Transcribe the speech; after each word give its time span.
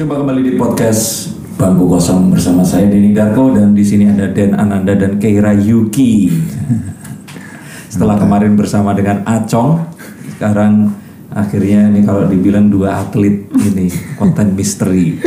Berjumpa 0.00 0.16
kembali 0.16 0.40
di 0.40 0.52
podcast 0.56 1.28
Bangku 1.60 1.84
Kosong 1.84 2.32
bersama 2.32 2.64
saya 2.64 2.88
Denny 2.88 3.12
Darko 3.12 3.52
dan 3.52 3.76
di 3.76 3.84
sini 3.84 4.08
ada 4.08 4.32
Den 4.32 4.56
Ananda 4.56 4.96
dan 4.96 5.20
Keira 5.20 5.52
Yuki. 5.52 6.32
Setelah 7.92 8.16
kemarin 8.16 8.56
bersama 8.56 8.96
dengan 8.96 9.20
Acong, 9.28 9.92
sekarang 10.32 10.96
akhirnya 11.28 11.92
ini 11.92 12.00
kalau 12.00 12.24
dibilang 12.24 12.72
dua 12.72 13.04
atlet 13.04 13.44
ini 13.52 13.92
konten 14.16 14.56
misteri. 14.56 15.20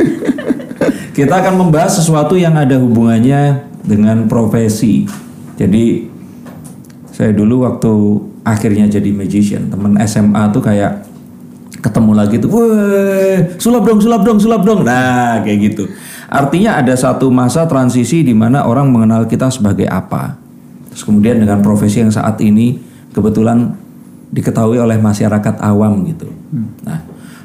Kita 1.14 1.46
akan 1.46 1.70
membahas 1.70 2.02
sesuatu 2.02 2.34
yang 2.34 2.58
ada 2.58 2.82
hubungannya 2.82 3.70
dengan 3.86 4.26
profesi. 4.26 5.06
Jadi 5.54 6.10
saya 7.14 7.30
dulu 7.30 7.62
waktu 7.70 7.94
akhirnya 8.42 8.90
jadi 8.90 9.14
magician, 9.14 9.70
temen 9.70 10.02
SMA 10.02 10.50
tuh 10.50 10.66
kayak 10.66 11.13
ketemu 11.84 12.12
lagi 12.16 12.40
tuh, 12.40 12.50
weh, 12.50 13.60
sulap 13.60 13.84
dong, 13.84 14.00
sulap 14.00 14.24
dong, 14.24 14.40
sulap 14.40 14.64
dong. 14.64 14.88
Nah, 14.88 15.44
kayak 15.44 15.60
gitu. 15.68 15.84
Artinya 16.32 16.80
ada 16.80 16.96
satu 16.96 17.28
masa 17.28 17.68
transisi 17.68 18.24
di 18.24 18.32
mana 18.32 18.64
orang 18.64 18.88
mengenal 18.88 19.28
kita 19.28 19.52
sebagai 19.52 19.86
apa. 19.92 20.40
Terus 20.90 21.04
kemudian 21.04 21.44
dengan 21.44 21.60
profesi 21.60 22.00
yang 22.00 22.10
saat 22.10 22.40
ini 22.40 22.80
kebetulan 23.14 23.76
diketahui 24.34 24.82
oleh 24.82 24.98
masyarakat 24.98 25.62
awam 25.62 26.08
gitu. 26.10 26.26
Nah, 26.88 27.00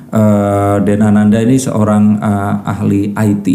eh, 0.08 0.76
Den 0.88 1.04
Ananda 1.04 1.36
ini 1.42 1.60
seorang 1.60 2.16
eh, 2.16 2.54
ahli 2.64 3.12
IT. 3.12 3.46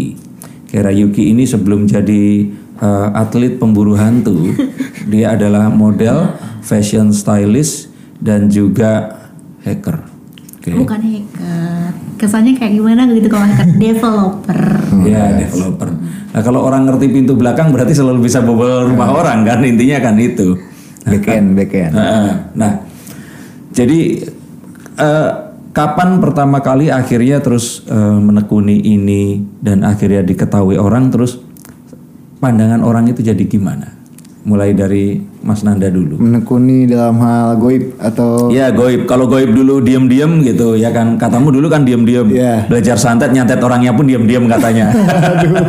Kira 0.70 0.94
Yuki 0.94 1.34
ini 1.34 1.42
sebelum 1.48 1.90
jadi 1.90 2.46
eh, 2.78 3.08
atlet 3.18 3.58
pemburu 3.58 3.98
hantu, 3.98 4.54
dia 5.10 5.34
adalah 5.34 5.66
model, 5.66 6.30
fashion 6.62 7.10
stylist 7.10 7.90
dan 8.22 8.46
juga 8.46 9.18
hacker. 9.66 10.13
Oke. 10.64 10.72
Bukan 10.80 11.00
hacker. 11.04 11.92
Kesannya 12.16 12.56
kayak 12.56 12.72
gimana 12.80 13.04
gitu 13.12 13.28
kalau 13.28 13.44
hacker 13.44 13.68
developer. 13.84 14.60
Ya, 15.04 15.36
developer. 15.36 15.92
Nah, 16.32 16.40
kalau 16.40 16.64
orang 16.64 16.88
ngerti 16.88 17.12
pintu 17.12 17.36
belakang 17.36 17.68
berarti 17.68 17.92
selalu 17.92 18.24
bisa 18.24 18.40
bobol 18.40 18.88
rumah 18.88 19.12
orang 19.12 19.44
kan 19.44 19.60
intinya 19.60 20.00
kan 20.00 20.16
itu. 20.16 20.56
backend 21.04 21.52
backend 21.52 21.92
Nah, 21.92 22.48
nah, 22.56 22.72
jadi 23.76 24.24
eh, 24.96 25.30
kapan 25.76 26.16
pertama 26.16 26.64
kali 26.64 26.88
akhirnya 26.88 27.44
terus 27.44 27.84
eh, 27.84 28.18
menekuni 28.24 28.80
ini 28.80 29.44
dan 29.60 29.84
akhirnya 29.84 30.24
diketahui 30.24 30.80
orang 30.80 31.12
terus 31.12 31.44
pandangan 32.40 32.80
orang 32.80 33.12
itu 33.12 33.20
jadi 33.20 33.44
gimana? 33.44 33.92
Mulai 34.48 34.72
dari 34.72 35.33
Mas 35.44 35.60
Nanda 35.60 35.92
dulu. 35.92 36.16
menekuni 36.16 36.88
dalam 36.88 37.20
hal 37.20 37.60
goib 37.60 38.00
atau 38.00 38.48
Ya 38.48 38.72
goib, 38.72 39.04
kalau 39.04 39.28
goib 39.28 39.52
dulu 39.52 39.84
diem-diem 39.84 40.40
gitu 40.40 40.72
ya 40.72 40.88
kan. 40.88 41.20
Katamu 41.20 41.52
dulu 41.52 41.68
kan 41.68 41.84
diem-diem. 41.84 42.32
Iya. 42.32 42.64
Belajar 42.64 42.96
santet, 42.96 43.28
nyantet 43.28 43.60
orangnya 43.60 43.92
pun 43.92 44.08
diem-diem 44.08 44.48
katanya. 44.48 44.88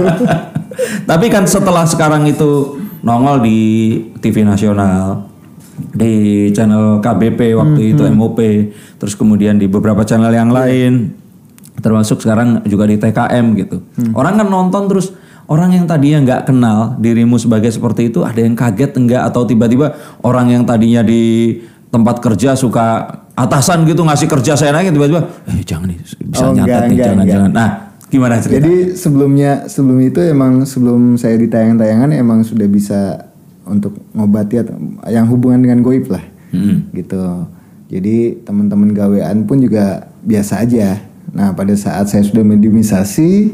Tapi 1.10 1.28
kan 1.28 1.44
setelah 1.44 1.84
sekarang 1.84 2.24
itu 2.24 2.80
nongol 3.04 3.44
di 3.44 3.60
TV 4.20 4.44
nasional 4.44 5.24
Di 5.76 6.50
channel 6.52 7.00
KBP 7.00 7.56
waktu 7.56 7.96
itu 7.96 8.04
MOP 8.12 8.40
Terus 8.96 9.14
kemudian 9.20 9.60
di 9.60 9.68
beberapa 9.68 10.08
channel 10.08 10.32
yang 10.32 10.56
lain. 10.56 11.12
Termasuk 11.84 12.24
sekarang 12.24 12.64
juga 12.64 12.88
di 12.88 12.96
TKM 12.96 13.46
gitu. 13.60 13.84
Orang 14.16 14.40
kan 14.40 14.48
nonton 14.48 14.88
terus 14.88 15.12
Orang 15.46 15.72
yang 15.72 15.86
tadinya 15.86 16.20
nggak 16.26 16.42
kenal 16.50 16.98
dirimu 16.98 17.38
sebagai 17.38 17.70
seperti 17.70 18.10
itu 18.10 18.26
ada 18.26 18.42
yang 18.42 18.58
kaget 18.58 18.98
enggak? 18.98 19.30
Atau 19.30 19.46
tiba-tiba 19.46 19.94
orang 20.26 20.50
yang 20.50 20.64
tadinya 20.66 21.06
di 21.06 21.54
tempat 21.94 22.18
kerja 22.20 22.58
suka 22.58 23.06
atasan 23.38 23.86
gitu 23.86 24.02
ngasih 24.02 24.26
kerja 24.28 24.58
saya 24.58 24.74
nanya 24.74 24.92
tiba-tiba 24.92 25.22
eh 25.48 25.64
jangan 25.64 25.92
nih 25.92 26.00
bisa 26.02 26.44
Oh, 26.44 26.52
nyatet 26.52 26.66
enggak, 26.66 26.82
nih 26.82 26.90
enggak, 26.90 27.06
jangan 27.06 27.16
enggak. 27.22 27.36
jangan. 27.36 27.52
Nah 27.54 27.70
gimana 28.06 28.34
cerita? 28.42 28.56
Jadi 28.58 28.76
sebelumnya 28.96 29.52
sebelum 29.68 30.00
itu 30.02 30.20
emang 30.24 30.54
sebelum 30.66 31.02
saya 31.16 31.36
di 31.36 31.48
tayang-tayangan 31.48 32.10
emang 32.12 32.42
sudah 32.42 32.68
bisa 32.68 33.30
untuk 33.66 33.96
ngobati 34.12 34.56
atau 34.62 34.76
yang 35.08 35.30
hubungan 35.30 35.62
dengan 35.62 35.80
goib 35.82 36.10
lah. 36.10 36.24
Hmm. 36.50 36.88
gitu. 36.96 37.46
Jadi 37.86 38.42
teman-teman 38.42 38.96
gawean 38.96 39.44
pun 39.44 39.60
juga 39.60 40.08
biasa 40.24 40.64
aja. 40.64 40.98
Nah 41.36 41.52
pada 41.52 41.76
saat 41.76 42.08
saya 42.08 42.24
sudah 42.24 42.42
mediumisasi 42.42 43.52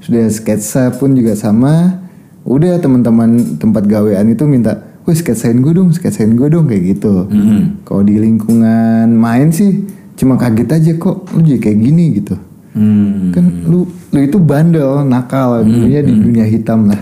sudah 0.00 0.26
sketsa 0.32 0.92
pun 0.96 1.12
juga 1.12 1.36
sama. 1.36 2.00
Udah 2.44 2.80
teman-teman 2.80 3.60
tempat 3.60 3.84
gawean 3.84 4.32
itu 4.32 4.48
minta 4.48 4.90
wih 5.04 5.16
sketsain 5.16 5.58
gue 5.60 5.72
dong 5.72 5.92
sketsain 5.92 6.32
gue 6.32 6.48
dong 6.48 6.68
kayak 6.68 6.96
gitu. 6.96 7.28
Hmm. 7.28 7.80
kalau 7.84 8.02
di 8.04 8.20
lingkungan 8.20 9.12
main 9.12 9.52
sih 9.52 9.84
cuma 10.16 10.36
kaget 10.36 10.68
aja 10.76 10.92
kok 11.00 11.32
lu 11.36 11.40
jadi 11.44 11.60
kayak 11.60 11.78
gini? 11.80 12.04
gitu. 12.20 12.36
Hmm. 12.70 13.34
kan 13.34 13.44
lu 13.66 13.90
lu 14.14 14.18
itu 14.22 14.38
bandel 14.38 15.02
nakal 15.02 15.66
dunia 15.66 16.00
di 16.04 16.12
dunia 16.14 16.46
hitam 16.46 16.88
lah. 16.88 17.00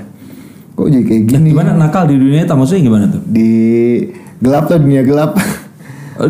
Kok 0.79 0.87
jadi 0.89 1.05
kayak 1.05 1.23
gini? 1.27 1.49
gimana 1.55 1.75
nakal 1.75 2.07
di 2.07 2.17
dunia 2.19 2.47
hitam? 2.47 2.57
Maksudnya 2.63 2.83
gimana 2.83 3.05
tuh? 3.11 3.23
Di 3.27 3.51
gelap 4.39 4.67
lah 4.71 4.79
dunia 4.79 5.03
gelap. 5.03 5.33
Oh, 6.19 6.27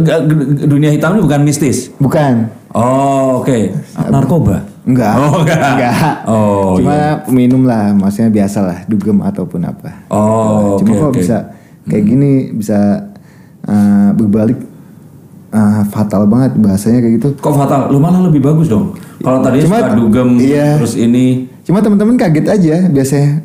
dunia 0.69 0.93
hitam 0.93 1.17
ini 1.17 1.25
bukan 1.25 1.41
mistis? 1.49 1.89
Bukan. 1.97 2.53
Oh 2.77 3.41
oke. 3.41 3.73
Narkoba 4.13 4.61
enggak. 4.89 5.15
Oh, 5.15 5.45
enggak. 5.45 5.95
Oh, 6.25 6.81
cuma 6.81 6.97
minum 7.29 7.63
lah 7.63 7.93
maksudnya 7.93 8.33
biasa 8.33 8.59
lah 8.65 8.79
dugem 8.89 9.21
ataupun 9.21 9.61
apa. 9.63 10.09
Oh 10.09 10.81
cuma 10.81 10.97
kok 10.97 11.13
oke. 11.13 11.21
bisa 11.21 11.53
kayak 11.85 12.05
gini 12.05 12.33
bisa 12.51 13.07
uh, 13.65 14.11
berbalik 14.13 14.57
uh, 15.53 15.83
fatal 15.89 16.25
banget 16.25 16.57
bahasanya 16.57 17.05
kayak 17.05 17.15
gitu. 17.21 17.29
Kok 17.37 17.55
fatal? 17.55 17.81
Lu 17.89 18.01
malah 18.01 18.25
lebih 18.25 18.41
bagus 18.41 18.67
dong. 18.67 18.97
Kalau 19.19 19.45
tadi 19.45 19.61
Cuma- 19.63 19.83
suka 19.83 19.95
dugem 19.95 20.29
iya. 20.39 20.81
terus 20.81 20.95
ini. 20.95 21.47
Cuma 21.63 21.85
teman-teman 21.85 22.17
kaget 22.17 22.47
aja 22.49 22.77
biasanya 22.89 23.45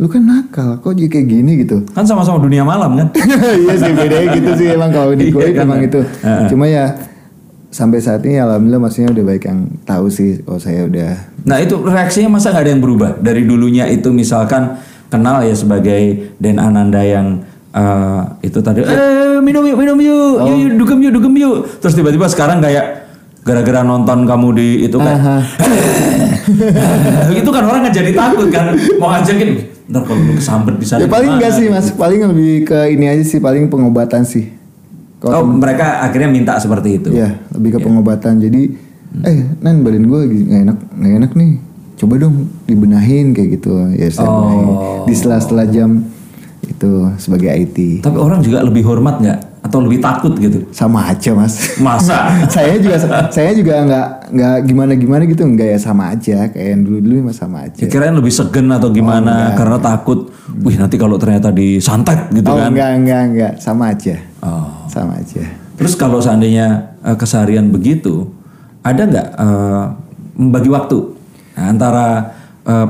lu 0.00 0.08
kan 0.08 0.24
nakal 0.24 0.80
kok 0.80 0.92
jadi 0.92 1.08
kayak 1.08 1.26
gini? 1.30 1.52
gitu. 1.62 1.84
Kan 1.92 2.02
sama-sama 2.02 2.40
dunia 2.40 2.64
malam 2.64 2.96
kan? 2.96 3.08
Iya 3.62 3.74
sih 3.76 3.92
bedanya 3.92 4.28
gitu 4.34 4.50
sih 4.56 4.66
emang 4.72 4.90
kalau 4.90 5.12
di 5.14 5.28
Iya 5.28 5.34
goib 5.36 5.54
kan? 5.54 5.64
emang 5.64 5.80
itu. 5.80 6.00
Cuma 6.48 6.64
ya 6.66 6.90
sampai 7.72 7.98
saat 8.04 8.20
ini 8.28 8.36
alhamdulillah 8.36 8.84
maksudnya 8.84 9.16
udah 9.16 9.24
baik 9.24 9.48
yang 9.48 9.64
tahu 9.88 10.12
sih 10.12 10.44
oh 10.44 10.60
saya 10.60 10.84
udah 10.84 11.32
Nah 11.42 11.58
itu 11.58 11.74
reaksinya 11.82 12.38
masa 12.38 12.54
nggak 12.54 12.62
ada 12.62 12.70
yang 12.70 12.82
berubah? 12.82 13.10
Dari 13.18 13.42
dulunya 13.42 13.90
itu 13.90 14.14
misalkan 14.14 14.78
kenal 15.10 15.42
ya 15.42 15.56
sebagai 15.56 16.30
Den 16.38 16.62
Ananda 16.62 17.02
yang 17.02 17.42
eh, 17.74 18.22
itu 18.46 18.62
tadi 18.62 18.86
eh 18.86 19.42
minum 19.42 19.66
yuk 19.66 19.74
minum 19.74 19.98
yuk 19.98 20.38
yuk, 20.46 20.56
yuk 20.68 20.72
dugem 20.78 20.98
yuk 21.02 21.12
dugem 21.18 21.34
yuk. 21.34 21.56
Terus 21.82 21.98
tiba-tiba 21.98 22.30
sekarang 22.30 22.62
kayak 22.62 23.10
gara-gara 23.42 23.82
nonton 23.82 24.22
kamu 24.22 24.48
di 24.54 24.68
itu 24.86 24.94
kan 25.02 25.18
itu 27.42 27.50
kan 27.50 27.62
orang 27.66 27.90
kan 27.90 27.92
jadi 27.92 28.14
takut 28.14 28.46
kan 28.54 28.70
mau 29.02 29.10
ngajakin 29.10 29.66
ntar 29.90 30.06
kalau 30.06 30.22
lu 30.22 30.38
kesambet 30.38 30.78
di 30.78 30.86
sana 30.86 31.02
ya 31.02 31.10
paling 31.10 31.26
gimana?" 31.26 31.38
enggak 31.42 31.52
sih 31.58 31.66
mas. 31.66 31.86
Paling 31.90 32.22
lebih 32.22 32.70
ke 32.70 32.78
ini 32.94 33.10
aja 33.10 33.24
sih 33.26 33.42
paling 33.42 33.66
pengobatan 33.66 34.22
sih 34.22 34.61
Oh 35.24 35.44
mereka 35.44 36.02
akhirnya 36.02 36.28
minta 36.28 36.52
seperti 36.56 36.98
itu. 36.98 37.08
ya 37.10 37.38
lebih 37.50 37.70
ke 37.70 37.78
Iya. 37.78 37.84
pengobatan 37.84 38.34
jadi 38.38 38.62
Hmm. 39.12 39.22
eh 39.22 39.38
nan 39.60 39.80
badan 39.80 40.04
gue 40.04 40.20
nggak 40.24 40.60
enak 40.64 40.78
nggak 40.90 41.12
enak 41.18 41.30
nih 41.34 41.50
coba 41.94 42.14
dong 42.16 42.36
dibenahin 42.64 43.30
kayak 43.30 43.60
gitu 43.60 43.70
ya 43.92 44.08
saya 44.08 44.24
Oh. 44.24 44.34
benahin. 44.40 44.66
di 45.04 45.12
setelah-setelah 45.12 45.66
jam 45.68 45.90
itu 46.62 46.90
sebagai 47.16 47.52
IT 47.52 48.00
Tapi 48.00 48.16
orang 48.16 48.40
juga 48.40 48.64
lebih 48.64 48.80
hormat 48.82 49.20
nggak 49.20 49.38
atau 49.62 49.78
lebih 49.78 50.02
takut 50.02 50.34
gitu? 50.36 50.66
sama 50.74 51.06
aja 51.06 51.30
mas. 51.38 51.78
Masa? 51.78 52.34
saya 52.54 52.82
juga 52.82 52.98
saya 53.30 53.54
juga 53.54 53.78
nggak 53.86 54.06
nggak 54.34 54.56
gimana 54.66 54.92
gimana 54.98 55.22
gitu. 55.22 55.46
Nggak 55.46 55.68
ya 55.72 55.78
sama 55.78 56.10
aja 56.10 56.50
kayak 56.50 56.68
yang 56.74 56.82
dulu 56.82 56.98
dulu 56.98 57.14
mah 57.30 57.36
sama 57.36 57.70
aja 57.70 57.82
Kirain 57.86 58.10
lebih 58.12 58.34
segen 58.34 58.66
atau 58.68 58.90
gimana? 58.90 59.54
karena 59.54 59.78
takut, 59.78 60.34
wih 60.60 60.74
nanti 60.74 60.98
kalau 60.98 61.14
ternyata 61.14 61.54
disantet 61.54 62.26
gitu 62.34 62.50
oh 62.50 62.58
kan? 62.58 62.74
enggak 62.74 62.90
enggak 62.98 63.20
enggak. 63.30 63.52
Sama 63.56 63.94
aja 63.94 64.18
Oh. 64.42 64.90
sama 64.90 65.22
aja 65.22 65.38
Terus 65.78 65.94
kalau 65.94 66.18
seandainya 66.18 66.98
eh, 67.02 67.14
keseharian 67.14 67.70
begitu, 67.70 68.26
ada 68.82 69.02
nggak 69.02 69.28
eh, 69.34 69.84
membagi 70.36 70.68
waktu? 70.70 70.98
Nah, 71.54 71.64
antara 71.70 72.06
eh, 72.62 72.86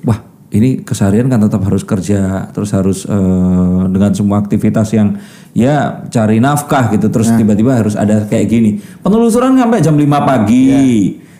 wah 0.00 0.18
ini 0.50 0.80
keseharian 0.80 1.28
kan 1.28 1.40
tetap 1.40 1.60
harus 1.64 1.84
kerja, 1.84 2.48
terus 2.52 2.70
harus 2.72 3.04
eh, 3.04 3.82
dengan 3.88 4.12
semua 4.12 4.40
aktivitas 4.40 4.92
yang 4.92 5.16
ya 5.52 6.06
cari 6.08 6.38
nafkah 6.38 6.90
gitu, 6.94 7.10
terus 7.10 7.30
tiba-tiba 7.34 7.78
harus 7.78 7.94
ada 7.98 8.26
kayak 8.26 8.46
gini. 8.46 8.70
Penelusuran 9.02 9.58
sampai 9.58 9.82
jam 9.82 9.94
5 9.98 10.06
pagi, 10.22 10.66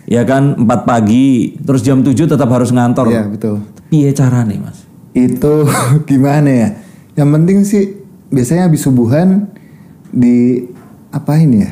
ya. 0.06 0.22
kan? 0.26 0.58
4 0.58 0.66
pagi, 0.86 1.54
terus 1.62 1.80
jam 1.86 2.02
7 2.02 2.14
tetap 2.14 2.48
harus 2.50 2.70
ngantor. 2.74 3.06
Iya 3.10 3.24
betul. 3.30 3.62
Piye 3.90 4.14
cara 4.14 4.46
nih 4.46 4.58
mas? 4.62 4.90
itu 5.14 5.54
gimana 6.10 6.50
ya? 6.50 6.68
Yang 7.18 7.28
penting 7.34 7.58
sih 7.66 7.82
biasanya 8.30 8.70
habis 8.70 8.82
subuhan 8.86 9.50
di 10.10 10.66
apain 11.10 11.50
ya? 11.50 11.70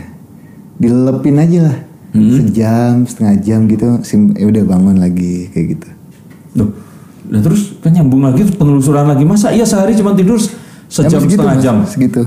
Dilelepin 0.79 1.39
aja 1.39 1.61
lah. 1.71 1.79
Sejam 2.19 3.05
setengah 3.05 3.37
jam 3.45 3.61
gitu 3.71 4.01
sim 4.03 4.33
ya 4.35 4.49
udah 4.49 4.65
bangun 4.65 4.97
lagi 4.99 5.53
kayak 5.53 5.67
gitu. 5.77 5.89
Loh, 6.59 6.69
nah 7.29 7.39
terus 7.45 7.79
kan 7.79 7.95
nyambung 7.95 8.25
lagi 8.27 8.43
penelusuran 8.49 9.07
lagi. 9.07 9.23
Masa 9.23 9.55
iya 9.55 9.63
sehari 9.69 9.95
cuma 9.95 10.17
tidur 10.17 10.41
sejam 10.89 11.21
segitu, 11.23 11.41
setengah 11.41 11.57
Mas, 11.57 11.65
jam. 11.65 11.77
Segitu. 11.85 12.23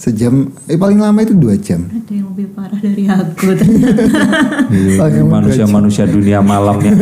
Sejam. 0.00 0.48
Eh 0.64 0.80
paling 0.80 0.96
lama 0.96 1.20
itu 1.20 1.36
dua 1.36 1.60
jam. 1.60 1.84
Ada 1.84 2.08
yang 2.08 2.32
lebih 2.32 2.56
parah 2.56 2.80
dari 2.80 3.04
aku 3.04 3.52
ternyata. 3.52 4.02
paling 4.72 4.96
lama 4.96 5.04
dua 5.04 5.12
jam. 5.12 5.26
Manusia-manusia 5.28 6.04
dunia 6.08 6.40
malam 6.40 6.80
yang 6.80 6.96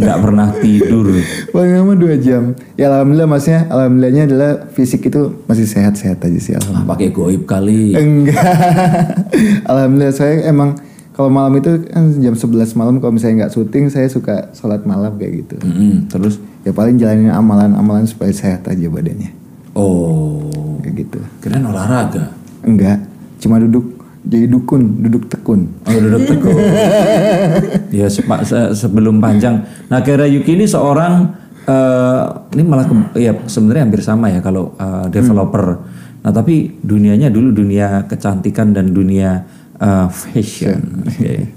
nggak 0.00 0.18
pernah 0.24 0.48
tidur. 0.56 1.20
paling 1.52 1.72
lama 1.76 1.92
dua 2.00 2.16
jam. 2.16 2.56
Ya 2.80 2.88
alhamdulillah 2.88 3.28
maksudnya 3.28 3.68
alhamdulillahnya 3.68 4.22
adalah 4.32 4.50
fisik 4.72 5.12
itu 5.12 5.44
masih 5.44 5.68
sehat-sehat 5.68 6.16
aja 6.24 6.40
sih 6.40 6.56
alhamdulillah. 6.56 6.88
Ah, 6.88 6.92
pakai 6.96 7.08
goib 7.12 7.44
kali. 7.44 7.92
enggak. 7.92 8.40
Alhamdulillah 9.70 10.16
saya 10.16 10.48
emang 10.48 10.80
kalau 11.12 11.28
malam 11.28 11.52
itu 11.60 11.84
kan 11.92 12.08
jam 12.24 12.32
11 12.32 12.72
malam 12.80 12.96
kalau 13.04 13.12
misalnya 13.12 13.44
nggak 13.44 13.52
syuting 13.52 13.92
saya 13.92 14.08
suka 14.08 14.48
sholat 14.56 14.88
malam 14.88 15.20
kayak 15.20 15.44
gitu. 15.44 15.60
Mm-mm, 15.60 16.08
Terus, 16.08 16.40
ya 16.64 16.72
paling 16.72 16.96
jalanin 16.96 17.28
amalan-amalan 17.28 18.08
supaya 18.08 18.32
sehat 18.32 18.64
aja 18.64 18.88
badannya 18.88 19.39
oh, 19.72 20.50
kayak 20.80 20.94
gitu 21.00 21.18
keren 21.38 21.64
olahraga. 21.64 22.32
enggak 22.60 22.98
cuma 23.36 23.56
duduk 23.56 23.96
jadi 24.20 24.46
dukun 24.46 25.00
duduk 25.00 25.26
tekun 25.26 25.64
Oh, 25.82 25.96
duduk 25.96 26.28
tekun. 26.28 26.52
ya 27.98 28.06
sepa- 28.06 28.44
se- 28.44 28.76
sebelum 28.76 29.16
panjang. 29.16 29.64
Nah, 29.88 30.04
Kera 30.04 30.22
Yuki 30.22 30.54
ini 30.54 30.68
seorang 30.68 31.32
eh, 31.62 32.22
ini 32.52 32.62
malah 32.62 32.84
ke- 32.84 33.16
ya 33.18 33.32
sebenarnya 33.42 33.82
hampir 33.82 34.04
sama 34.04 34.28
ya 34.28 34.38
kalau 34.38 34.76
eh, 34.76 35.08
developer. 35.08 35.80
Nah, 36.20 36.30
tapi 36.30 36.76
dunianya 36.78 37.26
dulu 37.26 37.48
dunia 37.50 38.04
kecantikan 38.04 38.70
dan 38.70 38.92
dunia 38.92 39.40
eh, 39.74 40.06
fashion. 40.12 41.00
Oke. 41.00 41.48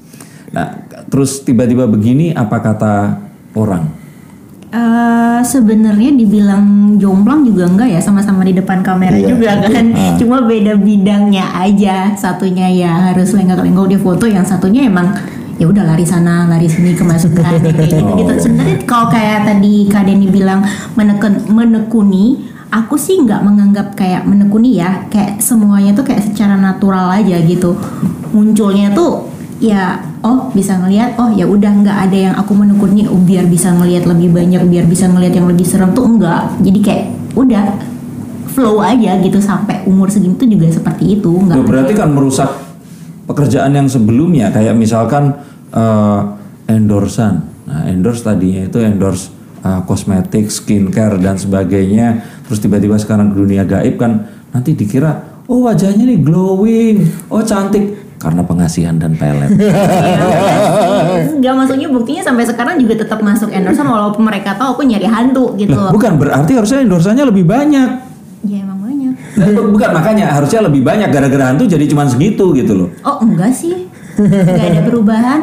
Nah, 0.49 0.67
terus 1.05 1.43
tiba-tiba 1.43 1.83
begini 1.83 2.31
apa 2.31 2.57
kata 2.57 2.93
orang? 3.53 3.91
Eh, 4.73 5.39
sebenarnya 5.45 6.17
dibilang 6.17 6.97
jomplang 6.97 7.45
juga 7.45 7.69
enggak 7.69 7.93
ya 7.93 8.01
sama-sama 8.01 8.41
di 8.41 8.57
depan 8.57 8.81
kamera 8.81 9.13
Iya. 9.13 9.29
juga 9.29 9.51
kan. 9.69 9.93
Cuma 10.19 10.41
beda 10.41 10.81
bidangnya 10.81 11.45
aja. 11.53 12.17
Satunya 12.17 12.73
ya 12.73 13.13
harus 13.13 13.37
lenggak-lenggok 13.37 13.93
di 13.93 13.97
foto 14.01 14.25
yang 14.25 14.41
satunya 14.41 14.89
emang 14.89 15.13
ya 15.61 15.69
udah 15.69 15.85
lari 15.85 16.01
sana 16.01 16.49
lari 16.49 16.65
sini 16.65 16.97
kemasukan 16.97 17.45
kayak 17.45 17.69
gitu. 17.85 18.01
Gitu 18.17 18.33
sebenarnya 18.41 18.77
kalau 18.89 19.13
kayak 19.13 19.45
tadi 19.45 19.85
Kak 19.85 20.09
Denny 20.09 20.25
bilang 20.25 20.65
meneken 20.97 21.53
menekuni 21.53 22.41
aku 22.73 22.97
sih 22.97 23.21
nggak 23.21 23.45
menganggap 23.45 23.87
kayak 23.93 24.25
menekuni 24.25 24.81
ya. 24.81 25.05
Kayak 25.13 25.37
semuanya 25.37 25.93
tuh 25.93 26.01
kayak 26.01 26.33
secara 26.33 26.57
natural 26.57 27.13
aja 27.13 27.37
gitu. 27.45 27.77
Munculnya 28.33 28.89
tuh 28.97 29.29
ya 29.63 30.03
oh 30.27 30.51
bisa 30.51 30.75
ngelihat 30.75 31.15
oh 31.15 31.31
ya 31.31 31.47
udah 31.47 31.71
nggak 31.71 31.97
ada 32.09 32.17
yang 32.19 32.35
aku 32.35 32.51
menekuni 32.51 33.07
oh, 33.07 33.15
biar 33.15 33.47
bisa 33.47 33.71
ngelihat 33.71 34.03
lebih 34.03 34.35
banyak 34.35 34.59
biar 34.67 34.83
bisa 34.83 35.07
ngelihat 35.07 35.39
yang 35.39 35.47
lebih 35.47 35.63
serem 35.63 35.95
tuh 35.95 36.03
enggak 36.03 36.51
jadi 36.59 36.79
kayak 36.83 37.05
udah 37.39 37.63
flow 38.51 38.83
aja 38.83 39.23
gitu 39.23 39.39
sampai 39.39 39.87
umur 39.87 40.11
segini 40.11 40.35
tuh 40.35 40.51
juga 40.51 40.67
seperti 40.67 41.15
itu 41.15 41.31
nggak 41.31 41.63
berarti 41.63 41.93
kan 41.95 42.11
merusak 42.11 42.51
pekerjaan 43.23 43.71
yang 43.71 43.87
sebelumnya 43.87 44.51
kayak 44.51 44.75
misalkan 44.75 45.31
eh, 45.71 46.21
endorsan. 46.67 47.43
Nah, 47.63 47.87
endorse 47.87 48.23
tadinya 48.23 48.67
itu 48.67 48.79
endorse 48.83 49.31
eh, 49.63 49.81
kosmetik, 49.87 50.51
skincare 50.51 51.19
dan 51.19 51.39
sebagainya. 51.39 52.23
Terus 52.47 52.59
tiba-tiba 52.59 52.99
sekarang 52.99 53.31
ke 53.31 53.35
dunia 53.39 53.63
gaib 53.63 53.95
kan 53.95 54.27
nanti 54.53 54.77
dikira 54.77 55.33
oh 55.43 55.67
wajahnya 55.67 56.07
nih 56.07 56.19
glowing, 56.23 57.03
oh 57.27 57.43
cantik 57.43 58.02
karena 58.23 58.41
pengasihan 58.41 58.95
dan 58.95 59.19
pelet. 59.19 59.51
nggak 61.43 61.53
maksudnya 61.53 61.87
buktinya 61.91 62.23
sampai 62.23 62.47
sekarang 62.47 62.79
juga 62.79 63.03
tetap 63.03 63.19
masuk 63.19 63.51
endorsan 63.51 63.83
walaupun 63.83 64.23
mereka 64.23 64.55
tahu 64.55 64.79
aku 64.79 64.83
nyari 64.87 65.03
hantu 65.05 65.53
gitu. 65.59 65.75
Lah, 65.75 65.91
loh 65.91 65.93
bukan 65.93 66.15
berarti 66.15 66.51
harusnya 66.55 66.79
endorsannya 66.81 67.25
lebih 67.27 67.43
banyak. 67.43 67.89
ya 68.43 68.57
emang 68.59 68.79
banyak. 68.79 69.13
Bukan 69.75 69.89
makanya 69.91 70.31
harusnya 70.31 70.63
lebih 70.63 70.81
banyak 70.81 71.11
gara-gara 71.11 71.51
hantu 71.51 71.67
jadi 71.67 71.83
cuma 71.85 72.07
segitu 72.07 72.55
gitu 72.55 72.73
loh. 72.75 72.89
oh 73.03 73.19
enggak 73.19 73.51
sih. 73.51 73.87
Nggak 74.15 74.67
ada 74.71 74.81
perubahan. 74.83 75.41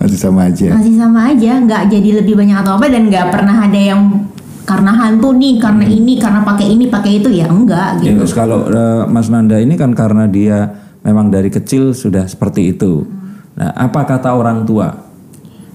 Masih 0.00 0.16
sama 0.16 0.48
aja. 0.48 0.68
Masih 0.72 0.94
sama 0.96 1.20
aja 1.28 1.52
nggak 1.60 1.82
jadi 1.90 2.10
lebih 2.22 2.34
banyak 2.38 2.56
atau 2.56 2.78
apa 2.78 2.86
dan 2.88 3.10
nggak 3.10 3.26
pernah 3.28 3.68
ada 3.68 3.76
yang 3.76 4.30
karena 4.60 4.92
hantu 4.94 5.34
nih 5.34 5.58
karena 5.58 5.82
ini 5.82 6.14
karena 6.14 6.46
pakai 6.46 6.66
ini 6.70 6.86
pakai 6.86 7.18
itu 7.18 7.26
ya 7.26 7.50
enggak 7.50 7.98
Ya, 7.98 8.14
gitu. 8.14 8.22
terus 8.22 8.34
kalau 8.38 8.70
eh, 8.70 9.02
Mas 9.10 9.26
Nanda 9.26 9.58
ini 9.58 9.74
kan 9.74 9.90
karena 9.92 10.30
dia 10.30 10.70
memang 11.00 11.28
dari 11.28 11.48
kecil 11.48 11.92
sudah 11.92 12.24
seperti 12.24 12.70
itu. 12.70 13.04
Nah, 13.52 13.72
apa 13.74 14.04
kata 14.04 14.30
orang 14.30 14.64
tua? 14.64 15.08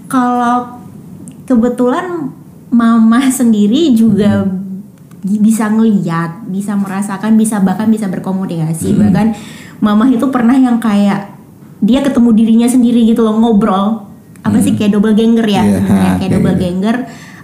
kalau 0.06 0.78
kebetulan 1.44 2.30
mama 2.70 3.26
sendiri 3.28 3.90
juga 3.92 4.46
bisa 5.26 5.66
ngeliat 5.66 6.46
bisa 6.46 6.78
merasakan 6.78 7.34
bisa 7.34 7.58
bahkan 7.58 7.90
bisa 7.90 8.06
berkomunikasi. 8.06 8.94
Bahkan 8.94 9.28
mama 9.80 10.06
itu 10.06 10.30
pernah 10.30 10.54
yang 10.54 10.78
kayak 10.78 11.34
dia 11.82 12.06
ketemu 12.06 12.30
dirinya 12.32 12.70
sendiri 12.70 13.02
gitu 13.04 13.26
loh 13.26 13.34
ngobrol. 13.36 14.06
Apa 14.46 14.62
sih 14.62 14.78
kayak 14.78 14.94
double 14.94 15.18
ganger 15.18 15.48
ya? 15.50 15.64
Sebenarnya 15.66 15.90
kayak 15.90 16.14
kayak 16.22 16.32
double 16.38 16.54
gitu. 16.54 16.64
ganger 16.70 16.96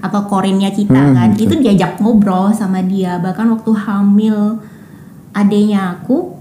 atau 0.02 0.22
korinnya 0.26 0.70
kita 0.70 1.02
Hmm, 1.02 1.14
kan. 1.18 1.30
itu 1.34 1.54
diajak 1.58 1.98
ngobrol 1.98 2.54
sama 2.54 2.86
dia. 2.86 3.18
Bahkan 3.18 3.58
waktu 3.58 3.72
hamil 3.74 4.38
adenya 5.34 5.98
aku 5.98 6.38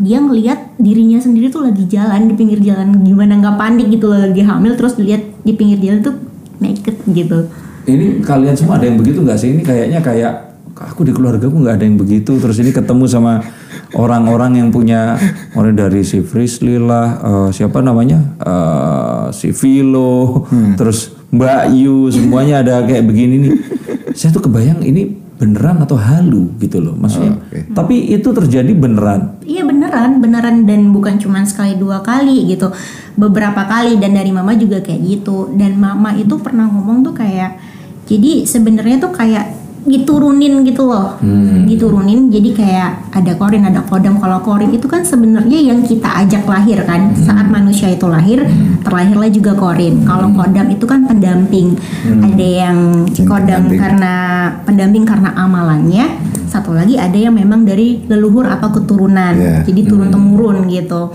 dia 0.00 0.18
ngelihat 0.18 0.74
dirinya 0.78 1.22
sendiri 1.22 1.54
tuh 1.54 1.62
lagi 1.62 1.86
jalan 1.86 2.26
di 2.26 2.34
pinggir 2.34 2.58
jalan 2.58 2.98
gimana 3.06 3.38
nggak 3.38 3.56
panik 3.56 3.86
gitu 3.94 4.10
loh 4.10 4.18
lagi 4.18 4.42
hamil 4.42 4.74
terus 4.74 4.98
dilihat 4.98 5.22
di 5.46 5.52
pinggir 5.54 5.78
jalan 5.78 6.00
tuh 6.02 6.14
naked 6.58 6.96
gitu 7.14 7.38
Ini 7.84 8.24
kalian 8.24 8.56
semua 8.56 8.80
ada 8.80 8.88
yang 8.88 8.96
begitu 8.96 9.20
nggak 9.20 9.36
sih? 9.36 9.52
Ini 9.52 9.60
kayaknya 9.60 10.00
kayak 10.00 10.32
aku 10.72 11.04
di 11.04 11.12
keluarga 11.12 11.46
aku 11.46 11.60
nggak 11.60 11.76
ada 11.76 11.84
yang 11.84 12.00
begitu. 12.00 12.40
Terus 12.40 12.56
ini 12.64 12.72
ketemu 12.72 13.04
sama 13.04 13.44
orang-orang 13.92 14.56
yang 14.56 14.68
punya 14.72 15.20
orang 15.52 15.76
dari 15.76 16.00
si 16.00 16.24
Frisly 16.24 16.80
lah, 16.80 17.20
eh, 17.20 17.48
siapa 17.52 17.84
namanya, 17.84 18.24
Eh, 18.40 19.26
si 19.36 19.52
Vilo, 19.52 20.48
terus 20.80 21.12
Mbak 21.28 21.62
Yu, 21.76 22.08
semuanya 22.08 22.64
ada 22.64 22.80
kayak 22.88 23.04
begini 23.04 23.34
nih. 23.44 23.52
Saya 24.16 24.32
tuh 24.32 24.48
kebayang 24.48 24.80
ini 24.80 25.23
beneran 25.44 25.84
atau 25.84 26.00
halu 26.00 26.56
gitu 26.56 26.80
loh, 26.80 26.96
maksudnya. 26.96 27.36
Tapi 27.76 28.16
itu 28.16 28.32
terjadi 28.32 28.72
beneran. 28.72 29.44
Iya 29.44 29.68
beneran, 29.68 30.24
beneran 30.24 30.64
dan 30.64 30.88
bukan 30.88 31.20
cuma 31.20 31.44
sekali 31.44 31.76
dua 31.76 32.00
kali 32.00 32.48
gitu, 32.48 32.72
beberapa 33.20 33.68
kali 33.68 34.00
dan 34.00 34.16
dari 34.16 34.32
mama 34.32 34.56
juga 34.56 34.80
kayak 34.80 35.04
gitu. 35.04 35.52
Dan 35.52 35.76
mama 35.76 36.16
itu 36.16 36.40
pernah 36.40 36.64
ngomong 36.64 37.04
tuh 37.04 37.12
kayak, 37.12 37.60
jadi 38.08 38.48
sebenarnya 38.48 39.04
tuh 39.04 39.12
kayak 39.12 39.63
diturunin 39.84 40.64
gitu 40.64 40.88
loh, 40.88 41.20
diturunin. 41.64 42.28
Jadi 42.28 42.50
kayak 42.52 43.12
ada 43.12 43.32
korin, 43.34 43.62
ada 43.62 43.80
kodam. 43.80 44.16
Kalau 44.16 44.40
korin 44.40 44.72
itu 44.72 44.84
kan 44.84 45.04
sebenarnya 45.04 45.60
yang 45.60 45.80
kita 45.80 46.08
ajak 46.24 46.44
lahir 46.44 46.80
kan, 46.82 47.12
saat 47.14 47.46
manusia 47.46 47.88
itu 47.88 48.08
lahir, 48.08 48.42
terlahirlah 48.80 49.28
juga 49.28 49.52
korin. 49.52 50.02
Kalau 50.02 50.32
kodam 50.32 50.66
itu 50.68 50.84
kan 50.84 51.04
pendamping. 51.04 51.76
Ada 52.02 52.46
yang 52.64 52.76
kodam 53.22 53.68
pendamping. 53.68 53.78
karena 53.78 54.12
pendamping 54.64 55.04
karena 55.04 55.30
amalannya 55.34 56.06
satu 56.44 56.70
lagi 56.70 56.94
ada 56.94 57.18
yang 57.18 57.34
memang 57.34 57.66
dari 57.66 58.06
leluhur 58.06 58.46
atau 58.46 58.70
keturunan 58.70 59.34
Iya. 59.34 59.66
jadi 59.66 59.80
turun 59.84 60.08
temurun 60.08 60.70
gitu 60.70 61.10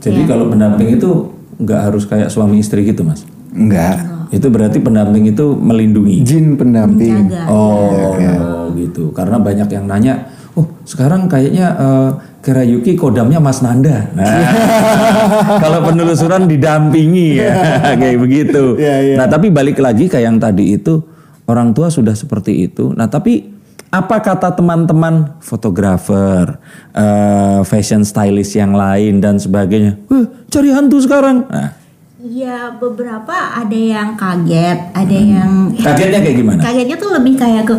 Jadi 0.00 0.26
kalau 0.26 0.50
pendamping 0.50 0.98
itu 0.98 1.30
nggak 1.60 1.80
harus 1.86 2.08
kayak 2.08 2.26
suami 2.26 2.58
istri 2.58 2.82
gitu, 2.82 3.04
mas. 3.04 3.22
Enggak 3.50 3.96
Itu 4.30 4.46
berarti 4.46 4.78
pendamping 4.78 5.26
itu 5.26 5.58
melindungi. 5.58 6.22
jin 6.22 6.54
pendamping 6.54 7.26
menjaga 7.26 7.50
Oh, 7.50 8.70
gitu. 8.78 9.10
Karena 9.10 9.42
banyak 9.42 9.66
yang 9.66 9.90
nanya, 9.90 10.30
oh 10.54 10.70
sekarang 10.86 11.26
kayaknya 11.26 11.66
eh, 11.74 12.10
Kera 12.40 12.62
Yuki 12.62 12.94
kodamnya 12.94 13.42
Mas 13.42 13.58
Nanda. 13.58 14.06
Nah, 14.14 14.24
kalau 15.66 15.82
penelusuran 15.82 16.46
didampingi 16.46 17.42
ya, 17.42 17.52
kayak 18.00 18.18
begitu. 18.22 18.78
Iya, 18.78 18.96
iya. 19.02 19.14
Nah, 19.18 19.26
tapi 19.26 19.50
balik 19.50 19.82
lagi 19.82 20.06
ke 20.06 20.22
yang 20.22 20.38
tadi 20.38 20.78
itu, 20.78 21.02
orang 21.44 21.74
tua 21.74 21.90
sudah 21.90 22.14
seperti 22.14 22.70
itu. 22.70 22.94
Nah, 22.94 23.10
tapi 23.10 23.50
apa 23.90 24.22
kata 24.22 24.54
teman-teman 24.54 25.42
fotografer, 25.42 26.54
eh, 26.94 27.60
fashion 27.66 28.06
stylist 28.06 28.54
yang 28.54 28.78
lain 28.78 29.18
dan 29.18 29.42
sebagainya? 29.42 29.98
Wah, 30.06 30.24
cari 30.46 30.70
hantu 30.70 31.02
sekarang. 31.02 31.50
Nah, 31.50 31.74
ya 32.20 32.76
beberapa 32.76 33.32
ada 33.56 33.72
yang 33.72 34.12
kaget 34.12 34.92
ada 34.92 35.16
yang 35.16 35.72
kagetnya 35.72 36.20
kayak 36.20 36.36
gimana? 36.36 36.60
kagetnya 36.60 36.96
tuh 37.00 37.10
lebih 37.16 37.34
kayak 37.40 37.64
ke 37.64 37.76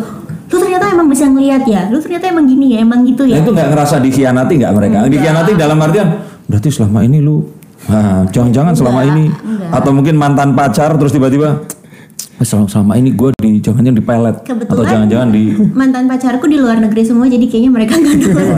lu 0.52 0.60
ternyata 0.60 0.84
emang 0.92 1.08
bisa 1.08 1.24
ngelihat 1.32 1.64
ya? 1.64 1.88
Lu 1.88 1.96
ternyata 1.96 2.28
emang 2.28 2.44
gini 2.44 2.76
ya? 2.76 2.84
Emang 2.84 3.08
gitu 3.08 3.24
Nah, 3.24 3.32
ya 3.32 3.40
itu 3.40 3.50
nggak 3.56 3.68
ngerasa 3.72 3.96
dikhianati 4.04 4.52
nggak 4.60 4.74
mereka? 4.76 4.96
Dikhianati 5.08 5.52
dalam 5.56 5.80
artian 5.80 6.08
berarti 6.44 6.68
selama 6.68 7.00
ini 7.08 7.18
lu 7.24 7.40
Nah, 7.82 8.22
jangan-jangan 8.30 8.76
selama 8.76 9.00
Enggak, 9.02 9.16
ini? 9.16 9.24
Enggak. 9.32 9.68
atau 9.74 9.90
mungkin 9.90 10.14
mantan 10.14 10.54
pacar 10.54 10.94
terus 11.00 11.10
tiba-tiba 11.10 11.48
"Eh, 11.48 11.81
selama, 12.42 12.66
selama 12.66 12.92
ini 12.94 13.10
gue 13.10 13.30
di 13.36 13.58
jangan-jangan 13.58 13.96
di 13.96 14.04
pelet 14.04 14.36
atau 14.42 14.84
jangan-jangan 14.84 15.28
di 15.28 15.42
mantan 15.70 16.04
pacarku 16.04 16.44
di 16.44 16.56
luar 16.56 16.78
negeri 16.78 17.02
semua 17.02 17.26
jadi 17.26 17.42
kayaknya 17.42 17.70
mereka 17.70 17.94
nggak 17.94 18.16
tahu 18.24 18.50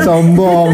sombong 0.00 0.68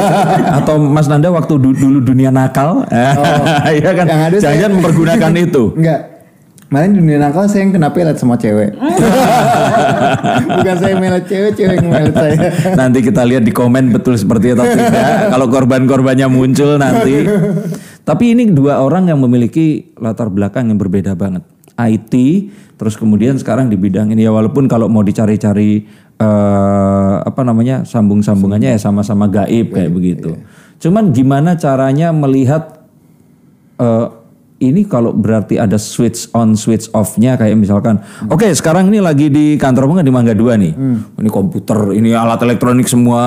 atau 0.58 0.74
Mas 0.78 1.06
Nanda 1.06 1.28
waktu 1.28 1.54
du- 1.56 1.74
dulu 1.74 1.98
dunia 2.00 2.28
nakal 2.28 2.84
ya 3.82 3.90
kan 3.92 4.06
Oh. 4.06 4.18
Ada 4.26 4.36
saya- 4.36 4.42
jangan-jangan 4.42 4.72
mempergunakan 4.76 5.32
itu 5.36 5.64
enggak 5.74 6.00
Malah 6.66 6.90
di 6.90 6.98
dunia 6.98 7.22
nakal 7.22 7.46
saya 7.46 7.62
yang 7.62 7.78
kena 7.78 7.94
pelet 7.94 8.18
sama 8.18 8.34
cewek. 8.34 8.74
Bukan 10.50 10.76
saya 10.82 10.98
melet 10.98 11.22
cewek, 11.22 11.54
cewek 11.54 11.78
yang 11.78 11.90
melet 11.94 12.10
saya. 12.10 12.50
Nanti 12.74 13.06
kita 13.06 13.22
lihat 13.22 13.46
di 13.46 13.54
komen 13.54 13.94
betul 13.94 14.18
seperti 14.18 14.50
itu 14.50 14.58
atau 14.58 14.74
tidak. 14.74 15.30
Kalau 15.30 15.46
korban-korbannya 15.46 16.26
muncul 16.26 16.74
nanti. 16.74 17.22
Tapi 18.02 18.24
ini 18.34 18.50
dua 18.50 18.82
orang 18.82 19.06
yang 19.06 19.22
memiliki 19.22 19.94
latar 19.94 20.26
belakang 20.26 20.66
yang 20.66 20.74
berbeda 20.74 21.14
banget. 21.14 21.46
IT, 21.76 22.14
terus 22.80 22.96
kemudian 22.96 23.36
sekarang 23.36 23.68
di 23.68 23.76
bidang 23.76 24.08
ini. 24.12 24.24
Ya 24.24 24.32
walaupun 24.32 24.66
kalau 24.66 24.88
mau 24.88 25.04
dicari-cari 25.04 25.84
eh, 26.16 27.16
apa 27.20 27.40
namanya 27.44 27.84
sambung-sambungannya 27.84 28.76
ya 28.76 28.80
sama-sama 28.80 29.28
gaib 29.28 29.76
kayak 29.76 29.92
begitu. 29.92 30.40
Cuman 30.80 31.12
gimana 31.12 31.56
caranya 31.56 32.12
melihat 32.12 32.84
eh, 33.76 34.08
ini 34.56 34.88
kalau 34.88 35.12
berarti 35.12 35.60
ada 35.60 35.76
switch 35.76 36.32
on 36.32 36.56
switch 36.56 36.88
off-nya? 36.96 37.36
Kayak 37.36 37.60
misalkan 37.60 38.00
oke 38.32 38.48
sekarang 38.56 38.88
ini 38.88 39.04
lagi 39.04 39.28
di 39.28 39.60
kantor 39.60 39.84
bunga 39.84 40.00
di 40.00 40.08
Mangga 40.08 40.32
2 40.32 40.56
nih. 40.56 40.72
Ini 41.20 41.28
komputer 41.28 41.92
ini 41.92 42.16
alat 42.16 42.40
elektronik 42.40 42.88
semua 42.88 43.20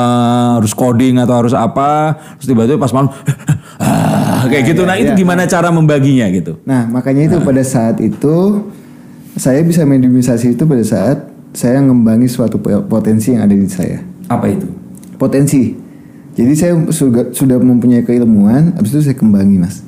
harus 0.58 0.74
coding 0.74 1.22
atau 1.22 1.36
harus 1.38 1.53
apa? 1.53 2.18
Terus 2.41 2.48
tiba-tiba 2.50 2.82
pas 2.82 2.89
malam 2.98 3.13
ah, 3.86 4.18
kayak 4.48 4.63
gitu 4.72 4.81
nah 4.88 4.96
itu 4.96 5.12
gimana 5.17 5.43
cara 5.50 5.67
membaginya 5.74 6.29
gitu 6.31 6.55
Nah, 6.63 6.86
makanya 6.88 7.34
itu 7.34 7.38
pada 7.41 7.63
saat 7.65 8.00
itu 8.00 8.63
saya 9.36 9.63
bisa 9.63 9.84
mediumisasi 9.88 10.53
itu 10.55 10.63
pada 10.67 10.84
saat 10.86 11.17
saya 11.55 11.81
ngembangi 11.81 12.29
suatu 12.29 12.62
potensi 12.86 13.34
yang 13.34 13.50
ada 13.50 13.55
di 13.55 13.65
saya. 13.65 14.03
apa 14.29 14.46
itu 14.51 14.67
Potensi. 15.19 15.75
Jadi 16.38 16.53
saya 16.55 16.72
sudah, 16.93 17.36
sudah 17.36 17.60
mempunyai 17.60 18.08
keilmuan, 18.08 18.72
habis 18.79 18.96
itu 18.96 19.12
saya 19.12 19.17
kembangi, 19.19 19.60
Mas. 19.60 19.84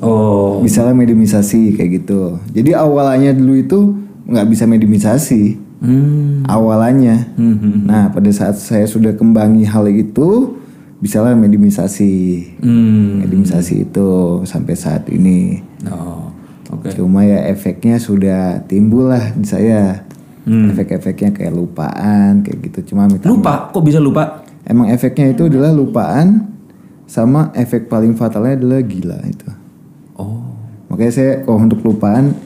oh 0.00 0.64
Misalnya 0.64 0.96
mediumisasi 0.96 1.76
kayak 1.76 1.90
gitu. 2.00 2.40
Jadi 2.56 2.72
awalannya 2.72 3.36
dulu 3.36 3.54
itu 3.58 3.78
nggak 4.24 4.46
bisa 4.48 4.64
mediumisasi. 4.64 5.60
hmm. 5.84 6.48
Awalannya. 6.48 7.16
Hmm. 7.36 7.84
Nah, 7.84 8.08
pada 8.08 8.30
saat 8.32 8.56
saya 8.56 8.88
sudah 8.88 9.12
kembangi 9.12 9.68
hal 9.68 9.84
itu, 9.90 10.61
bisalah 11.02 11.34
mediumisasi. 11.34 12.14
Hmm. 12.62 13.26
Mediumisasi 13.26 13.90
itu 13.90 14.08
sampai 14.46 14.74
saat 14.78 15.10
ini. 15.10 15.58
oh 15.90 16.30
oke 16.70 16.94
Cuma 16.94 17.26
ya 17.26 17.42
efeknya 17.50 17.98
sudah 17.98 18.62
timbul 18.70 19.10
lah 19.10 19.34
di 19.34 19.44
saya. 19.44 20.06
Hmm. 20.46 20.70
Efek-efeknya 20.70 21.34
kayak 21.34 21.52
lupaan 21.52 22.46
kayak 22.46 22.70
gitu. 22.70 22.94
Cuma 22.94 23.10
minta 23.10 23.26
lupa 23.26 23.74
kok 23.74 23.82
bisa 23.82 23.98
lupa 23.98 24.42
emang 24.66 24.90
efeknya 24.90 25.34
itu 25.34 25.50
adalah 25.50 25.74
lupaan 25.74 26.46
sama 27.10 27.50
efek 27.58 27.90
paling 27.90 28.14
fatalnya 28.14 28.56
adalah 28.56 28.80
gila 28.80 29.18
itu. 29.26 29.50
oh 30.16 30.54
Makanya 30.88 31.12
saya 31.12 31.32
kalau 31.44 31.58
untuk 31.66 31.80
lupaan 31.82 32.36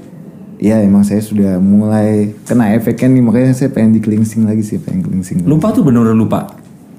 ya 0.57 0.81
emang 0.81 1.05
saya 1.05 1.21
sudah 1.21 1.61
mulai 1.61 2.33
kena 2.49 2.73
efeknya 2.73 3.13
nih 3.13 3.23
makanya 3.23 3.53
saya 3.53 3.69
pengen 3.69 3.99
di 3.99 4.01
cleansing 4.01 4.49
lagi 4.49 4.65
sih 4.65 4.81
pengen 4.81 5.05
cleansing. 5.05 5.45
lupa 5.45 5.69
tuh 5.75 5.85
bener-bener 5.85 6.17
lupa 6.17 6.49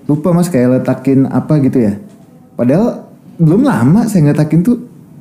Lupa 0.07 0.31
mas 0.31 0.47
kayak 0.47 0.81
letakin 0.81 1.27
apa 1.27 1.59
gitu 1.59 1.77
ya. 1.77 1.99
Padahal 2.55 3.05
belum 3.37 3.61
lama 3.61 4.07
saya 4.07 4.31
ngetakin 4.31 4.63
tuh. 4.63 4.77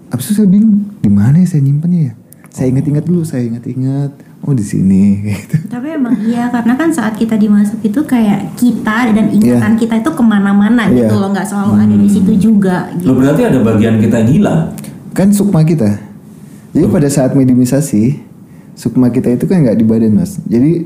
Abis 0.07 0.31
itu 0.31 0.39
saya 0.39 0.49
bingung 0.49 0.87
di 0.97 1.11
mana 1.11 1.37
ya 1.37 1.47
saya 1.49 1.61
nyimpennya 1.61 2.01
ya. 2.01 2.15
Saya 2.49 2.73
ingat-ingat 2.73 3.05
dulu, 3.05 3.21
saya 3.21 3.43
ingat-ingat. 3.45 4.11
Oh 4.41 4.55
di 4.55 4.63
sini 4.63 5.19
gitu. 5.27 5.67
Tapi 5.67 5.99
emang 5.99 6.15
iya 6.23 6.47
karena 6.49 6.79
kan 6.79 6.89
saat 6.89 7.19
kita 7.19 7.35
dimasuk 7.35 7.83
itu 7.83 7.99
kayak 8.01 8.55
kita 8.55 9.11
dan 9.11 9.27
ingatan 9.29 9.75
kita 9.75 9.99
itu 9.99 10.07
ke 10.09 10.23
mana-mana 10.23 10.87
Iya. 10.87 11.05
gitu 11.05 11.19
loh 11.19 11.35
nggak 11.35 11.45
selalu 11.45 11.73
ada 11.77 11.97
di 11.97 12.07
situ 12.07 12.33
juga. 12.39 12.87
Gitu. 12.95 13.11
lo 13.11 13.19
berarti 13.19 13.43
ada 13.43 13.59
bagian 13.59 13.99
kita 13.99 14.23
yang 14.23 14.31
hilang 14.31 14.61
Kan 15.11 15.33
sukma 15.33 15.65
kita. 15.65 15.99
Jadi 16.71 16.87
pada 16.87 17.09
saat 17.09 17.33
mediumisasi, 17.33 18.21
sukma 18.77 19.09
kita 19.09 19.33
itu 19.33 19.49
kan 19.49 19.65
nggak 19.65 19.81
di 19.81 19.85
badan 19.85 20.13
mas. 20.15 20.37
Jadi 20.45 20.85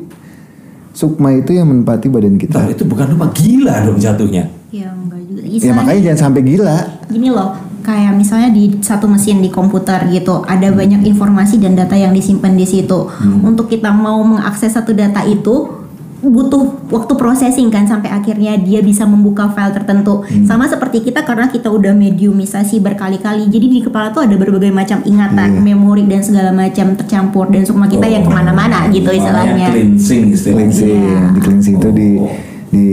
sukma 0.92 1.32
itu 1.34 1.54
yang 1.54 1.70
menempati 1.70 2.06
badan 2.10 2.36
kita. 2.36 2.58
Bentar, 2.60 2.74
itu 2.74 2.84
bukan 2.86 3.06
lupa 3.14 3.26
gila 3.34 3.74
dong 3.86 3.98
jatuhnya 3.98 4.44
Ya 4.70 4.90
enggak 4.94 5.22
juga. 5.26 5.42
Ya 5.42 5.50
Istilahnya 5.50 5.76
makanya 5.82 6.00
jangan 6.06 6.20
sampai 6.30 6.42
gila. 6.46 6.78
gini 7.10 7.28
loh 7.30 7.50
kayak 7.80 8.12
misalnya 8.12 8.52
di 8.52 8.76
satu 8.84 9.08
mesin 9.08 9.40
di 9.40 9.48
komputer 9.48 10.04
gitu 10.12 10.44
ada 10.44 10.68
banyak 10.68 11.00
informasi 11.00 11.56
dan 11.56 11.72
data 11.74 11.96
yang 11.96 12.12
disimpan 12.12 12.52
di 12.52 12.68
situ 12.68 13.08
untuk 13.40 13.72
kita 13.72 13.88
mau 13.88 14.20
mengakses 14.20 14.76
satu 14.76 14.92
data 14.92 15.24
itu 15.24 15.79
butuh 16.20 16.92
waktu 16.92 17.12
processing 17.16 17.72
kan 17.72 17.88
sampai 17.88 18.12
akhirnya 18.12 18.60
dia 18.60 18.84
bisa 18.84 19.08
membuka 19.08 19.48
file 19.56 19.72
tertentu 19.72 20.24
sama 20.44 20.68
seperti 20.68 21.00
kita 21.00 21.24
karena 21.24 21.48
kita 21.48 21.72
udah 21.72 21.96
mediumisasi 21.96 22.80
berkali-kali 22.80 23.48
jadi 23.48 23.66
di 23.66 23.80
kepala 23.80 24.12
tuh 24.12 24.28
ada 24.28 24.36
berbagai 24.36 24.68
macam 24.68 25.00
ingatan 25.02 25.64
memori 25.64 26.04
dan 26.04 26.20
segala 26.20 26.52
macam 26.52 26.92
tercampur 26.92 27.48
dan 27.48 27.64
sukma 27.64 27.88
kita 27.88 28.04
yang 28.04 28.24
ke 28.24 28.32
mana-mana 28.32 28.86
gitu 28.92 29.08
Makanya 29.08 29.16
istilahnya 29.16 29.66
cleansing 29.72 30.22
istilahnya 30.36 30.58
Cleansing, 30.60 30.92
Iya. 31.00 31.20
di 31.32 31.40
cleansing 31.40 31.74
itu 31.80 31.88
di 31.90 32.08
Oh. 32.20 32.32
di 32.70 32.86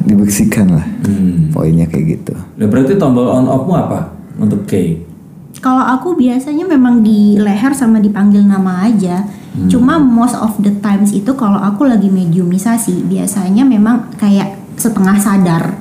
dibersihkan 0.00 0.66
lah. 0.72 0.86
Hmm. 1.04 1.52
Poinnya 1.52 1.84
kayak 1.84 2.04
gitu. 2.18 2.32
Nah, 2.32 2.66
berarti 2.66 2.96
tombol 2.96 3.28
on 3.28 3.44
off-mu 3.44 3.76
apa 3.76 4.16
untuk 4.40 4.64
K? 4.64 4.96
Kalau 5.58 5.82
aku 5.82 6.14
biasanya 6.14 6.62
memang 6.62 7.02
di 7.02 7.34
leher 7.34 7.74
sama 7.74 7.98
dipanggil 7.98 8.46
nama 8.46 8.86
aja. 8.86 9.26
Cuma 9.66 9.98
most 9.98 10.38
of 10.38 10.54
the 10.62 10.70
times 10.78 11.10
itu 11.10 11.34
kalau 11.34 11.58
aku 11.58 11.82
lagi 11.82 12.06
mediumisasi 12.06 13.02
biasanya 13.10 13.66
memang 13.66 14.14
kayak 14.14 14.54
setengah 14.78 15.18
sadar. 15.18 15.74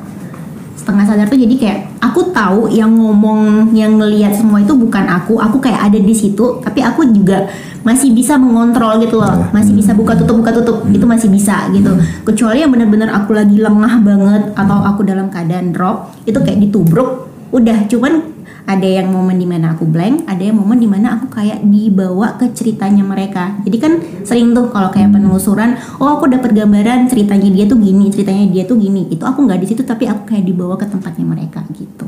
Setengah 0.74 1.06
sadar 1.06 1.30
tuh 1.30 1.38
jadi 1.38 1.56
kayak 1.56 1.80
aku 2.02 2.34
tahu 2.34 2.74
yang 2.74 2.90
ngomong 2.98 3.70
yang 3.78 4.02
ngelihat 4.02 4.34
semua 4.34 4.66
itu 4.66 4.74
bukan 4.74 5.06
aku. 5.06 5.38
Aku 5.38 5.62
kayak 5.62 5.86
ada 5.86 6.00
di 6.02 6.12
situ, 6.18 6.60
tapi 6.66 6.82
aku 6.82 7.14
juga 7.14 7.46
masih 7.86 8.10
bisa 8.12 8.36
mengontrol 8.42 9.00
gitu 9.06 9.22
loh. 9.22 9.48
Masih 9.54 9.78
bisa 9.78 9.94
buka 9.94 10.18
tutup 10.18 10.42
buka 10.42 10.52
tutup. 10.52 10.84
Itu 10.90 11.06
masih 11.06 11.30
bisa 11.30 11.70
gitu. 11.70 11.94
Kecuali 12.26 12.66
yang 12.66 12.74
benar-benar 12.74 13.14
aku 13.14 13.38
lagi 13.38 13.56
lengah 13.62 14.02
banget 14.02 14.44
atau 14.58 14.82
aku 14.82 15.06
dalam 15.06 15.30
keadaan 15.30 15.72
drop, 15.72 16.10
itu 16.26 16.42
kayak 16.42 16.58
ditubruk 16.58 17.30
udah 17.50 17.90
cuman 17.90 18.39
ada 18.70 18.86
yang 18.86 19.10
momen 19.10 19.42
di 19.42 19.50
mana 19.50 19.74
aku 19.74 19.82
blank, 19.90 20.30
ada 20.30 20.46
yang 20.46 20.62
momen 20.62 20.78
di 20.78 20.86
mana 20.86 21.18
aku 21.18 21.34
kayak 21.34 21.66
dibawa 21.66 22.38
ke 22.38 22.54
ceritanya 22.54 23.02
mereka. 23.02 23.58
Jadi 23.66 23.78
kan 23.82 23.98
sering 24.22 24.54
tuh 24.54 24.70
kalau 24.70 24.94
kayak 24.94 25.10
penelusuran, 25.10 25.74
oh 25.98 26.22
aku 26.22 26.30
dapat 26.30 26.54
gambaran 26.54 27.10
ceritanya 27.10 27.50
dia 27.50 27.66
tuh 27.66 27.82
gini, 27.82 28.14
ceritanya 28.14 28.46
dia 28.46 28.70
tuh 28.70 28.78
gini. 28.78 29.10
Itu 29.10 29.26
aku 29.26 29.50
nggak 29.50 29.58
di 29.66 29.68
situ 29.74 29.82
tapi 29.82 30.06
aku 30.06 30.30
kayak 30.30 30.46
dibawa 30.46 30.78
ke 30.78 30.86
tempatnya 30.86 31.26
mereka 31.26 31.66
gitu. 31.74 32.06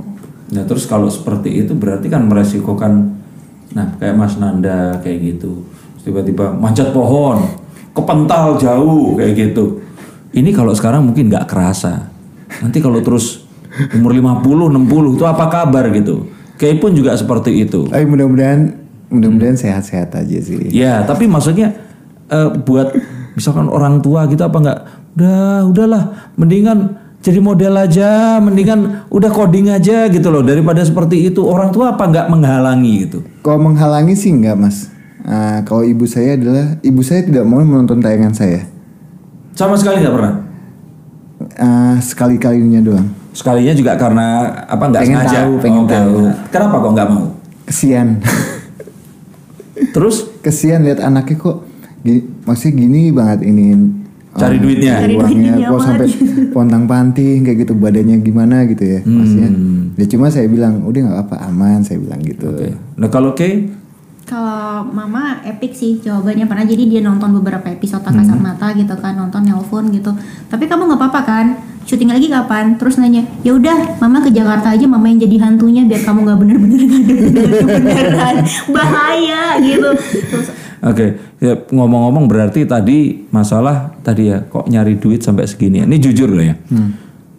Nah 0.53 0.61
terus 0.69 0.85
kalau 0.85 1.09
seperti 1.09 1.65
itu 1.65 1.73
berarti 1.73 2.13
kan 2.13 2.29
meresikokan, 2.29 3.09
nah 3.73 3.97
kayak 3.97 4.13
Mas 4.13 4.37
Nanda 4.37 5.01
kayak 5.01 5.17
gitu, 5.17 5.65
tiba-tiba 6.05 6.53
manjat 6.53 6.93
pohon, 6.93 7.41
kepental 7.97 8.61
jauh 8.61 9.17
kayak 9.17 9.33
gitu. 9.49 9.81
Ini 10.29 10.53
kalau 10.53 10.77
sekarang 10.77 11.09
mungkin 11.09 11.25
nggak 11.25 11.49
kerasa. 11.49 12.05
Nanti 12.61 12.77
kalau 12.77 13.01
terus 13.01 13.49
umur 13.97 14.13
50, 14.13 14.77
60 14.77 15.17
itu 15.17 15.25
apa 15.25 15.49
kabar 15.49 15.89
gitu. 15.89 16.29
Kayak 16.61 16.77
pun 16.77 16.93
juga 16.93 17.17
seperti 17.17 17.65
itu. 17.65 17.89
Tapi 17.89 18.05
mudah-mudahan 18.05 18.77
mudah-mudahan 19.09 19.57
sehat-sehat 19.57 20.13
aja 20.13 20.37
sih. 20.37 20.69
Ya, 20.69 21.01
tapi 21.01 21.25
maksudnya 21.25 21.73
eh, 22.29 22.49
buat 22.61 22.93
misalkan 23.33 23.65
orang 23.65 23.97
tua 24.05 24.29
gitu 24.29 24.45
apa 24.45 24.57
nggak? 24.61 24.79
Udah, 25.17 25.65
udahlah, 25.65 26.03
mendingan 26.37 27.01
jadi 27.21 27.37
model 27.37 27.73
aja, 27.77 28.41
mendingan 28.41 29.09
udah 29.13 29.29
coding 29.29 29.69
aja 29.69 30.09
gitu 30.09 30.29
loh 30.29 30.45
daripada 30.45 30.81
seperti 30.85 31.29
itu. 31.29 31.41
Orang 31.45 31.69
tua 31.69 31.97
apa 31.97 32.05
nggak 32.09 32.29
menghalangi 32.29 32.93
gitu? 33.09 33.25
Kalau 33.45 33.61
menghalangi 33.61 34.17
sih 34.17 34.29
enggak 34.33 34.57
mas. 34.57 34.89
Ah, 35.21 35.61
kalau 35.65 35.85
ibu 35.85 36.05
saya 36.09 36.33
adalah 36.33 36.81
ibu 36.81 37.01
saya 37.05 37.21
tidak 37.21 37.45
mau 37.45 37.61
menonton 37.61 38.01
tayangan 38.01 38.33
saya. 38.33 38.65
Sama 39.53 39.77
sekali 39.77 40.01
nggak 40.01 40.15
pernah. 40.17 40.33
Ah, 41.57 41.97
sekali-kalinya 42.01 42.81
doang. 42.81 43.20
Sekalinya 43.31 43.73
juga 43.75 43.95
karena 43.95 44.27
apa 44.67 44.83
nggak 44.91 45.03
Pengen 45.07 45.19
sengaja. 45.23 45.39
tahu, 45.43 45.53
pengen 45.63 45.83
Oke. 45.87 45.93
tahu. 45.95 46.19
Kenapa 46.51 46.75
kok 46.83 46.91
nggak 46.95 47.09
mau? 47.09 47.25
Kesian. 47.67 48.07
Terus 49.95 50.15
Kesian 50.41 50.83
lihat 50.83 50.99
anaknya 50.99 51.37
kok 51.39 51.57
gini, 52.03 52.19
maksudnya 52.43 52.73
gini 52.75 53.01
banget 53.13 53.39
ini. 53.47 53.67
Cari 54.31 54.57
ah, 54.57 54.61
duitnya. 54.63 54.93
Cari 55.03 55.13
uangnya 55.19 55.53
duitnya 55.59 55.71
kok 55.71 55.81
sampai 55.83 56.07
pontang 56.55 56.83
panting 56.87 57.43
kayak 57.43 57.67
gitu 57.67 57.73
badannya 57.75 58.17
gimana 58.23 58.63
gitu 58.67 58.83
ya 58.83 58.99
maksudnya. 59.03 59.49
Hmm. 59.51 59.91
Ya 59.99 60.05
cuma 60.07 60.31
saya 60.31 60.47
bilang 60.47 60.87
udah 60.87 60.99
nggak 61.03 61.19
apa 61.27 61.35
aman 61.51 61.83
saya 61.83 61.99
bilang 61.99 62.23
gitu. 62.23 62.47
Oke. 62.47 62.71
Nah 62.95 63.09
kalau 63.11 63.35
Kay, 63.35 63.67
Kalau 64.23 64.87
mama 64.87 65.43
epic 65.43 65.75
sih 65.75 65.99
jawabannya 65.99 66.47
pernah 66.47 66.63
jadi 66.63 66.83
dia 66.87 67.01
nonton 67.03 67.35
beberapa 67.35 67.67
episode 67.67 67.99
tak 67.99 68.15
kasat 68.15 68.39
mata 68.39 68.71
gitu 68.71 68.95
kan 68.95 69.19
nonton 69.19 69.43
nelpon 69.43 69.91
gitu. 69.91 70.15
Tapi 70.47 70.63
kamu 70.71 70.87
nggak 70.87 70.99
apa-apa 71.03 71.21
kan? 71.27 71.45
Syuting 71.83 72.09
lagi 72.09 72.27
kapan? 72.27 72.79
Terus 72.79 72.95
nanya, 72.95 73.25
ya 73.41 73.51
udah 73.51 73.99
mama 73.99 74.21
ke 74.21 74.31
Jakarta 74.31 74.71
aja 74.71 74.85
mama 74.87 75.07
yang 75.07 75.19
jadi 75.19 75.35
hantunya 75.41 75.83
biar 75.83 76.01
kamu 76.01 76.19
nggak 76.23 76.37
bener-bener 76.39 76.81
ngadep 76.81 77.17
beneran 77.67 78.35
bahaya 78.71 79.59
gitu. 79.59 79.89
Terus 80.31 80.47
Oke, 80.81 81.13
ya, 81.37 81.53
ngomong-ngomong 81.69 82.25
berarti 82.25 82.65
tadi 82.65 83.29
masalah 83.29 83.93
tadi 84.01 84.33
ya 84.33 84.41
kok 84.41 84.65
nyari 84.65 84.97
duit 84.97 85.21
sampai 85.21 85.45
segini. 85.45 85.85
Ini 85.85 85.97
jujur 86.01 86.25
loh 86.25 86.41
ya. 86.41 86.57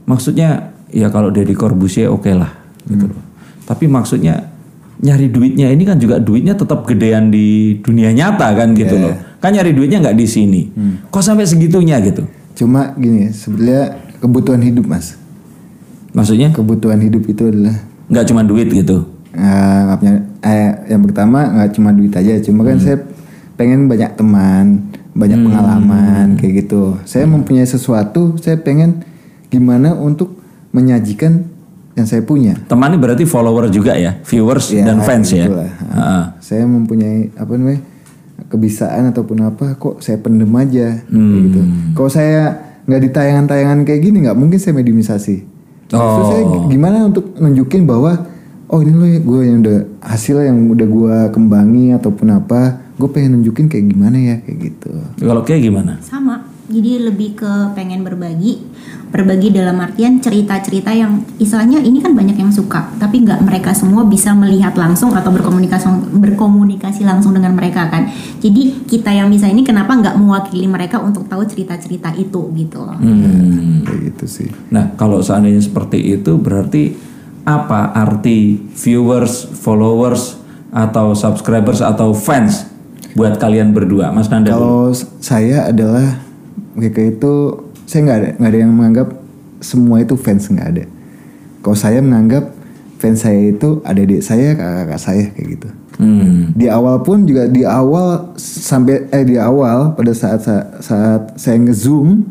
Maksudnya 0.07 0.71
ya 0.91 1.11
kalau 1.11 1.35
Deddy 1.35 1.55
Corbuzier 1.55 2.07
oke 2.07 2.31
lah 2.31 2.51
gitu 2.87 3.11
loh. 3.11 3.19
Tapi 3.67 3.91
maksudnya 3.91 4.47
nyari 5.03 5.27
duitnya 5.27 5.75
ini 5.75 5.83
kan 5.83 5.99
juga 5.99 6.23
duitnya 6.23 6.55
tetap 6.55 6.87
gedean 6.87 7.35
di 7.35 7.79
dunia 7.83 8.15
nyata 8.15 8.47
kan 8.55 8.79
gitu 8.79 8.95
Iya. 8.95 9.05
loh. 9.11 9.15
Kan 9.43 9.59
nyari 9.59 9.75
duitnya 9.75 9.99
nggak 9.99 10.15
di 10.15 10.27
sini. 10.27 10.63
Hmm. 10.71 10.95
Kok 11.11 11.23
sampai 11.23 11.43
segitunya 11.43 11.99
gitu? 11.99 12.23
Cuma 12.55 12.95
gini, 12.95 13.35
sebenarnya 13.35 13.99
kebutuhan 14.23 14.63
hidup 14.63 14.87
mas. 14.87 15.19
Maksudnya 16.13 16.53
Kebutuhan 16.53 17.01
hidup 17.01 17.25
itu 17.25 17.43
adalah 17.45 17.75
nggak 18.07 18.27
cuma 18.29 18.45
duit 18.45 18.69
gitu. 18.69 19.09
maafnya, 19.33 20.13
eh, 20.41 20.71
yang 20.87 21.01
pertama 21.03 21.49
nggak 21.51 21.73
cuma 21.73 21.89
duit 21.91 22.13
aja, 22.13 22.37
cuma 22.39 22.63
kan 22.63 22.77
saya 22.77 23.01
pengen 23.55 23.89
banyak 23.89 24.13
teman, 24.13 24.93
banyak 25.13 25.41
pengalaman 25.41 26.37
kayak 26.37 26.63
gitu. 26.63 27.01
Saya 27.03 27.25
mempunyai 27.25 27.65
sesuatu, 27.65 28.37
saya 28.37 28.57
pengen 28.57 29.01
gimana 29.49 29.93
untuk 29.93 30.37
menyajikan 30.71 31.49
yang 31.93 32.05
saya 32.05 32.21
punya. 32.21 32.61
Teman 32.69 32.93
ini 32.93 33.01
berarti 33.01 33.25
follower 33.25 33.69
juga 33.69 33.97
ya, 33.97 34.21
viewers 34.21 34.69
Ya, 34.69 34.85
dan 34.85 35.01
fans 35.01 35.33
ya. 35.33 35.49
Heeh. 35.49 36.23
Saya 36.41 36.65
mempunyai 36.65 37.33
apa 37.33 37.53
namanya 37.53 37.81
kebiasaan 38.49 39.13
ataupun 39.13 39.39
apa 39.43 39.77
kok 39.77 40.01
saya 40.01 40.21
pendem 40.21 40.53
aja 40.53 41.01
kayak 41.01 41.09
Hmm. 41.09 41.41
gitu. 41.49 41.61
Kalau 41.97 42.11
saya 42.11 42.61
nggak 42.87 43.01
di 43.01 43.09
tayangan-tayangan 43.15 43.79
kayak 43.87 44.01
gini 44.03 44.17
nggak 44.27 44.39
mungkin 44.39 44.59
saya 44.59 44.75
mediumisasi. 44.77 45.37
Terus 45.89 46.01
Oh. 46.01 46.25
saya 46.25 46.43
gimana 46.73 47.05
untuk 47.05 47.37
nunjukin 47.37 47.85
bahwa 47.85 48.17
oh 48.73 48.81
ini 48.81 48.93
loh 48.97 49.09
gue 49.13 49.41
yang 49.45 49.61
udah 49.61 49.79
hasil 50.01 50.41
yang 50.41 50.57
udah 50.73 50.89
gue 50.89 51.17
kembangi 51.37 51.93
ataupun 51.93 52.33
apa, 52.33 52.81
gue 52.97 53.09
pengen 53.13 53.39
nunjukin 53.39 53.69
kayak 53.69 53.93
gimana 53.93 54.17
ya 54.17 54.37
kayak 54.41 54.59
gitu. 54.73 54.93
Kalau 55.21 55.45
kayak 55.45 55.63
gimana? 55.69 56.01
sama 56.01 56.49
jadi 56.73 57.13
lebih 57.13 57.37
ke 57.37 57.53
pengen 57.77 58.01
berbagi 58.01 58.65
berbagi 59.13 59.53
dalam 59.53 59.77
artian 59.77 60.19
cerita-cerita 60.25 60.89
yang 60.89 61.21
istilahnya 61.37 61.85
ini 61.85 62.01
kan 62.01 62.17
banyak 62.17 62.35
yang 62.41 62.49
suka 62.49 62.89
tapi 62.97 63.21
nggak 63.23 63.45
mereka 63.45 63.77
semua 63.77 64.09
bisa 64.09 64.33
melihat 64.33 64.73
langsung 64.73 65.13
atau 65.13 65.29
berkomunikasi 65.29 66.17
berkomunikasi 66.17 67.05
langsung 67.05 67.37
dengan 67.37 67.53
mereka 67.53 67.93
kan 67.93 68.09
jadi 68.41 68.89
kita 68.89 69.13
yang 69.13 69.29
bisa 69.29 69.53
ini 69.53 69.61
kenapa 69.63 69.93
nggak 69.93 70.17
mewakili 70.17 70.65
mereka 70.65 70.97
untuk 70.97 71.29
tahu 71.29 71.45
cerita-cerita 71.45 72.17
itu 72.17 72.49
gitu 72.57 72.81
loh 72.81 72.97
Hmm. 73.03 73.83
Kayak 73.83 74.01
gitu 74.15 74.25
sih. 74.31 74.49
Nah, 74.71 74.95
kalau 74.95 75.19
seandainya 75.21 75.61
seperti 75.61 75.99
itu 76.17 76.39
berarti 76.39 76.95
apa 77.43 77.91
arti 77.91 78.63
viewers, 78.79 79.51
followers 79.59 80.39
atau 80.71 81.13
subscribers 81.13 81.83
atau 81.83 82.15
fans 82.15 82.71
buat 83.13 83.37
kalian 83.37 83.75
berdua, 83.75 84.15
Mas 84.15 84.31
Nanda? 84.31 84.55
Kalau 84.55 84.95
saya 85.21 85.69
adalah 85.69 86.23
kayak 86.79 87.21
itu 87.21 87.35
saya 87.93 88.01
nggak 88.09 88.19
ada 88.19 88.31
nggak 88.41 88.51
ada 88.51 88.59
yang 88.65 88.73
menganggap 88.73 89.09
semua 89.61 90.01
itu 90.01 90.17
fans 90.17 90.49
nggak 90.49 90.69
ada. 90.73 90.85
Kalau 91.61 91.77
saya 91.77 92.01
menganggap 92.01 92.49
fans 92.97 93.21
saya 93.21 93.53
itu 93.53 93.85
adik-adik 93.85 94.25
saya, 94.25 94.57
kakak-kakak 94.57 95.01
saya 95.01 95.25
kayak 95.37 95.49
gitu. 95.61 95.69
Hmm. 96.01 96.57
Di 96.57 96.73
awal 96.73 97.05
pun 97.05 97.29
juga 97.29 97.47
di 97.53 97.69
awal 97.69 98.33
sampai 98.41 99.13
eh 99.13 99.25
di 99.29 99.37
awal 99.37 99.93
pada 99.93 100.17
saat 100.17 100.41
saat, 100.41 100.67
saat 100.81 101.23
saya 101.37 101.61
nge-zoom 101.61 102.25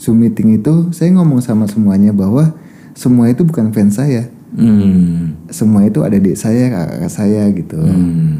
zoom 0.00 0.16
meeting 0.24 0.56
itu 0.56 0.88
saya 0.90 1.12
ngomong 1.14 1.44
sama 1.44 1.68
semuanya 1.68 2.10
bahwa 2.10 2.56
semua 2.96 3.28
itu 3.28 3.44
bukan 3.44 3.70
fans 3.70 4.00
saya. 4.00 4.26
Hmm. 4.56 5.36
Semua 5.52 5.84
itu 5.84 6.00
ada 6.00 6.16
adik 6.16 6.38
saya, 6.38 6.72
kakak-kakak 6.72 7.12
saya 7.12 7.42
gitu. 7.52 7.78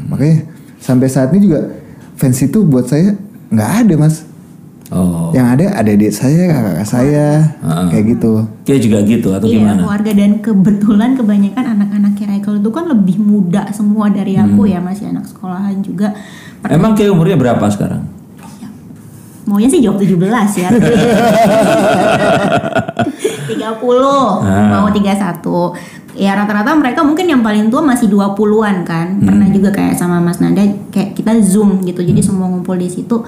Makanya 0.09 0.37
sampai 0.81 1.07
saat 1.11 1.29
ini 1.35 1.45
juga 1.45 1.71
fans 2.17 2.39
itu 2.41 2.65
buat 2.65 2.89
saya 2.89 3.13
nggak 3.53 3.71
ada 3.85 3.93
mas. 4.01 4.25
Oh. 4.95 5.27
Yang 5.35 5.47
ada 5.59 5.65
ada 5.83 5.91
adik 5.91 6.13
saya, 6.15 6.47
kakak 6.47 6.87
saya, 6.87 7.27
kayak 7.91 8.15
gitu. 8.15 8.47
Kayak 8.63 8.79
juga 8.79 8.97
gitu 9.03 9.27
atau 9.35 9.43
Iya 9.43 9.59
gimana? 9.59 9.83
keluarga. 9.83 10.11
Dan 10.15 10.31
kebetulan 10.39 11.19
kebanyakan 11.19 11.65
anak-anak 11.75 12.15
Kiraikal 12.15 12.63
itu 12.63 12.69
kan 12.71 12.87
lebih 12.87 13.19
muda 13.19 13.67
semua 13.75 14.07
dari 14.07 14.39
aku 14.39 14.63
ya 14.71 14.79
masih 14.79 15.11
anak 15.11 15.27
sekolahan 15.27 15.83
juga. 15.83 16.15
Emang 16.63 16.95
kayak 16.95 17.11
umurnya 17.11 17.35
berapa 17.35 17.67
sekarang? 17.67 18.07
Maunya 19.45 19.69
sih 19.69 19.83
jawab 19.83 20.01
17 20.01 20.17
ya. 20.57 20.69
30 23.45 23.75
Mau 24.73 24.87
31 24.89 26.15
Ya 26.15 26.31
rata-rata 26.31 26.71
mereka 26.79 27.03
mungkin 27.03 27.27
yang 27.27 27.43
paling 27.43 27.67
tua 27.67 27.83
masih 27.83 28.07
20-an 28.07 28.87
kan. 28.87 29.19
Pernah 29.19 29.51
juga 29.51 29.69
kayak 29.75 29.99
sama 29.99 30.23
Mas 30.23 30.39
Nanda 30.39 30.63
Kayak 30.89 31.13
kita 31.13 31.35
zoom 31.43 31.83
gitu. 31.83 32.01
Jadi 32.01 32.23
semua 32.23 32.47
ngumpul 32.47 32.79
di 32.79 32.87
situ 32.87 33.21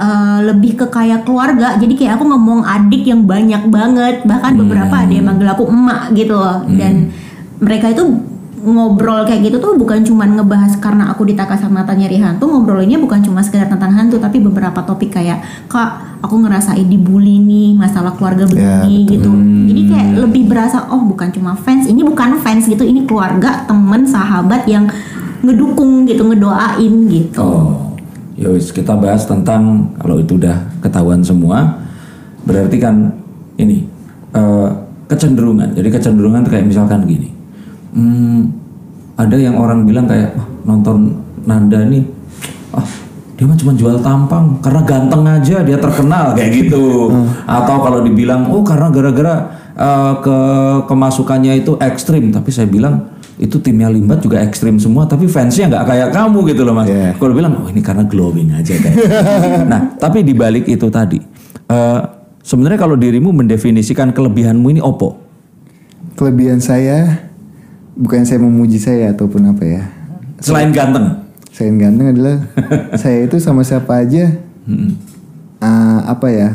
Eh, 0.00 0.38
lebih 0.48 0.80
ke 0.80 0.86
kayak 0.88 1.28
keluarga. 1.28 1.76
Jadi 1.76 1.92
kayak 1.92 2.16
aku 2.16 2.24
ngomong 2.24 2.64
adik 2.64 3.04
yang 3.04 3.28
banyak 3.28 3.68
banget. 3.68 4.24
Bahkan 4.24 4.56
beberapa 4.56 4.94
ada 4.96 5.12
yang 5.12 5.28
manggil 5.28 5.44
aku 5.52 5.68
emak 5.68 6.16
gitu 6.16 6.40
loh. 6.40 6.64
Dan 6.72 7.12
mereka 7.60 7.92
itu 7.92 8.16
ngobrol 8.64 9.28
kayak 9.28 9.44
gitu 9.44 9.56
tuh 9.60 9.76
bukan 9.76 10.00
cuma 10.04 10.24
ngebahas 10.24 10.76
karena 10.80 11.12
aku 11.12 11.28
ditakas 11.28 11.64
sama 11.64 11.80
mata 11.80 11.96
nyari 11.96 12.20
hantu 12.20 12.44
ngobrolinnya 12.44 13.00
bukan 13.00 13.24
cuma 13.24 13.40
sekedar 13.40 13.72
tentang 13.72 13.88
hantu 13.96 14.20
tapi 14.20 14.36
beberapa 14.36 14.84
topik 14.84 15.16
kayak 15.16 15.40
kak 15.64 16.20
aku 16.20 16.44
ngerasain 16.44 16.84
dibully 16.84 17.40
nih 17.40 17.72
masalah 17.72 18.12
keluarga 18.16 18.44
begini 18.44 19.08
gitu. 19.08 19.32
Jadi 19.68 19.82
kayak 19.88 20.08
lebih 20.28 20.44
berasa 20.48 20.92
oh 20.92 21.00
bukan 21.08 21.32
cuma 21.32 21.56
fans 21.56 21.88
ini 21.88 22.04
bukan 22.04 22.40
fans 22.40 22.68
gitu 22.68 22.84
ini 22.84 23.08
keluarga 23.08 23.64
temen 23.64 24.04
sahabat 24.04 24.68
yang 24.68 24.88
ngedukung 25.40 26.04
gitu 26.04 26.24
ngedoain 26.28 26.94
gitu. 27.08 27.40
Oh, 27.40 27.89
yowis 28.40 28.72
kita 28.72 28.96
bahas 28.96 29.28
tentang 29.28 29.92
kalau 30.00 30.16
itu 30.16 30.40
udah 30.40 30.56
ketahuan 30.80 31.20
semua, 31.20 31.76
berarti 32.48 32.80
kan 32.80 33.12
ini 33.60 33.84
eh, 34.32 34.68
kecenderungan. 35.04 35.76
Jadi 35.76 35.88
kecenderungan 35.92 36.48
kayak 36.48 36.64
misalkan 36.64 37.04
gini, 37.04 37.28
hmm, 37.92 38.48
ada 39.20 39.36
yang 39.36 39.60
orang 39.60 39.84
bilang 39.84 40.08
kayak 40.08 40.32
"Wah, 40.32 40.48
nonton 40.64 41.20
Nanda 41.44 41.84
nih, 41.84 42.04
ah 42.72 42.88
dia 43.36 43.48
mah 43.48 43.56
cuma 43.56 43.72
jual 43.72 43.96
tampang 44.04 44.60
karena 44.60 44.84
ganteng 44.84 45.24
aja 45.24 45.64
dia 45.64 45.76
terkenal 45.76 46.32
kayak 46.36 46.50
gitu. 46.64 47.12
Atau 47.44 47.76
kalau 47.84 48.00
dibilang 48.00 48.48
oh 48.48 48.64
karena 48.64 48.88
gara-gara 48.88 49.34
eh, 49.76 50.12
ke 50.24 50.38
kemasukannya 50.88 51.60
itu 51.60 51.76
ekstrim, 51.76 52.32
tapi 52.32 52.48
saya 52.48 52.64
bilang 52.72 53.19
itu 53.40 53.56
timnya 53.56 53.88
Limbat 53.88 54.20
juga 54.20 54.44
ekstrim 54.44 54.76
semua 54.76 55.08
tapi 55.08 55.24
fansnya 55.24 55.72
nggak 55.72 55.84
kayak 55.88 56.08
kamu 56.12 56.38
gitu 56.52 56.62
loh 56.68 56.76
mas 56.76 56.92
Iya. 56.92 57.16
kalau 57.16 57.32
bilang 57.32 57.56
oh 57.56 57.68
ini 57.72 57.80
karena 57.80 58.04
glowing 58.04 58.52
aja 58.52 58.76
kayak 58.76 58.96
nah 59.72 59.96
tapi 59.96 60.20
di 60.20 60.36
balik 60.36 60.68
itu 60.68 60.86
tadi 60.92 61.16
eh, 61.72 62.00
sebenarnya 62.44 62.76
kalau 62.76 63.00
dirimu 63.00 63.32
mendefinisikan 63.32 64.12
kelebihanmu 64.12 64.76
ini 64.76 64.80
opo 64.84 65.16
Kelebihan 66.20 66.60
saya 66.60 67.24
bukan 67.96 68.28
saya 68.28 68.44
memuji 68.44 68.76
saya 68.76 69.16
ataupun 69.16 69.56
apa 69.56 69.64
ya. 69.64 69.82
selain 70.44 70.68
ganteng 70.68 71.20
yang 71.60 71.76
ganteng 71.76 72.16
adalah 72.16 72.36
saya 73.00 73.24
itu 73.24 73.36
sama 73.36 73.64
siapa 73.64 74.04
aja 74.04 74.36
ah, 75.60 76.00
apa 76.08 76.28
ya 76.32 76.48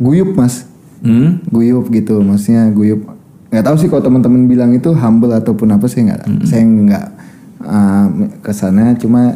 guyup 0.00 0.32
mas 0.36 0.64
hmm? 1.04 1.48
guyup 1.52 1.88
gitu 1.92 2.20
maksudnya 2.24 2.68
guyup 2.72 3.04
nggak 3.48 3.64
tahu 3.64 3.76
sih 3.76 3.88
kalau 3.88 4.04
teman-teman 4.04 4.44
bilang 4.44 4.70
itu 4.72 4.92
humble 4.92 5.32
ataupun 5.32 5.72
apa 5.72 5.88
sih 5.88 6.04
nggak 6.04 6.20
saya 6.44 6.62
nggak 6.62 7.04
uh, 7.64 8.06
ke 8.40 8.52
sana. 8.52 8.92
Cuma 8.94 9.34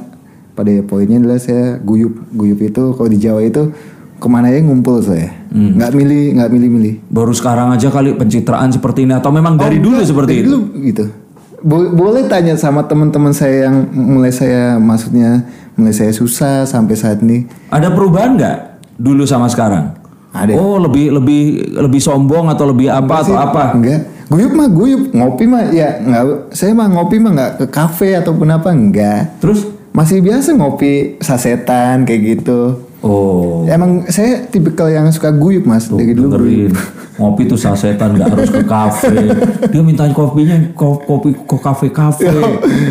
pada 0.52 0.68
poinnya 0.84 1.16
adalah 1.16 1.40
saya 1.40 1.80
guyup 1.80 2.28
guyup 2.28 2.60
itu 2.60 2.92
kalau 2.92 3.08
di 3.08 3.16
Jawa 3.16 3.40
itu 3.40 3.72
ke 4.20 4.28
mana 4.28 4.52
ya 4.52 4.60
ngumpul 4.60 5.00
saya. 5.00 5.32
Nggak 5.48 5.90
milih 5.92 6.24
nggak 6.36 6.50
milih-milih. 6.50 6.94
Baru 7.08 7.32
sekarang 7.32 7.72
aja 7.72 7.88
kali 7.88 8.12
pencitraan 8.12 8.68
seperti 8.68 9.08
ini 9.08 9.16
atau 9.16 9.32
memang 9.32 9.56
dari 9.56 9.80
Oh, 9.80 9.90
dulu 9.90 9.98
seperti 9.98 10.30
dari 10.30 10.40
itu? 10.44 10.48
dulu 10.48 10.60
gitu. 10.84 11.04
Bo- 11.62 11.94
boleh 11.94 12.26
tanya 12.26 12.58
sama 12.58 12.84
teman-teman 12.84 13.30
saya 13.30 13.70
yang 13.70 13.86
mulai 13.90 14.34
saya 14.34 14.76
maksudnya 14.76 15.46
mulai 15.72 15.94
saya 15.94 16.12
susah 16.12 16.68
sampai 16.68 16.94
saat 16.94 17.24
ini. 17.24 17.48
Ada 17.72 17.88
perubahan 17.90 18.36
nggak 18.36 18.56
dulu 19.00 19.24
sama 19.24 19.48
sekarang 19.48 20.01
Ada. 20.32 20.56
oh 20.56 20.80
lebih 20.80 21.12
lebih 21.12 21.42
lebih 21.76 22.00
sombong 22.00 22.48
atau 22.48 22.72
lebih 22.72 22.88
apa 22.88 23.20
atau 23.20 23.36
apa 23.36 23.76
Enggak. 23.76 24.00
Guyup 24.32 24.56
mah 24.56 24.68
guyup, 24.72 25.12
ngopi 25.12 25.44
mah 25.44 25.68
ya 25.68 26.00
nggak. 26.00 26.56
Saya 26.56 26.72
mah 26.72 26.88
ngopi 26.88 27.20
mah 27.20 27.36
nggak 27.36 27.52
ke 27.60 27.66
kafe 27.68 28.16
ataupun 28.16 28.48
apa 28.48 28.72
enggak. 28.72 29.36
terus 29.44 29.68
Masih 29.92 30.24
biasa 30.24 30.56
ngopi 30.56 31.20
sasetan 31.20 32.08
kayak 32.08 32.40
gitu. 32.40 32.80
Oh. 33.02 33.66
Emang 33.66 34.06
saya 34.08 34.46
tipikal 34.46 34.86
yang 34.86 35.10
suka 35.10 35.30
guyup 35.30 35.62
mas 35.62 35.86
dari 35.86 36.14
dulu. 36.14 36.38
dengerin. 36.38 36.72
ngopi 37.12 37.44
tuh 37.44 37.60
sasetan 37.60 38.16
nggak 38.16 38.28
harus 38.32 38.48
ke 38.48 38.64
kafe. 38.64 39.12
Dia 39.68 39.84
minta 39.84 40.08
kopinya 40.10 40.56
ko- 40.72 40.96
kopi 40.96 41.36
ke 41.36 41.56
kafe 41.60 41.92
kafe. 41.92 42.32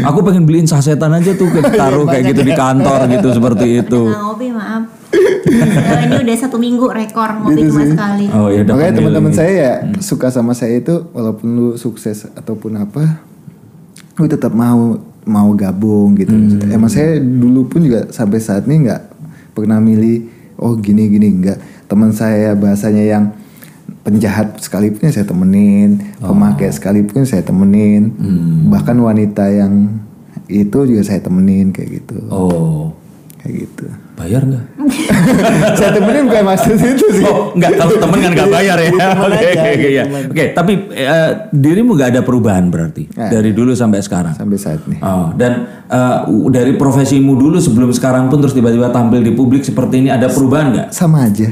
Aku 0.06 0.22
pengen 0.22 0.46
beliin 0.46 0.70
sasetan 0.70 1.10
aja 1.10 1.34
tuh 1.34 1.50
ke 1.50 1.60
taruh 1.80 2.06
kayak 2.06 2.30
gitu 2.30 2.46
di 2.46 2.54
kantor 2.54 3.10
gitu 3.10 3.28
seperti 3.34 3.82
itu. 3.82 4.02
ngopi 4.08 4.54
maaf. 4.54 4.84
Ini 6.06 6.22
udah 6.22 6.36
satu 6.38 6.62
minggu 6.62 6.86
rekor 6.94 7.34
ngopi 7.42 7.66
cuma 7.66 7.84
sekali. 7.84 8.26
Oh 8.30 8.48
ya 8.48 8.62
udah 8.62 8.74
Makanya 8.78 8.94
teman-teman 8.94 9.34
saya 9.34 9.52
ya 9.52 9.74
suka 10.00 10.30
sama 10.30 10.54
saya 10.54 10.78
itu 10.78 11.02
walaupun 11.12 11.48
lu 11.50 11.68
sukses 11.76 12.30
ataupun 12.32 12.78
apa, 12.78 13.26
lu 14.16 14.30
tetap 14.30 14.54
mau 14.54 15.02
mau 15.26 15.50
gabung 15.58 16.14
gitu. 16.16 16.32
Emang 16.70 16.88
saya 16.88 17.18
dulu 17.18 17.68
pun 17.68 17.82
juga 17.84 18.08
sampai 18.14 18.38
saat 18.38 18.70
ini 18.70 18.86
nggak 18.88 19.02
pernah 19.52 19.80
milih 19.80 20.28
oh 20.60 20.78
gini 20.78 21.10
gini 21.10 21.28
enggak. 21.28 21.60
Teman 21.90 22.16
saya 22.16 22.56
bahasanya 22.56 23.04
yang 23.04 23.26
penjahat 24.02 24.58
sekalipun 24.58 25.10
ya 25.10 25.22
saya 25.22 25.28
temenin, 25.28 26.16
pemakai 26.18 26.72
sekalipun 26.74 27.28
saya 27.28 27.46
temenin, 27.46 28.16
bahkan 28.72 28.98
wanita 28.98 29.46
yang 29.52 30.02
itu 30.50 30.78
juga 30.88 31.02
saya 31.06 31.22
temenin 31.22 31.70
kayak 31.70 32.02
gitu. 32.02 32.18
Oh, 32.32 32.96
kayak 33.42 33.54
gitu 33.60 33.86
bayar 34.14 34.42
nggak? 34.44 34.66
saya 35.78 35.92
temenin 35.92 36.26
bukan 36.26 36.44
maksud 36.46 36.78
itu 36.78 37.06
sih 37.12 37.24
Oh, 37.24 37.50
nggak 37.52 37.74
kalau 37.74 37.96
temen 37.98 38.18
kan 38.20 38.32
nggak 38.32 38.50
bayar 38.52 38.78
ya. 38.78 38.90
Oke, 39.20 39.50
oke, 39.52 39.90
ya. 39.90 40.04
Oke, 40.24 40.44
tapi 40.52 40.74
eh, 40.92 41.30
dirimu 41.50 41.92
nggak 41.92 42.10
ada 42.10 42.22
perubahan 42.22 42.68
berarti 42.68 43.10
dari 43.10 43.50
dulu 43.50 43.74
sampai 43.74 44.00
sekarang. 44.00 44.34
sampai 44.34 44.56
saat 44.56 44.86
ini 44.86 44.98
Oh, 45.00 45.34
dan 45.34 45.52
eh, 45.84 46.18
dari 46.50 46.74
profesimu 46.74 47.34
dulu 47.34 47.58
sebelum 47.58 47.90
sekarang 47.90 48.28
pun 48.28 48.40
terus 48.40 48.54
tiba-tiba 48.54 48.90
tampil 48.90 49.20
di 49.20 49.32
publik 49.32 49.62
seperti 49.62 50.00
ini 50.00 50.10
ada 50.10 50.28
perubahan 50.28 50.68
nggak? 50.72 50.88
sama 50.92 51.26
aja 51.26 51.50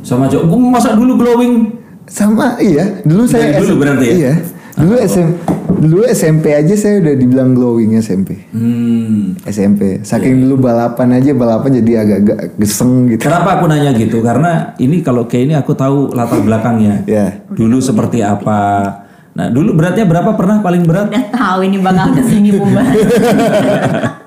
Sama 0.00 0.24
aja. 0.26 0.40
Gue 0.40 0.56
masa 0.58 0.92
dulu 0.92 1.14
glowing 1.14 1.76
sama 2.02 2.56
iya 2.58 3.04
dulu 3.04 3.22
saya 3.22 3.52
Dari 3.52 3.60
dulu 3.60 3.72
berarti 3.78 4.04
ya? 4.04 4.14
iya 4.16 4.32
dulu 4.74 4.94
SM 4.96 5.28
dulu 5.80 6.02
SMP 6.04 6.52
aja 6.52 6.74
saya 6.76 7.00
udah 7.00 7.14
dibilang 7.14 7.50
glowing 7.52 7.96
SMP 7.96 8.36
Hmm. 8.50 9.38
SMP 9.42 10.02
saking 10.02 10.44
dulu 10.44 10.66
balapan 10.66 11.16
aja 11.16 11.32
balapan 11.32 11.80
jadi 11.80 11.92
agak-agak 11.98 12.38
geseng 12.56 13.08
gitu 13.08 13.22
Kenapa 13.22 13.56
aku 13.56 13.64
nanya 13.66 13.94
gitu? 13.94 14.20
Karena 14.20 14.76
ini 14.76 15.00
kalau 15.00 15.24
kayak 15.24 15.44
ini 15.46 15.54
aku 15.54 15.72
tahu 15.72 16.12
latar 16.12 16.40
belakangnya. 16.40 17.06
ya 17.06 17.40
Dulu 17.48 17.80
seperti 17.80 18.20
apa? 18.20 18.60
Nah, 19.30 19.46
dulu 19.46 19.78
beratnya 19.78 20.10
berapa 20.10 20.34
pernah 20.34 20.58
paling 20.58 20.82
berat? 20.82 21.06
Udah 21.06 21.26
tahu 21.30 21.62
ini 21.62 21.78
bakal 21.78 22.10
ke 22.18 22.22
sini 22.26 22.50
pembahasan. 22.50 22.98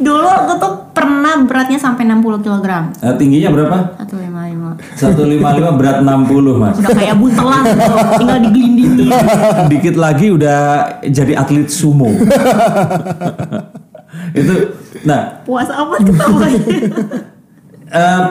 Dulu 0.00 0.26
aku 0.26 0.52
tuh 0.58 0.72
pernah 0.90 1.38
beratnya 1.46 1.78
sampai 1.78 2.02
60 2.08 2.42
kg. 2.42 2.66
Eh, 2.98 3.14
tingginya 3.14 3.54
berapa? 3.54 3.76
155. 4.00 4.96
155 4.96 5.78
berat 5.78 5.96
60 6.02 6.56
mas. 6.56 6.76
Udah 6.82 6.96
kayak 6.96 7.14
buntelan 7.20 7.62
tuh, 7.68 7.98
tinggal 8.18 8.38
digelindingin. 8.48 9.12
Dikit 9.70 9.96
lagi 10.00 10.32
udah 10.34 10.58
jadi 11.04 11.32
atlet 11.38 11.68
sumo. 11.70 12.10
itu, 14.40 14.54
nah 15.06 15.44
Puas 15.46 15.70
amat 15.70 16.00
ketawanya. 16.02 16.58
eh, 17.90 18.22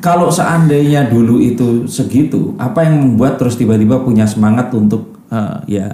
kalau 0.00 0.30
seandainya 0.30 1.10
dulu 1.10 1.42
itu 1.42 1.84
segitu, 1.90 2.54
apa 2.56 2.86
yang 2.86 3.02
membuat 3.02 3.36
terus 3.36 3.58
tiba-tiba 3.58 4.00
punya 4.00 4.24
semangat 4.28 4.70
untuk 4.72 5.15
eh, 5.30 5.56
ya 5.70 5.86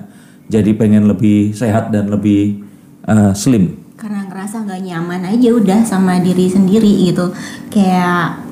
jadi 0.53 0.71
pengen 0.77 1.09
lebih 1.09 1.57
sehat 1.57 1.89
dan 1.95 2.13
lebih 2.13 2.61
eh, 3.07 3.33
slim? 3.33 3.81
Karena 3.97 4.27
ngerasa 4.27 4.67
nggak 4.67 4.83
nyaman 4.83 5.23
aja 5.31 5.49
udah 5.55 5.81
sama 5.87 6.19
diri 6.19 6.51
sendiri 6.51 7.09
gitu. 7.09 7.31
Kayak 7.71 8.43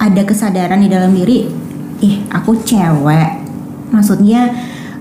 ada 0.00 0.22
kesadaran 0.24 0.80
di 0.80 0.88
dalam 0.88 1.12
diri, 1.12 1.46
ih 2.00 2.16
aku 2.32 2.58
cewek. 2.64 3.44
Maksudnya 3.92 4.50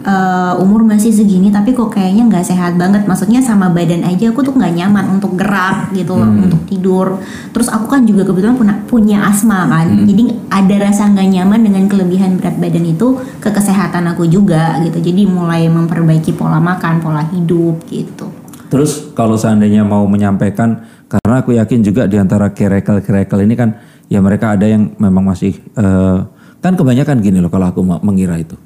eh, 0.04 0.54
umur 0.60 0.84
masih 0.84 1.10
segini 1.10 1.50
tapi 1.50 1.72
kok 1.72 1.90
kayaknya 1.96 2.28
nggak 2.28 2.46
sehat 2.46 2.76
banget. 2.76 3.08
Maksudnya 3.08 3.40
sama 3.40 3.72
badan 3.72 4.04
aja 4.04 4.30
aku 4.30 4.44
tuh 4.44 4.54
nggak 4.54 4.76
nyaman 4.76 5.18
untuk 5.18 5.40
gerak 5.40 5.90
gitu 5.96 6.20
loh, 6.20 6.30
untuk 6.30 6.62
tidur. 6.68 7.18
Terus 7.56 7.72
aku 7.72 7.88
kan 7.88 8.04
juga 8.04 8.28
kebetulan 8.28 8.56
punya, 8.60 8.76
punya 8.86 9.18
asma 9.26 9.66
kan. 9.72 10.04
Jadi 10.04 10.36
ada 10.52 10.76
rasa 10.84 11.10
nggak 11.10 11.28
nyaman 11.34 11.60
dengan 11.64 11.84
kelebihan 11.88 12.38
berat 12.38 12.60
badan 12.60 12.86
itu 12.86 13.18
ke 13.40 13.50
kesehatan 13.50 14.06
aku 14.12 14.28
juga 14.28 14.78
gitu. 14.84 15.00
Jadi 15.00 15.26
mulai 15.26 15.66
memperbaiki 15.72 16.36
pola 16.36 16.60
makan, 16.60 17.00
pola 17.02 17.24
hidup 17.32 17.82
gitu. 17.88 18.44
Terus 18.74 19.14
kalau 19.14 19.38
seandainya 19.38 19.86
mau 19.86 20.02
menyampaikan, 20.10 20.82
karena 21.06 21.46
aku 21.46 21.54
yakin 21.54 21.86
juga 21.86 22.10
di 22.10 22.18
antara 22.18 22.50
kerekel-kerekel 22.50 23.46
ini 23.46 23.54
kan, 23.54 23.78
ya 24.10 24.18
mereka 24.18 24.58
ada 24.58 24.66
yang 24.66 24.98
memang 24.98 25.30
masih, 25.30 25.54
eh, 25.78 26.18
kan 26.58 26.74
kebanyakan 26.74 27.22
gini 27.22 27.38
loh 27.38 27.54
kalau 27.54 27.70
aku 27.70 27.86
mengira 27.86 28.34
itu. 28.34 28.58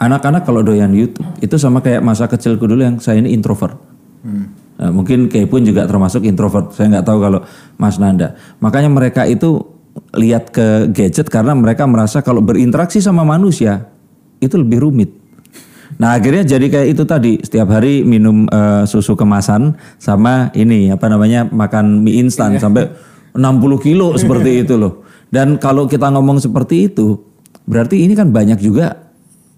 Anak-anak 0.00 0.48
kalau 0.48 0.64
doyan 0.64 0.96
YouTube, 0.96 1.28
itu 1.44 1.60
sama 1.60 1.84
kayak 1.84 2.00
masa 2.00 2.24
kecilku 2.24 2.64
dulu 2.64 2.80
yang 2.80 2.96
saya 3.04 3.20
ini 3.20 3.36
introvert. 3.36 3.76
Nah, 4.80 4.88
mungkin 4.88 5.28
Kay 5.28 5.44
pun 5.44 5.60
juga 5.60 5.84
termasuk 5.84 6.24
introvert. 6.24 6.72
Saya 6.72 6.88
nggak 6.88 7.04
tahu 7.04 7.18
kalau 7.20 7.40
Mas 7.76 8.00
Nanda. 8.00 8.32
Makanya 8.64 8.88
mereka 8.88 9.28
itu 9.28 9.60
lihat 10.16 10.56
ke 10.56 10.88
gadget 10.88 11.28
karena 11.28 11.52
mereka 11.52 11.84
merasa 11.84 12.24
kalau 12.24 12.40
berinteraksi 12.40 13.04
sama 13.04 13.28
manusia 13.28 13.92
itu 14.40 14.56
lebih 14.56 14.80
rumit. 14.80 15.10
Nah 16.00 16.16
akhirnya 16.16 16.48
jadi 16.56 16.66
kayak 16.72 16.88
itu 16.96 17.02
tadi 17.04 17.32
setiap 17.44 17.68
hari 17.76 18.00
minum 18.06 18.48
eh, 18.48 18.88
susu 18.88 19.12
kemasan 19.18 19.76
sama 20.00 20.48
ini 20.56 20.88
apa 20.88 21.12
namanya 21.12 21.44
makan 21.44 22.00
mie 22.00 22.24
instan 22.24 22.56
sampai 22.56 22.88
60 23.36 23.84
kilo 23.84 24.16
seperti 24.16 24.64
itu 24.64 24.80
loh. 24.80 25.04
Dan 25.28 25.60
kalau 25.60 25.84
kita 25.84 26.08
ngomong 26.08 26.40
seperti 26.40 26.88
itu 26.88 27.20
berarti 27.68 28.00
ini 28.00 28.16
kan 28.16 28.32
banyak 28.32 28.58
juga 28.64 29.09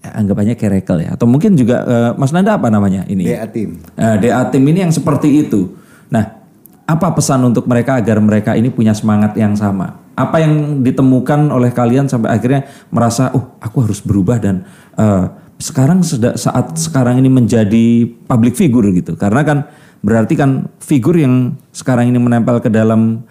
anggapannya 0.02 0.58
kerekel 0.58 0.98
ya 0.98 1.14
atau 1.14 1.30
mungkin 1.30 1.54
juga 1.54 1.86
eh, 1.86 2.10
Mas 2.18 2.34
Nanda 2.34 2.58
apa 2.58 2.66
namanya 2.68 3.06
ini? 3.06 3.22
DA 3.22 3.46
tim 3.46 3.78
Nah, 3.94 4.18
DA 4.18 4.42
tim 4.50 4.62
ini 4.66 4.82
yang 4.82 4.90
seperti 4.90 5.46
itu. 5.46 5.78
Nah, 6.10 6.42
apa 6.82 7.14
pesan 7.14 7.46
untuk 7.46 7.70
mereka 7.70 8.02
agar 8.02 8.18
mereka 8.18 8.58
ini 8.58 8.68
punya 8.68 8.92
semangat 8.92 9.38
yang 9.38 9.54
sama? 9.54 10.02
Apa 10.12 10.42
yang 10.42 10.84
ditemukan 10.84 11.48
oleh 11.48 11.72
kalian 11.72 12.10
sampai 12.10 12.36
akhirnya 12.36 12.68
merasa, 12.92 13.32
oh, 13.32 13.56
aku 13.62 13.86
harus 13.86 14.02
berubah 14.02 14.42
dan 14.42 14.66
eh, 14.98 15.24
sekarang 15.62 16.02
saat 16.34 16.74
sekarang 16.74 17.22
ini 17.22 17.30
menjadi 17.30 18.04
public 18.26 18.58
figure 18.58 18.90
gitu. 18.90 19.14
Karena 19.14 19.46
kan 19.46 19.58
berarti 20.02 20.34
kan 20.34 20.66
figur 20.82 21.14
yang 21.14 21.54
sekarang 21.70 22.10
ini 22.10 22.18
menempel 22.18 22.58
ke 22.58 22.66
dalam 22.66 23.22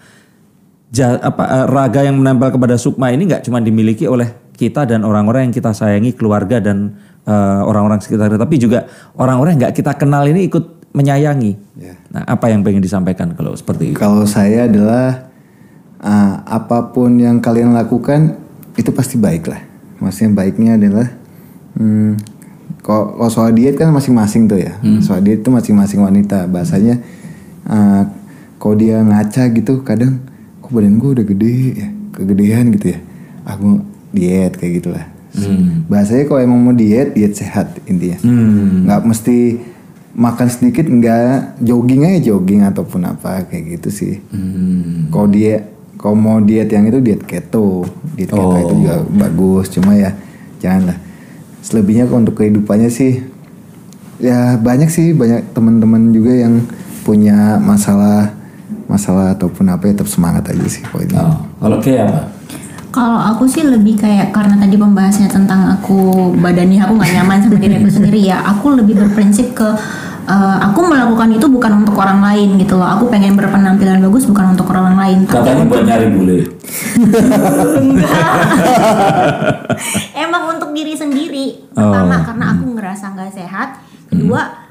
ja- 0.88 1.20
apa 1.20 1.42
eh, 1.44 1.66
raga 1.68 2.00
yang 2.02 2.16
menempel 2.16 2.48
kepada 2.52 2.80
sukma 2.80 3.12
ini 3.12 3.28
nggak 3.28 3.44
cuma 3.44 3.60
dimiliki 3.60 4.08
oleh 4.08 4.32
kita 4.62 4.86
dan 4.86 5.02
orang-orang 5.02 5.50
yang 5.50 5.54
kita 5.54 5.74
sayangi 5.74 6.14
keluarga 6.14 6.62
dan 6.62 6.94
eh, 7.26 7.60
orang-orang 7.66 7.98
sekitar 7.98 8.30
tapi 8.38 8.62
juga 8.62 8.86
orang-orang 9.18 9.58
yang 9.58 9.60
nggak 9.66 9.74
kita 9.82 9.98
kenal 9.98 10.22
ini 10.22 10.46
ikut 10.46 10.82
menyayangi. 10.92 11.52
Ya. 11.80 11.96
Nah, 12.12 12.22
apa 12.28 12.52
yang 12.52 12.60
pengen 12.60 12.84
disampaikan 12.84 13.32
kalau 13.32 13.56
seperti 13.56 13.92
itu? 13.92 13.96
Kalau 13.98 14.28
saya 14.28 14.68
adalah 14.68 15.32
ah, 15.98 16.44
apa 16.44 16.92
pun 16.92 17.16
yang 17.16 17.40
kalian 17.40 17.72
lakukan 17.72 18.36
itu 18.76 18.92
pasti 18.92 19.16
baik 19.16 19.48
lah. 19.48 19.60
Maksudnya 19.98 20.30
baiknya 20.36 20.76
adalah 20.76 21.08
hmm, 21.80 22.12
kalau 22.84 23.30
soal 23.32 23.56
diet 23.56 23.80
kan 23.80 23.88
masing-masing 23.90 24.46
tuh 24.46 24.60
ya. 24.60 24.76
Soal 25.00 25.24
diet 25.24 25.40
itu 25.40 25.50
masing-masing 25.50 26.04
wanita. 26.04 26.44
Bahasanya 26.46 27.00
ah, 27.66 28.04
kalau 28.60 28.76
dia 28.76 29.00
ngaca 29.00 29.48
gitu 29.56 29.82
kadang 29.82 30.20
kok 30.60 30.70
badan 30.70 31.00
gue 31.00 31.10
udah 31.18 31.26
gede 31.26 31.56
ya, 31.72 31.88
kegedean 32.14 32.64
gitu 32.76 32.86
ya. 32.94 33.00
Aku 33.48 33.80
diet 34.12 34.52
kayak 34.54 34.72
gitulah. 34.78 35.06
Bahasanya 35.86 36.24
kalau 36.24 36.40
emang 36.40 36.60
mau 36.60 36.72
diet, 36.72 37.12
diet 37.12 37.32
sehat 37.32 37.80
intinya. 37.84 38.20
Hmm. 38.20 38.84
nggak 38.84 39.00
mesti 39.02 39.36
makan 40.12 40.46
sedikit 40.46 40.84
nggak 40.84 41.56
jogging 41.58 42.04
aja 42.04 42.30
jogging 42.30 42.60
ataupun 42.62 43.00
apa 43.02 43.44
kayak 43.44 43.64
gitu 43.74 43.88
sih 43.88 44.14
Hmm. 44.28 45.08
kalau 45.08 45.24
dia 45.26 45.64
kalau 45.96 46.12
mau 46.14 46.36
diet 46.36 46.68
yang 46.68 46.84
itu 46.84 47.00
diet 47.00 47.22
keto 47.22 47.88
diet 48.12 48.28
keto 48.28 48.52
itu 48.60 48.74
juga 48.76 49.00
bagus 49.08 49.72
cuma 49.72 49.94
ya 49.94 50.12
janganlah 50.58 51.00
selebihnya 51.60 52.04
untuk 52.06 52.36
kehidupannya 52.36 52.86
sih 52.86 53.24
ya 54.18 54.54
banyak 54.56 54.86
sih 54.86 55.10
banyak 55.12 55.48
teman-teman 55.50 56.10
juga 56.10 56.36
yang 56.36 56.60
punya 57.02 57.56
masalah 57.56 58.36
masalah 58.84 59.32
ataupun 59.32 59.64
apa 59.66 59.88
ya 59.88 59.96
tetap 59.96 60.06
semangat 60.06 60.44
aja 60.46 60.66
sih 60.68 60.84
pokoknya 60.84 61.18
Oh, 61.18 61.40
kalau 61.58 61.80
kayak 61.80 62.04
apa? 62.04 62.20
Kalau 62.92 63.16
aku 63.16 63.48
sih 63.48 63.64
lebih 63.64 63.96
kayak 63.96 64.36
karena 64.36 64.60
tadi 64.60 64.76
pembahasannya 64.76 65.32
tentang 65.32 65.80
aku 65.80 66.30
badannya 66.36 66.76
aku 66.84 66.92
nggak 67.00 67.12
nyaman 67.16 67.38
sama 67.40 67.56
diri 67.56 67.74
aku 67.80 67.88
sendiri 67.88 68.20
ya. 68.20 68.44
Aku 68.52 68.76
lebih 68.76 69.00
berprinsip 69.00 69.56
ke 69.56 69.64
eh, 70.28 70.56
aku 70.60 70.84
melakukan 70.84 71.32
itu 71.32 71.48
bukan 71.48 71.82
untuk 71.82 71.96
orang 71.96 72.20
lain 72.20 72.60
gitu 72.60 72.76
loh. 72.76 72.84
Aku 72.84 73.08
pengen 73.08 73.32
berpenampilan 73.34 74.04
bagus 74.04 74.28
bukan 74.28 74.52
untuk 74.52 74.68
orang 74.76 75.00
lain. 75.00 75.24
Tapi 75.24 75.40
Katanya 75.40 75.64
buat 75.64 75.84
nyari 75.88 76.06
bule. 76.12 76.38
emang 80.28 80.42
untuk 80.52 80.70
diri 80.76 80.92
sendiri. 80.92 81.72
Pertama 81.72 82.20
karena 82.22 82.44
aku 82.52 82.76
ngerasa 82.76 83.04
nggak 83.16 83.32
sehat. 83.32 83.68
Kedua 84.12 84.61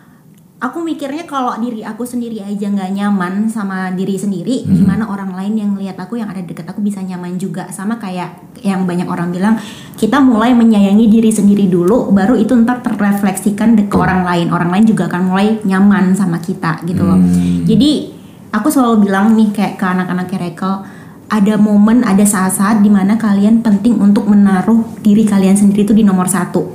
aku 0.62 0.86
mikirnya 0.86 1.26
kalau 1.26 1.58
diri 1.58 1.82
aku 1.82 2.06
sendiri 2.06 2.38
aja 2.38 2.70
nggak 2.70 2.94
nyaman 2.94 3.50
sama 3.50 3.90
diri 3.98 4.14
sendiri, 4.14 4.62
gimana 4.70 5.10
orang 5.10 5.34
lain 5.34 5.58
yang 5.58 5.72
lihat 5.74 5.98
aku 5.98 6.22
yang 6.22 6.30
ada 6.30 6.38
deket 6.46 6.70
aku 6.70 6.86
bisa 6.86 7.02
nyaman 7.02 7.42
juga. 7.42 7.66
Sama 7.74 7.98
kayak 7.98 8.62
yang 8.62 8.86
banyak 8.86 9.10
orang 9.10 9.34
bilang, 9.34 9.58
kita 9.98 10.22
mulai 10.22 10.54
menyayangi 10.54 11.10
diri 11.10 11.34
sendiri 11.34 11.66
dulu, 11.66 12.14
baru 12.14 12.38
itu 12.38 12.54
ntar 12.62 12.86
terrefleksikan 12.86 13.74
ke 13.90 13.96
orang 13.98 14.22
lain. 14.22 14.54
Orang 14.54 14.70
lain 14.70 14.86
juga 14.86 15.10
akan 15.10 15.34
mulai 15.34 15.58
nyaman 15.66 16.14
sama 16.14 16.38
kita 16.38 16.86
gitu 16.86 17.10
loh. 17.10 17.18
Jadi 17.66 18.14
aku 18.54 18.70
selalu 18.70 19.10
bilang 19.10 19.34
nih 19.34 19.50
kayak 19.50 19.82
ke 19.82 19.86
anak-anak 19.90 20.30
kerekel 20.30 20.86
ada 21.32 21.56
momen, 21.56 22.04
ada 22.04 22.28
saat-saat 22.28 22.84
di 22.84 22.92
mana 22.92 23.18
kalian 23.18 23.64
penting 23.64 23.98
untuk 23.98 24.28
menaruh 24.28 24.84
diri 25.00 25.24
kalian 25.26 25.58
sendiri 25.58 25.90
itu 25.90 25.96
di 25.96 26.06
nomor 26.06 26.30
satu. 26.30 26.70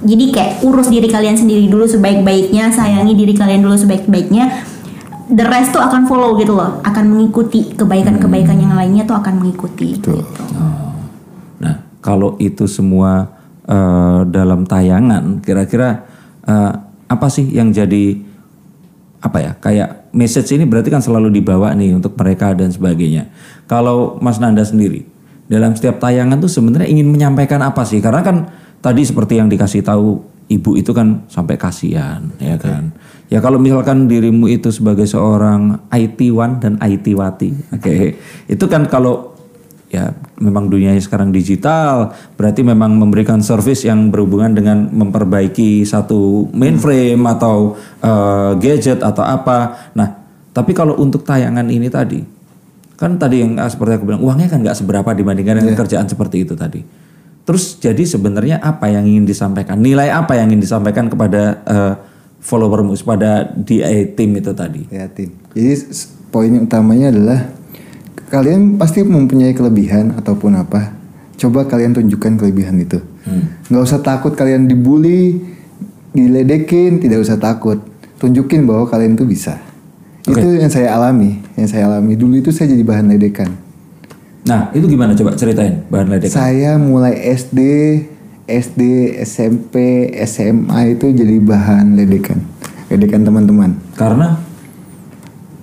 Jadi 0.00 0.24
kayak 0.32 0.64
urus 0.64 0.88
diri 0.88 1.08
kalian 1.12 1.36
sendiri 1.36 1.68
dulu 1.68 1.84
sebaik-baiknya, 1.84 2.72
sayangi 2.72 3.12
diri 3.12 3.36
kalian 3.36 3.60
dulu 3.60 3.76
sebaik-baiknya. 3.76 4.64
The 5.30 5.46
rest 5.46 5.76
tuh 5.76 5.82
akan 5.84 6.10
follow 6.10 6.34
gitu 6.40 6.56
loh, 6.56 6.82
akan 6.82 7.04
mengikuti 7.06 7.70
kebaikan-kebaikan 7.76 8.58
yang 8.58 8.74
lainnya 8.74 9.06
tuh 9.06 9.14
akan 9.20 9.44
mengikuti. 9.44 9.94
Betul. 9.94 10.24
Gitu. 10.24 10.42
Nah, 11.62 11.86
kalau 12.02 12.34
itu 12.40 12.64
semua 12.66 13.28
eh, 13.68 14.20
dalam 14.26 14.66
tayangan, 14.66 15.44
kira-kira 15.44 16.02
eh, 16.48 16.72
apa 17.10 17.26
sih 17.30 17.46
yang 17.50 17.70
jadi 17.70 18.30
apa 19.20 19.38
ya 19.44 19.52
kayak 19.60 20.00
message 20.16 20.48
ini 20.56 20.64
berarti 20.64 20.88
kan 20.88 21.04
selalu 21.04 21.28
dibawa 21.28 21.76
nih 21.76 21.92
untuk 21.92 22.16
mereka 22.16 22.56
dan 22.56 22.72
sebagainya. 22.72 23.28
Kalau 23.68 24.16
Mas 24.18 24.40
Nanda 24.40 24.64
sendiri 24.64 25.04
dalam 25.50 25.76
setiap 25.76 26.00
tayangan 26.00 26.40
tuh 26.40 26.48
sebenarnya 26.48 26.88
ingin 26.88 27.10
menyampaikan 27.10 27.60
apa 27.60 27.84
sih? 27.84 28.00
Karena 28.00 28.24
kan 28.24 28.48
tadi 28.80 29.04
seperti 29.04 29.40
yang 29.40 29.48
dikasih 29.48 29.84
tahu 29.84 30.20
ibu 30.50 30.74
itu 30.74 30.90
kan 30.90 31.24
sampai 31.30 31.54
kasihan 31.54 32.26
ya 32.42 32.58
kan. 32.58 32.90
Ya 33.30 33.38
kalau 33.38 33.62
misalkan 33.62 34.10
dirimu 34.10 34.50
itu 34.50 34.74
sebagai 34.74 35.06
seorang 35.06 35.86
IT-wan 35.94 36.58
dan 36.58 36.74
IT-wati, 36.82 37.70
oke. 37.70 38.18
Itu 38.50 38.66
kan 38.66 38.90
kalau 38.90 39.38
ya 39.90 40.10
memang 40.38 40.70
dunianya 40.70 41.02
sekarang 41.02 41.34
digital 41.34 42.14
berarti 42.38 42.62
memang 42.62 42.94
memberikan 42.94 43.42
service 43.42 43.86
yang 43.86 44.10
berhubungan 44.10 44.54
dengan 44.54 44.86
memperbaiki 44.90 45.82
satu 45.86 46.50
mainframe 46.50 47.22
atau 47.26 47.78
eh, 48.02 48.50
gadget 48.58 49.06
atau 49.06 49.22
apa. 49.22 49.90
Nah 49.94 50.08
tapi 50.50 50.74
kalau 50.74 50.98
untuk 50.98 51.22
tayangan 51.22 51.70
ini 51.70 51.86
tadi 51.86 52.22
kan 52.98 53.16
tadi 53.16 53.40
yang 53.40 53.56
ah, 53.56 53.70
seperti 53.70 53.96
aku 53.96 54.04
bilang 54.12 54.20
uangnya 54.20 54.50
kan 54.50 54.60
nggak 54.60 54.76
seberapa 54.76 55.10
dibandingkan 55.14 55.62
dengan 55.62 55.78
kerjaan 55.78 56.04
seperti 56.10 56.44
itu 56.44 56.52
tadi 56.52 56.82
terus 57.50 57.82
jadi 57.82 58.06
sebenarnya 58.06 58.62
apa 58.62 58.86
yang 58.86 59.02
ingin 59.10 59.26
disampaikan 59.26 59.82
nilai 59.82 60.14
apa 60.14 60.38
yang 60.38 60.54
ingin 60.54 60.62
disampaikan 60.62 61.10
kepada 61.10 61.42
eh, 61.66 61.94
followermu 62.38 62.94
kepada 62.94 63.50
DA 63.58 64.06
team 64.14 64.38
itu 64.38 64.54
tadi 64.54 64.86
Ya 64.86 65.10
tim. 65.10 65.34
Jadi 65.50 65.74
poin 66.30 66.54
utamanya 66.62 67.10
adalah 67.10 67.40
kalian 68.30 68.78
pasti 68.78 69.02
mempunyai 69.02 69.52
kelebihan 69.52 70.14
ataupun 70.14 70.54
apa. 70.56 70.94
Coba 71.36 71.66
kalian 71.66 71.92
tunjukkan 71.96 72.38
kelebihan 72.38 72.78
itu. 72.78 73.02
Nggak 73.68 73.82
usah 73.82 74.00
takut 74.00 74.32
kalian 74.38 74.70
dibully, 74.70 75.42
diledekin, 76.14 77.02
tidak 77.02 77.26
usah 77.26 77.36
takut. 77.36 77.82
Tunjukin 78.22 78.68
bahwa 78.68 78.86
kalian 78.86 79.18
itu 79.18 79.26
bisa. 79.26 79.58
Itu 80.22 80.46
yang 80.54 80.70
saya 80.70 80.94
alami, 80.94 81.40
yang 81.56 81.66
saya 81.66 81.88
alami 81.88 82.14
dulu 82.14 82.38
itu 82.38 82.52
saya 82.52 82.70
jadi 82.70 82.84
bahan 82.84 83.10
ledekan. 83.10 83.50
Nah 84.50 84.66
itu 84.72 84.82
gimana 84.84 85.14
coba 85.14 85.30
ceritain 85.32 85.86
bahan 85.86 86.10
ledekan 86.10 86.34
Saya 86.34 86.74
mulai 86.74 87.14
SD, 87.30 87.58
SD, 88.44 88.80
SMP, 89.22 89.74
SMA 90.20 90.78
itu 90.90 91.06
jadi 91.08 91.38
bahan 91.38 91.94
ledekan, 91.94 92.42
ledekan 92.88 93.22
teman-teman. 93.22 93.78
karena 93.94 94.42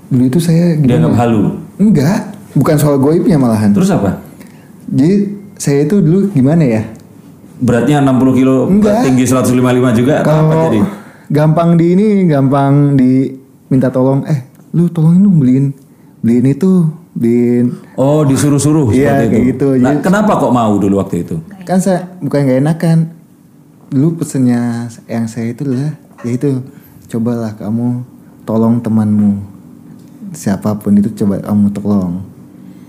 Dulu 0.08 0.24
itu 0.24 0.40
saya 0.40 0.80
dianggap 0.80 1.20
halu 1.20 1.60
Enggak, 1.76 2.32
bukan 2.56 2.76
soal 2.80 2.96
goibnya 2.96 3.36
malahan. 3.36 3.70
terus 3.70 3.92
apa 3.92 4.24
Jadi 4.88 5.36
saya 5.54 5.84
itu 5.84 6.00
dulu 6.00 6.32
gimana 6.32 6.64
ya? 6.64 6.88
Beratnya 7.60 8.00
60 8.00 8.32
kilo, 8.34 8.56
Enggak. 8.66 9.04
tinggi 9.04 9.28
155 9.28 9.52
juga 9.94 10.14
atau 10.22 10.32
apa 10.32 10.48
Kalau 10.48 10.66
jadi? 10.66 10.80
gampang 11.28 11.70
di 11.76 11.86
ini, 11.92 12.08
gampang 12.24 12.96
di 12.96 13.36
minta 13.68 13.92
tolong, 13.92 14.24
eh 14.24 14.48
lu 14.72 14.88
tolongin 14.88 15.20
dong 15.20 15.38
beliin 15.38 15.66
beliin 16.18 16.48
itu, 16.48 16.88
beliin. 17.18 17.74
Oh, 17.98 18.22
disuruh-suruh 18.22 18.94
Iya, 18.94 19.26
seperti 19.26 19.28
kayak 19.28 19.42
itu. 19.42 19.50
gitu. 19.52 19.68
Nah, 19.82 19.92
Jadi- 19.92 20.04
kenapa 20.06 20.32
kok 20.38 20.54
mau 20.54 20.74
dulu 20.78 21.02
waktu 21.02 21.26
itu? 21.26 21.36
Kan 21.66 21.82
saya 21.82 22.06
bukan 22.22 22.46
gak 22.46 22.60
enakan. 22.62 22.98
Dulu 23.90 24.22
pesennya 24.22 24.86
yang 25.06 25.26
saya 25.26 25.50
itu 25.50 25.66
adalah 25.66 25.98
yaitu 26.22 26.62
cobalah 27.08 27.56
kamu 27.56 28.04
tolong 28.44 28.78
temanmu 28.78 29.40
siapa 30.32 30.76
pun 30.76 30.94
itu 30.94 31.10
coba 31.16 31.40
kamu 31.40 31.72
tolong. 31.72 32.14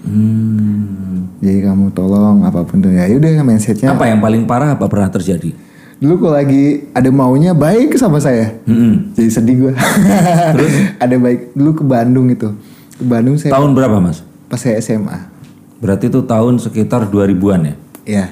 Hmm. 0.02 1.30
Jadi 1.38 1.60
kamu 1.62 1.94
tolong 1.94 2.42
apa 2.42 2.66
pun 2.66 2.82
itu 2.82 2.90
ya 2.90 3.06
udah 3.08 3.30
mindsetnya. 3.42 3.94
Apa 3.94 4.10
yang 4.10 4.18
paling 4.18 4.42
parah 4.44 4.74
apa 4.74 4.90
pernah 4.90 5.06
terjadi? 5.08 5.54
Dulu 5.98 6.14
kalau 6.20 6.34
lagi 6.34 6.86
ada 6.90 7.10
maunya 7.10 7.50
baik 7.52 7.94
sama 7.94 8.18
saya. 8.18 8.54
Mm-mm. 8.66 9.14
Jadi 9.14 9.30
sedih 9.30 9.56
gue. 9.66 9.72
Terus 10.54 10.72
ada 10.98 11.16
baik 11.16 11.54
dulu 11.54 11.70
ke 11.74 11.84
Bandung 11.84 12.26
itu. 12.26 12.54
Ke 12.98 13.04
Bandung 13.04 13.38
saya 13.38 13.54
Tahun 13.54 13.70
berapa, 13.72 13.96
Mas? 13.96 14.26
pas 14.44 14.56
saya 14.56 14.76
SMA. 14.78 15.30
Berarti 15.78 16.08
itu 16.08 16.20
tahun 16.20 16.58
sekitar 16.58 17.06
2000-an 17.06 17.60
ya? 17.62 17.74
Ya. 18.04 18.24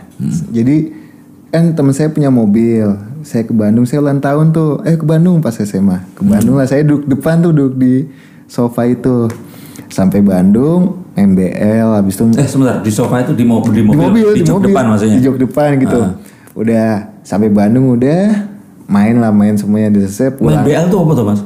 Jadi 0.50 0.90
kan 1.48 1.70
teman 1.72 1.92
saya 1.92 2.08
punya 2.08 2.26
mobil. 2.28 2.90
Saya 3.22 3.42
ke 3.42 3.52
Bandung, 3.52 3.82
saya 3.82 4.00
ulang 4.00 4.18
tahun 4.18 4.50
tuh. 4.50 4.82
Eh 4.82 4.94
ke 4.94 5.02
Bandung 5.02 5.38
pas 5.38 5.52
SMA. 5.52 6.02
Ke 6.12 6.22
Bandung 6.22 6.56
lah 6.56 6.64
saya 6.64 6.82
duduk 6.82 7.06
depan 7.08 7.38
tuh 7.38 7.50
duduk 7.50 7.74
di 7.76 8.06
sofa 8.46 8.84
itu. 8.84 9.30
Sampai 9.86 10.18
Bandung, 10.18 11.04
MBL 11.12 11.94
habis 11.94 12.16
itu 12.16 12.26
Eh, 12.34 12.42
sebentar, 12.44 12.80
di 12.80 12.90
sofa 12.90 13.20
itu 13.20 13.32
di, 13.32 13.44
mo- 13.44 13.62
di 13.62 13.70
di 13.72 13.82
mobil, 13.84 14.02
mobil, 14.02 14.26
di, 14.32 14.42
jok 14.42 14.58
mobil. 14.58 14.66
depan 14.68 14.84
maksudnya. 14.88 15.14
Di 15.14 15.22
jok 15.22 15.36
depan 15.38 15.68
gitu. 15.78 15.98
Ah. 16.00 16.12
Udah 16.52 16.86
sampai 17.20 17.48
Bandung 17.48 17.92
udah 17.92 18.50
main 18.86 19.14
lah 19.14 19.30
main 19.30 19.54
semuanya 19.54 19.92
udah 19.92 20.02
selesai 20.04 20.34
pulang. 20.34 20.64
BL 20.64 20.86
tuh 20.88 20.98
apa 20.98 21.12
tuh, 21.12 21.24
Mas? 21.24 21.40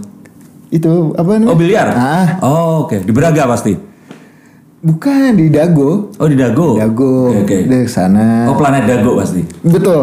Itu 0.71 1.13
apa 1.15 1.37
namanya? 1.37 1.51
Oh, 1.51 1.59
biliar? 1.59 1.89
Ah, 1.91 2.27
Oh, 2.41 2.87
oke. 2.87 3.03
Di 3.03 3.11
Braga 3.11 3.47
pasti. 3.47 3.75
bukan 4.81 5.37
di 5.37 5.53
Dago. 5.53 6.09
Oh, 6.17 6.25
di 6.25 6.39
Dago. 6.41 6.81
Dago. 6.81 7.29
Oke, 7.37 7.45
oke. 7.45 7.57
Udah 7.69 7.81
ke 7.85 7.91
sana. 7.91 8.49
Oh, 8.49 8.57
planet 8.57 8.89
Dago 8.89 9.19
pasti. 9.19 9.43
Betul. 9.61 10.03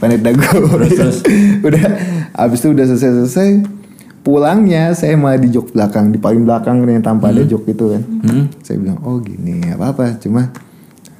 Planet 0.00 0.20
Dago. 0.22 0.64
Terus, 0.80 0.92
terus. 1.00 1.18
udah 1.60 1.82
habis 2.32 2.58
itu 2.58 2.68
udah 2.72 2.84
selesai-selesai 2.88 3.48
pulangnya 4.24 4.96
saya 4.96 5.20
malah 5.20 5.36
di 5.36 5.52
jok 5.52 5.76
belakang 5.76 6.08
di 6.08 6.16
paling 6.16 6.48
belakang 6.48 6.80
yang 6.88 7.04
tanpa 7.04 7.28
ada 7.28 7.44
jok 7.44 7.68
itu 7.68 7.92
kan. 7.92 8.02
Saya 8.64 8.80
bilang 8.80 8.96
oh 9.04 9.20
gini 9.20 9.60
nggak 9.60 9.76
apa-apa 9.76 10.16
cuma 10.16 10.48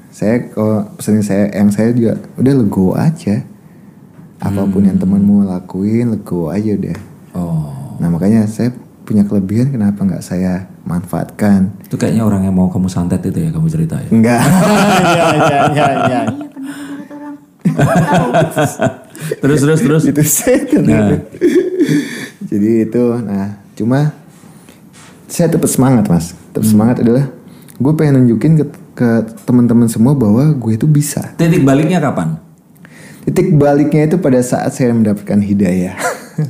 saya 0.09 0.49
kalau 0.49 0.89
pesan 0.97 1.21
saya 1.21 1.53
yang 1.53 1.69
saya 1.69 1.93
juga 1.93 2.17
udah 2.35 2.55
lego 2.57 2.97
aja. 2.97 3.45
Apa 4.41 4.65
pun 4.65 4.81
yang 4.81 4.97
temanmu 4.97 5.45
lakuin 5.45 6.17
lego 6.17 6.49
aja 6.49 6.73
udah. 6.73 6.97
Oh. 7.37 7.69
Nah 8.01 8.09
makanya 8.09 8.49
saya 8.49 8.73
punya 9.05 9.23
kelebihan 9.23 9.69
kenapa 9.69 10.01
nggak 10.01 10.21
saya 10.21 10.67
manfaatkan? 10.83 11.77
Itu 11.85 11.95
kayaknya 11.95 12.25
orang 12.25 12.45
yang 12.45 12.57
mau 12.57 12.67
kamu 12.67 12.89
santet 12.89 13.21
itu 13.23 13.39
ya 13.39 13.51
kamu 13.53 13.69
cerita 13.69 14.01
ya. 14.01 14.09
Enggak. 14.11 14.41
Iya 15.15 15.25
pernah 15.31 16.25
menurut 16.89 17.09
orang. 17.13 17.35
Tahu. 17.65 18.29
terus 19.41 19.61
terus 19.61 19.81
terus. 19.81 20.03
itu 20.05 20.23
setan 20.23 20.83
Nah. 20.85 21.17
jadi 22.45 22.85
itu 22.85 23.05
nah 23.21 23.57
cuma 23.73 24.13
saya 25.27 25.49
tetap 25.49 25.67
semangat 25.67 26.07
mas 26.07 26.35
tetap 26.51 26.65
semangat 26.65 27.01
adalah 27.01 27.31
gue 27.75 27.93
pengen 27.95 28.21
nunjukin 28.21 28.59
ke, 28.59 28.65
ke 28.95 29.09
teman-teman 29.43 29.87
semua 29.87 30.13
bahwa 30.13 30.51
gue 30.51 30.73
itu 30.75 30.85
bisa 30.85 31.35
Titik 31.35 31.63
baliknya 31.63 31.99
kapan? 31.99 32.39
titik 33.25 33.55
baliknya 33.55 34.05
itu 34.05 34.19
pada 34.19 34.39
saat 34.41 34.75
saya 34.75 34.93
mendapatkan 34.93 35.41
hidayah 35.41 35.97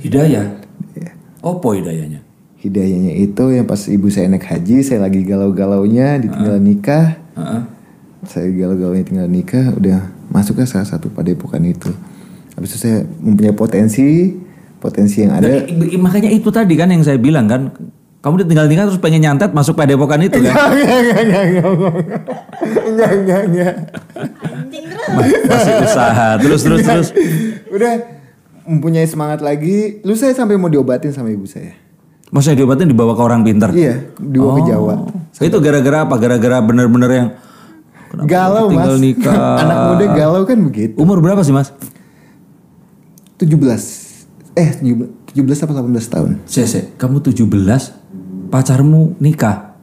Hidayah. 0.00 0.64
Opo 1.44 1.76
hidayahnya? 1.76 2.23
Hidayahnya 2.64 3.12
itu 3.14 3.44
yang 3.50 3.68
pas 3.68 3.84
ibu 3.84 4.08
saya 4.08 4.26
naik 4.26 4.48
haji 4.48 4.80
saya 4.80 5.04
lagi 5.04 5.20
galau-galaunya 5.20 6.16
ditinggal 6.18 6.56
nikah 6.56 7.20
Heeh. 7.36 7.62
saya 8.24 8.48
galau-galaunya 8.48 9.04
tinggal 9.04 9.28
nikah 9.28 9.68
udah 9.70 10.00
masuk 10.28 10.56
ke 10.56 10.64
salah 10.64 10.88
satu 10.88 11.06
padepokan 11.08 11.60
itu 11.62 11.92
habis 12.56 12.72
itu 12.72 12.78
saya 12.80 13.04
mempunyai 13.20 13.52
potensi 13.52 14.32
potensi 14.78 15.20
yang 15.20 15.32
ada 15.34 15.48
Dan 15.64 15.80
i- 15.84 15.96
makanya 15.96 16.28
itu 16.28 16.48
tadi 16.48 16.72
kan 16.72 16.88
yang 16.88 17.00
saya 17.00 17.16
bilang 17.16 17.48
kan, 17.48 17.72
kamu 18.20 18.44
tinggal 18.44 18.64
tinggal 18.64 18.86
terus 18.86 19.00
pengen 19.00 19.20
nyantet 19.20 19.48
masuk 19.50 19.72
padepokan 19.74 20.20
itu 20.20 20.40
kan? 20.40 20.52
Enggak, 22.84 23.10
enggak, 23.14 23.40
enggak. 23.44 23.74
Anjing 24.44 24.84
terus. 24.86 25.08
Masih 25.44 25.74
usaha 25.82 26.28
terus 26.36 26.60
terus 26.60 26.80
terus. 26.82 27.08
Udah 27.68 27.92
mempunyai 28.64 29.04
semangat 29.04 29.40
lagi. 29.40 30.00
Lu 30.02 30.12
saya 30.14 30.32
sampai 30.32 30.56
mau 30.56 30.68
diobatin 30.68 31.12
sama 31.12 31.28
ibu 31.28 31.44
saya. 31.44 31.72
Maksudnya 32.34 32.56
diobatin 32.58 32.90
dibawa 32.90 33.14
ke 33.14 33.22
orang 33.22 33.46
pintar? 33.46 33.70
Iya, 33.70 34.10
dibawa 34.18 34.58
ke 34.58 34.62
Jawa. 34.66 34.94
Itu 35.38 35.56
gara-gara 35.62 35.98
apa? 36.02 36.14
Gara-gara 36.18 36.58
bener-bener 36.58 37.10
yang 37.14 37.28
kenapa 38.10 38.26
Galau, 38.26 38.66
tinggal 38.74 38.98
Mas. 38.98 39.02
nikah. 39.02 39.34
Anak 39.62 39.76
muda 39.86 40.06
galau 40.10 40.42
kan 40.42 40.58
begitu. 40.58 40.98
Umur 40.98 41.22
berapa 41.22 41.46
sih 41.46 41.54
mas? 41.54 41.70
17. 43.38 43.54
Eh, 44.54 44.70
17 44.82 45.34
17 45.34 45.62
apa 45.66 45.72
18 45.74 46.14
tahun? 46.14 46.30
Sese, 46.46 46.94
kamu 46.94 47.22
17, 47.22 47.46
pacarmu 48.50 49.18
nikah. 49.18 49.74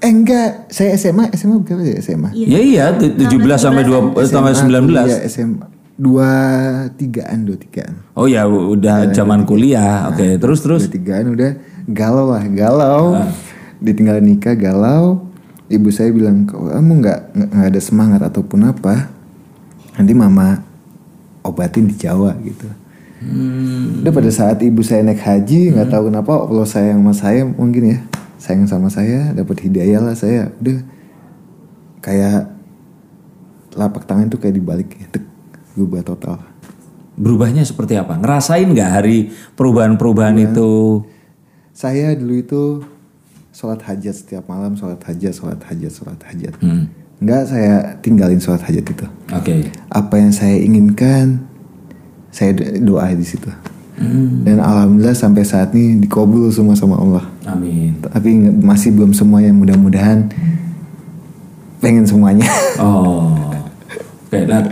Eh 0.00 0.08
enggak, 0.08 0.70
saya 0.70 0.94
SMA, 0.94 1.28
SMA 1.34 1.60
berapa 1.60 1.82
ya 1.82 1.98
SMA? 2.00 2.30
Ya 2.32 2.58
iya, 2.58 2.84
tu- 2.94 3.10
17 3.10 3.58
sampai 3.58 3.82
2 3.82 4.14
sampai 4.24 4.54
19. 4.54 5.06
Iya, 5.06 5.18
SMA. 5.26 5.66
Dua 6.00 6.30
tigaan, 6.96 7.44
dua 7.44 7.60
tigaan. 7.60 8.00
Oh 8.16 8.24
ya 8.24 8.48
udah 8.48 9.12
zaman 9.12 9.44
kuliah. 9.44 10.08
Oke, 10.08 10.40
terus 10.40 10.64
terus. 10.64 10.88
Dua 10.88 10.96
tigaan 10.96 11.36
udah 11.36 11.60
galau 11.84 12.32
lah, 12.32 12.44
galau. 12.48 13.20
Ditinggal 13.84 14.24
nikah 14.24 14.56
galau. 14.56 15.28
Ibu 15.68 15.92
saya 15.92 16.08
bilang, 16.08 16.48
"Kok 16.48 16.72
kamu 16.72 16.92
nggak 17.04 17.20
nggak 17.36 17.68
ada 17.76 17.80
semangat 17.84 18.20
ataupun 18.24 18.64
apa? 18.64 19.12
Nanti 20.00 20.12
mama 20.16 20.64
obatin 21.44 21.84
di 21.84 21.94
Jawa 22.00 22.32
gitu." 22.40 22.64
Hmm. 23.20 24.00
Udah 24.00 24.12
pada 24.16 24.32
saat 24.32 24.56
ibu 24.64 24.80
saya 24.80 25.04
naik 25.04 25.20
haji, 25.20 25.76
nggak 25.76 25.92
tahu 25.92 26.08
kenapa 26.08 26.32
Allah 26.40 26.64
sayang 26.64 27.04
sama 27.04 27.12
saya 27.12 27.44
mungkin 27.44 27.82
ya, 27.92 27.98
sayang 28.40 28.64
sama 28.64 28.88
saya, 28.88 29.36
dapat 29.36 29.60
hidayah 29.68 30.00
lah 30.00 30.16
saya. 30.16 30.48
Udah 30.56 30.80
kayak 32.00 32.48
lapak 33.76 34.08
tangan 34.08 34.32
tuh 34.32 34.40
kayak 34.40 34.56
dibalik, 34.56 34.88
tek, 35.12 35.22
berubah 35.72 36.02
total. 36.02 36.38
Berubahnya 37.14 37.62
seperti 37.62 37.94
apa? 37.94 38.16
Ngerasain 38.16 38.64
nggak 38.66 38.90
hari 38.90 39.28
perubahan-perubahan 39.54 40.36
itu? 40.40 41.04
Saya 41.70 42.12
dulu 42.12 42.34
itu 42.34 42.62
sholat 43.50 43.82
hajat 43.82 44.14
setiap 44.14 44.44
malam, 44.46 44.72
sholat 44.72 45.00
hajat, 45.00 45.32
sholat 45.32 45.60
hajat, 45.62 45.92
sholat 45.92 46.20
hajat. 46.22 46.54
Hmm. 46.58 46.88
Enggak 47.20 47.42
saya 47.46 48.00
tinggalin 48.00 48.40
sholat 48.40 48.62
hajat 48.62 48.84
itu. 48.86 49.06
Oke. 49.30 49.68
Apa 49.88 50.16
yang 50.16 50.32
saya 50.32 50.56
inginkan, 50.56 51.44
saya 52.32 52.56
do- 52.56 52.96
doa 52.96 53.12
di 53.12 53.26
situ. 53.26 53.50
Dan 54.40 54.64
alhamdulillah 54.64 55.12
sampai 55.12 55.44
saat 55.44 55.76
ini 55.76 56.00
dikabul 56.00 56.48
semua 56.48 56.72
sama 56.72 56.96
Allah. 56.96 57.28
Amin. 57.44 58.00
Tapi 58.00 58.32
nggak- 58.32 58.64
masih 58.64 58.96
belum 58.96 59.12
semuanya. 59.12 59.52
Mudah-mudahan 59.52 60.24
pengen 61.78 62.08
semuanya. 62.08 62.48
Oh. 62.80 63.36
Oke, 64.24 64.46
nah, 64.46 64.64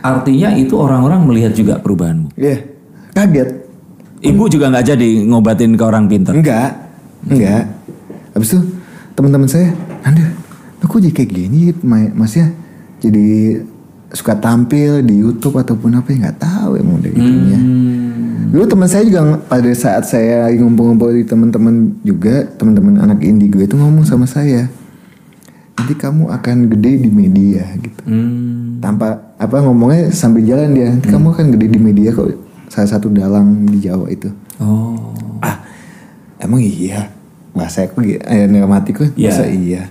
artinya 0.00 0.56
itu 0.56 0.74
orang-orang 0.76 1.20
melihat 1.24 1.52
juga 1.52 1.78
perubahanmu. 1.80 2.32
Iya, 2.36 2.64
kaget. 3.12 3.48
Ibu 4.20 4.52
juga 4.52 4.68
nggak 4.68 4.86
jadi 4.96 5.08
ngobatin 5.24 5.76
ke 5.76 5.84
orang 5.84 6.04
pinter. 6.04 6.36
Enggak, 6.36 6.76
enggak. 7.24 7.72
Habis 8.36 8.52
itu 8.52 8.60
teman-teman 9.16 9.48
saya, 9.48 9.72
Anda, 10.04 10.28
lu 10.80 10.84
kok 10.84 11.00
jadi 11.00 11.14
kayak 11.16 11.30
gini, 11.32 11.72
Ma- 11.80 12.12
Mas 12.12 12.36
ya? 12.36 12.48
Jadi 13.00 13.56
suka 14.12 14.36
tampil 14.36 15.06
di 15.06 15.22
YouTube 15.22 15.56
ataupun 15.56 15.94
apa 15.96 16.10
ya 16.12 16.28
nggak 16.28 16.38
tahu 16.42 16.70
emang 16.76 16.98
udah 17.00 17.10
gitunya. 17.14 17.60
Dulu 18.50 18.64
teman 18.66 18.88
saya 18.90 19.06
juga 19.06 19.38
pada 19.46 19.70
saat 19.72 20.04
saya 20.04 20.50
ngumpul-ngumpul 20.58 21.14
di 21.14 21.22
teman-teman 21.22 21.94
juga, 22.02 22.44
teman-teman 22.58 22.98
anak 23.00 23.22
indigo 23.22 23.62
itu 23.62 23.78
ngomong 23.78 24.02
sama 24.02 24.26
saya, 24.26 24.66
nanti 25.80 25.94
kamu 25.94 26.28
akan 26.28 26.56
gede 26.68 26.92
di 27.00 27.10
media 27.10 27.64
gitu. 27.76 28.02
Hmm. 28.04 28.78
Tanpa 28.78 29.08
apa 29.34 29.56
ngomongnya 29.60 30.08
sambil 30.10 30.42
jalan 30.42 30.70
dia, 30.70 30.86
nanti 30.90 31.08
kamu 31.08 31.26
akan 31.30 31.46
gede 31.50 31.66
di 31.68 31.80
media 31.80 32.10
kok. 32.10 32.28
Salah 32.66 32.86
satu 32.88 33.08
dalang 33.08 33.66
di 33.66 33.80
Jawa 33.80 34.06
itu 34.06 34.30
Oh. 34.56 35.16
ah 35.40 35.56
emang 36.38 36.60
iya 36.60 37.08
bahasa 37.50 37.82
aku 37.82 38.04
eh, 38.04 38.20
dalam 38.46 38.70
hatiku 38.70 39.08
Iya. 39.10 39.32
masa 39.32 39.44
iya 39.48 39.82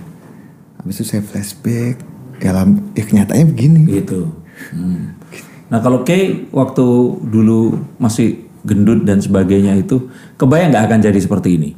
habis 0.78 0.96
itu 0.96 1.04
saya 1.04 1.20
flashback 1.20 2.00
ya, 2.38 2.54
lam- 2.54 2.88
ya 2.94 3.02
kenyataannya 3.02 3.46
begini 3.46 3.80
Gitu. 3.90 4.30
Hmm. 4.72 5.12
Nah 5.68 5.78
kalau 5.78 6.02
Kay 6.02 6.48
waktu 6.48 6.86
dulu 7.20 7.76
masih 7.96 8.46
gendut 8.62 9.02
dan 9.02 9.18
sebagainya 9.18 9.76
itu 9.76 10.08
kebayang 10.34 10.70
nggak 10.70 10.84
akan 10.86 10.98
jadi 11.02 11.18
seperti 11.18 11.56
ini? 11.56 11.70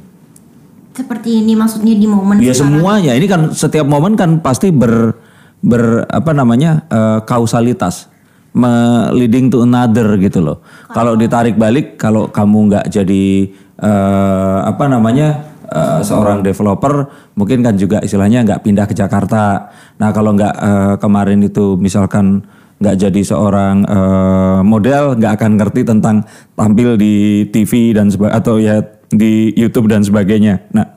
Seperti 0.93 1.41
ini 1.41 1.53
maksudnya 1.53 1.91
di 1.91 2.05
momen 2.05 2.37
Ya 2.37 2.53
sekarang. 2.53 2.77
semuanya 2.77 3.11
ini 3.13 3.25
kan 3.25 3.49
setiap 3.49 3.83
momen 3.83 4.13
kan 4.13 4.37
pasti 4.39 4.69
ber 4.69 5.17
ber 5.57 6.05
apa 6.05 6.31
namanya 6.31 6.85
eh, 6.85 7.19
kausalitas 7.23 8.07
me- 8.51 9.09
leading 9.11 9.49
to 9.49 9.61
another 9.61 10.13
gitu 10.17 10.39
loh. 10.39 10.61
Kalau 10.87 11.17
ditarik 11.17 11.57
balik 11.57 11.97
kalau 11.97 12.29
kamu 12.29 12.57
nggak 12.69 12.85
jadi 12.87 13.25
eh, 13.79 14.59
apa 14.63 14.85
namanya 14.85 15.27
eh, 15.65 16.01
seorang 16.01 16.41
developer 16.41 17.09
mungkin 17.33 17.59
kan 17.59 17.73
juga 17.73 17.97
istilahnya 17.99 18.45
nggak 18.45 18.61
pindah 18.61 18.85
ke 18.85 18.93
Jakarta. 18.93 19.73
Nah 19.97 20.09
kalau 20.11 20.31
nggak 20.31 20.55
eh, 20.55 20.95
kemarin 20.97 21.41
itu 21.41 21.73
misalkan 21.75 22.45
nggak 22.77 22.99
jadi 22.99 23.21
seorang 23.23 23.75
eh, 23.81 24.59
model 24.61 25.17
nggak 25.17 25.41
akan 25.41 25.51
ngerti 25.55 25.81
tentang 25.83 26.21
tampil 26.53 26.93
di 26.95 27.13
TV 27.47 27.95
dan 27.95 28.11
seba- 28.11 28.29
atau 28.31 28.59
ya 28.59 28.77
di 29.13 29.53
YouTube 29.55 29.89
dan 29.89 30.01
sebagainya. 30.03 30.65
Nah 30.73 30.87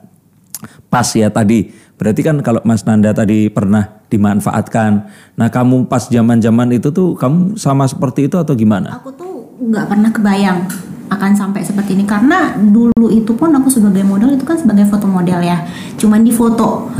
pas 0.87 1.07
ya 1.13 1.29
tadi. 1.29 1.87
Berarti 1.97 2.21
kan 2.21 2.37
kalau 2.45 2.61
Mas 2.61 2.85
Nanda 2.85 3.09
tadi 3.09 3.49
pernah 3.49 4.05
dimanfaatkan. 4.13 4.91
Nah 5.33 5.47
kamu 5.49 5.89
pas 5.89 6.05
zaman-zaman 6.05 6.77
itu 6.77 6.93
tuh 6.93 7.17
kamu 7.17 7.57
sama 7.57 7.89
seperti 7.89 8.29
itu 8.29 8.37
atau 8.37 8.53
gimana? 8.53 9.01
Aku 9.01 9.09
tuh 9.17 9.57
nggak 9.57 9.85
pernah 9.89 10.09
kebayang 10.13 10.59
akan 11.07 11.31
sampai 11.33 11.63
seperti 11.63 11.95
ini 11.95 12.03
karena 12.03 12.53
dulu 12.59 13.07
itu 13.07 13.31
pun 13.31 13.49
aku 13.55 13.71
sebagai 13.71 14.03
model 14.03 14.35
itu 14.35 14.43
kan 14.43 14.59
sebagai 14.59 14.85
foto 14.91 15.07
model 15.07 15.39
ya, 15.39 15.63
cuman 15.95 16.19
di 16.19 16.35
foto. 16.35 16.91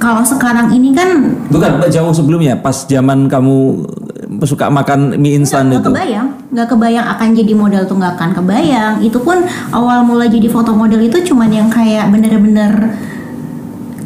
Kalau 0.00 0.24
sekarang 0.24 0.72
ini 0.72 0.96
kan 0.96 1.36
Bukan 1.52 1.84
jauh 1.92 2.10
sebelumnya 2.16 2.56
pas 2.56 2.88
zaman 2.88 3.28
kamu 3.28 3.84
suka 4.46 4.70
makan 4.70 5.18
mie 5.18 5.42
instan 5.42 5.74
itu. 5.74 5.90
kebayang, 5.90 6.28
nggak 6.54 6.68
kebayang 6.70 7.06
akan 7.18 7.28
jadi 7.34 7.52
model 7.58 7.82
tuh 7.90 7.98
nggak 7.98 8.14
akan 8.14 8.30
kebayang. 8.38 8.94
Itu 9.02 9.18
pun 9.26 9.42
awal 9.74 10.06
mula 10.06 10.30
jadi 10.30 10.46
foto 10.46 10.70
model 10.70 11.02
itu 11.02 11.18
cuman 11.26 11.50
yang 11.50 11.66
kayak 11.66 12.14
bener-bener 12.14 12.94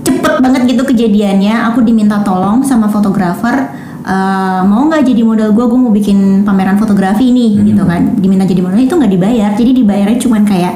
cepet 0.00 0.34
banget 0.40 0.62
gitu 0.72 0.82
kejadiannya. 0.88 1.68
Aku 1.68 1.84
diminta 1.84 2.24
tolong 2.24 2.64
sama 2.64 2.88
fotografer. 2.88 3.84
eh, 4.04 4.60
mau 4.64 4.84
nggak 4.84 5.04
jadi 5.04 5.24
model 5.24 5.48
gue? 5.52 5.64
Gue 5.64 5.80
mau 5.80 5.92
bikin 5.92 6.44
pameran 6.44 6.76
fotografi 6.76 7.28
nih, 7.32 7.60
gitu 7.72 7.84
kan. 7.84 8.16
Diminta 8.16 8.48
jadi 8.48 8.60
model 8.64 8.80
itu 8.80 8.96
nggak 8.96 9.12
dibayar. 9.12 9.50
Jadi 9.52 9.70
dibayarnya 9.84 10.18
cuman 10.20 10.42
kayak 10.44 10.74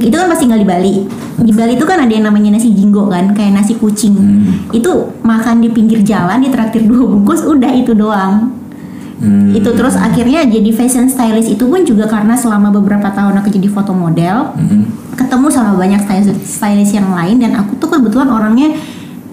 itu 0.00 0.14
kan 0.16 0.26
pasti 0.30 0.46
tinggal 0.46 0.62
di 0.62 0.68
Bali. 0.70 0.94
Di 1.42 1.52
Bali 1.54 1.74
itu 1.74 1.84
kan 1.84 1.98
ada 2.02 2.10
yang 2.10 2.30
namanya 2.30 2.54
nasi 2.54 2.70
jinggo 2.70 3.10
kan, 3.10 3.34
kayak 3.34 3.58
nasi 3.58 3.74
kucing. 3.74 4.14
Itu 4.70 5.14
makan 5.26 5.62
di 5.62 5.68
pinggir 5.70 6.00
jalan, 6.06 6.42
ditraktir 6.42 6.86
dua 6.86 7.06
bungkus, 7.10 7.42
udah 7.42 7.70
itu 7.74 7.94
doang 7.94 8.59
Hmm. 9.20 9.52
itu 9.52 9.68
terus 9.76 10.00
akhirnya 10.00 10.48
jadi 10.48 10.72
fashion 10.72 11.04
stylist 11.12 11.52
itu 11.52 11.68
pun 11.68 11.84
juga 11.84 12.08
karena 12.08 12.32
selama 12.40 12.72
beberapa 12.72 13.12
tahun 13.12 13.36
aku 13.44 13.52
jadi 13.52 13.68
foto 13.68 13.92
model 13.92 14.56
ketemu 15.12 15.46
sama 15.52 15.76
banyak 15.76 16.00
stylist 16.00 16.40
stylist 16.48 16.96
yang 16.96 17.12
lain 17.12 17.36
dan 17.36 17.52
aku 17.52 17.76
tuh 17.76 17.92
kebetulan 17.92 18.32
orangnya 18.32 18.72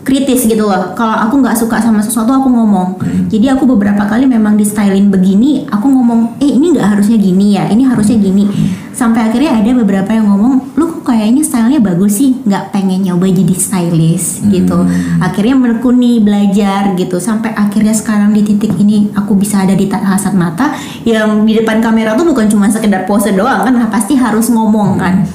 kritis 0.08 0.48
gitu 0.48 0.63
loh. 0.63 0.96
Kalau 0.96 1.12
aku 1.28 1.43
nggak 1.43 1.60
suka 1.60 1.84
sama 1.84 2.00
sesuatu 2.00 2.32
aku 2.32 2.48
ngomong. 2.48 2.96
Jadi 3.28 3.52
aku 3.52 3.67
beberapa 3.67 4.08
kali 4.08 4.24
memang 4.24 4.56
di 4.56 4.63
stylin 4.63 5.12
begini 5.12 5.67
aku 5.67 5.91
ngomong 5.91 6.39
eh 6.39 6.48
ini 6.48 6.72
nggak 6.72 6.96
harusnya 6.96 7.20
gini 7.20 7.60
ya 7.60 7.67
ini 7.67 7.84
harusnya 7.84 8.15
gini. 8.15 8.48
Sampai 8.96 9.28
akhirnya 9.28 9.60
ada 9.60 9.67
beberapa 9.76 10.15
yang 10.15 10.32
ngomong 10.32 10.80
lu 10.80 10.88
kok 10.88 11.12
kayaknya 11.12 11.43
stylenya 11.43 11.84
bagus 11.84 12.24
sih 12.24 12.39
nggak 12.48 12.72
pengen 12.72 13.04
nyoba 13.04 13.28
jadi 13.28 13.56
stylist 13.60 14.48
gitu. 14.48 14.80
Akhirnya 15.20 15.60
menekuni 15.60 16.24
belajar 16.24 16.96
gitu. 16.96 17.20
Sampai 17.20 17.52
akhirnya 17.52 17.91
sekarang 17.91 18.32
di 18.32 18.48
titik 18.48 18.80
ini 18.80 19.12
aku 19.12 19.36
bisa 19.36 19.67
ada 19.67 19.76
di 19.76 19.91
kasat 19.91 20.32
mata 20.32 20.72
yang 21.04 21.43
di 21.43 21.60
depan 21.60 21.84
kamera 21.84 22.15
tuh 22.15 22.24
bukan 22.24 22.48
cuma 22.48 22.72
sekedar 22.72 23.04
pose 23.04 23.36
doang 23.36 23.67
kan 23.67 23.76
nah, 23.76 23.91
pasti 23.91 24.15
harus 24.15 24.48
ngomong 24.48 24.96
kan. 24.96 25.28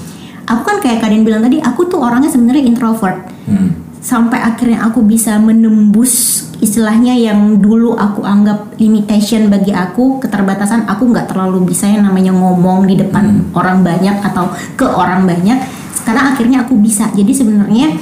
Aku 0.48 0.64
kan 0.64 0.80
kayak 0.80 1.04
kalian 1.04 1.22
bilang 1.22 1.44
tadi 1.44 1.61
aku 1.61 1.87
tuh 1.87 2.00
orangnya 2.00 2.32
sebenarnya 2.32 2.64
introvert. 2.66 3.20
Hmm. 3.46 3.81
Sampai 4.02 4.42
akhirnya 4.42 4.82
aku 4.82 5.06
bisa 5.06 5.38
menembus 5.38 6.44
istilahnya 6.58 7.14
yang 7.14 7.62
dulu 7.62 7.94
aku 7.94 8.26
anggap 8.26 8.74
limitation 8.82 9.46
bagi 9.46 9.70
aku 9.70 10.18
keterbatasan 10.18 10.90
aku 10.90 11.06
nggak 11.10 11.30
terlalu 11.30 11.70
bisa 11.70 11.86
yang 11.86 12.02
namanya 12.06 12.34
ngomong 12.34 12.86
di 12.86 12.98
depan 12.98 13.54
orang 13.54 13.86
banyak 13.86 14.18
atau 14.26 14.50
ke 14.74 14.82
orang 14.82 15.22
banyak 15.22 15.62
sekarang 15.94 16.34
akhirnya 16.34 16.66
aku 16.66 16.74
bisa 16.82 17.14
jadi 17.14 17.30
sebenarnya 17.30 17.94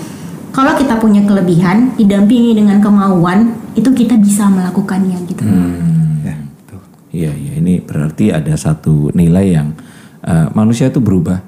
kalau 0.51 0.73
kita 0.75 0.97
punya 0.99 1.23
kelebihan 1.23 1.95
didampingi 1.95 2.57
dengan 2.59 2.81
kemauan 2.81 3.55
itu 3.77 3.93
kita 3.93 4.17
bisa 4.19 4.49
melakukannya 4.51 5.21
gitu 5.29 5.45
Hmm. 5.47 6.27
ya 6.27 6.35
betul. 6.35 6.81
Iya, 7.15 7.33
iya. 7.39 7.53
Ini 7.61 7.87
berarti 7.87 8.35
ada 8.35 8.57
satu 8.59 9.15
nilai 9.15 9.47
yang 9.55 9.73
eh, 10.21 10.49
manusia 10.53 10.91
itu 10.91 10.99
berubah, 10.99 11.39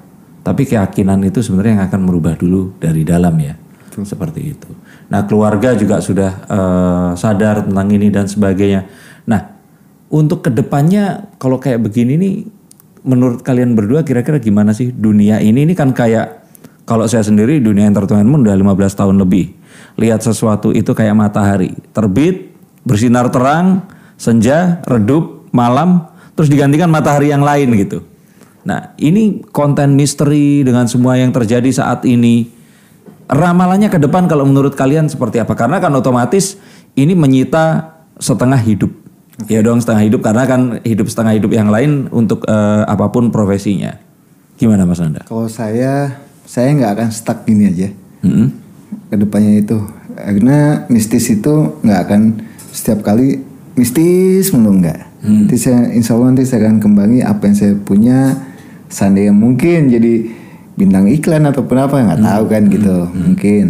tapi 0.41 0.63
keyakinan 0.63 1.19
itu 1.27 1.43
sebenarnya 1.43 1.77
yang 1.77 1.85
akan 1.91 2.01
merubah 2.07 2.33
dulu 2.39 2.73
dari 2.79 3.03
dalam 3.03 3.35
ya. 3.37 3.53
Seperti 4.01 4.57
itu. 4.57 4.69
Nah, 5.13 5.29
keluarga 5.29 5.77
juga 5.77 6.01
sudah 6.01 6.31
eh, 6.49 7.09
sadar 7.13 7.69
tentang 7.69 7.87
ini 7.93 8.09
dan 8.09 8.25
sebagainya. 8.25 8.89
Nah, 9.29 9.53
untuk 10.09 10.41
ke 10.41 10.49
depannya 10.49 11.29
kalau 11.37 11.61
kayak 11.61 11.85
begini 11.85 12.17
nih, 12.17 12.35
menurut 13.05 13.45
kalian 13.45 13.77
berdua 13.77 14.01
kira-kira 14.01 14.41
gimana 14.41 14.73
sih 14.73 14.89
dunia 14.89 15.37
ini? 15.37 15.69
Ini 15.69 15.73
kan 15.77 15.93
kayak 15.93 16.43
kalau 16.89 17.05
saya 17.05 17.23
sendiri 17.23 17.61
dunia 17.61 17.87
entertainment 17.87 18.43
udah 18.43 18.57
15 18.57 18.99
tahun 18.99 19.15
lebih. 19.21 19.53
Lihat 20.01 20.25
sesuatu 20.25 20.73
itu 20.73 20.91
kayak 20.97 21.13
matahari, 21.13 21.77
terbit, 21.93 22.49
bersinar 22.81 23.29
terang, 23.29 23.85
senja, 24.17 24.81
redup, 24.89 25.47
malam, 25.53 26.09
terus 26.33 26.49
digantikan 26.49 26.89
matahari 26.89 27.29
yang 27.29 27.45
lain 27.45 27.71
gitu. 27.77 28.03
Nah, 28.63 28.95
ini 28.95 29.43
konten 29.51 29.95
misteri 29.99 30.63
dengan 30.63 30.87
semua 30.87 31.19
yang 31.19 31.35
terjadi 31.35 31.67
saat 31.71 32.07
ini. 32.07 32.62
Ramalannya 33.29 33.87
ke 33.87 33.99
depan 33.99 34.27
kalau 34.27 34.43
menurut 34.43 34.75
kalian 34.75 35.07
seperti 35.07 35.39
apa? 35.39 35.55
Karena 35.55 35.79
kan 35.79 35.93
otomatis 35.95 36.59
ini 36.93 37.15
menyita 37.15 37.95
setengah 38.19 38.59
hidup. 38.59 38.91
Ya 39.49 39.65
dong 39.65 39.81
setengah 39.81 40.05
hidup 40.05 40.21
karena 40.21 40.45
kan 40.45 40.77
hidup 40.85 41.09
setengah 41.09 41.33
hidup 41.33 41.51
yang 41.55 41.73
lain 41.73 42.05
untuk 42.13 42.45
eh, 42.45 42.83
apa 42.85 43.09
pun 43.09 43.33
profesinya. 43.33 43.97
Gimana 44.53 44.85
Mas 44.85 45.01
Nanda? 45.01 45.25
kalau 45.25 45.49
saya 45.49 46.21
saya 46.45 46.69
nggak 46.77 46.91
akan 46.99 47.09
stuck 47.09 47.43
gini 47.49 47.73
aja 47.73 47.89
Mm-mm. 48.21 48.47
ke 49.09 49.15
depannya 49.17 49.65
itu 49.65 49.81
karena 50.13 50.85
mistis 50.93 51.25
itu 51.33 51.81
nggak 51.81 51.99
akan 52.05 52.21
setiap 52.69 53.01
kali 53.01 53.41
mistis 53.73 54.53
mulu 54.53 54.77
nggak 54.77 55.25
nanti 55.25 55.55
saya 55.57 55.89
insya 55.95 56.13
Allah 56.13 56.35
nanti 56.35 56.45
saya 56.45 56.67
akan 56.69 56.77
kembali 56.83 57.25
apa 57.25 57.43
yang 57.49 57.55
saya 57.57 57.73
punya 57.79 58.37
seandainya 58.91 59.33
mungkin 59.33 59.89
jadi 59.89 60.13
bintang 60.73 61.05
iklan 61.09 61.45
ataupun 61.49 61.77
apa 61.77 61.95
nggak 62.01 62.21
tahu 62.21 62.43
kan 62.49 62.63
gitu 62.69 62.97
mungkin 63.13 63.65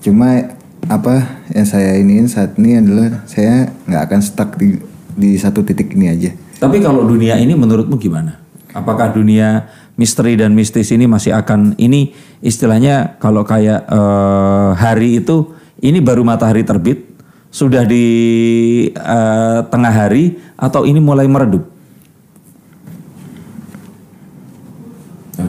cuma 0.00 0.56
apa 0.88 1.44
yang 1.52 1.64
saya 1.64 1.96
iniin 1.96 2.28
saat 2.28 2.56
ini 2.60 2.80
adalah 2.80 3.24
saya 3.24 3.72
nggak 3.88 4.02
akan 4.08 4.20
stuck 4.20 4.50
di 4.60 4.76
di 5.14 5.38
satu 5.38 5.62
titik 5.62 5.94
ini 5.94 6.10
aja 6.10 6.30
Tapi 6.58 6.80
kalau 6.80 7.04
dunia 7.04 7.36
ini 7.36 7.52
menurutmu 7.52 8.00
gimana? 8.00 8.40
Apakah 8.72 9.12
dunia 9.12 9.68
misteri 10.00 10.34
dan 10.34 10.56
mistis 10.56 10.90
ini 10.90 11.06
masih 11.06 11.36
akan 11.36 11.76
ini 11.78 12.16
istilahnya 12.40 13.20
kalau 13.20 13.44
kayak 13.44 13.84
eh, 13.84 14.70
hari 14.74 15.20
itu 15.20 15.52
ini 15.84 16.00
baru 16.00 16.24
matahari 16.24 16.64
terbit 16.64 17.04
sudah 17.52 17.84
di 17.84 18.06
eh, 18.90 19.58
tengah 19.68 19.94
hari 19.94 20.40
atau 20.56 20.88
ini 20.88 20.98
mulai 20.98 21.28
meredup? 21.28 21.73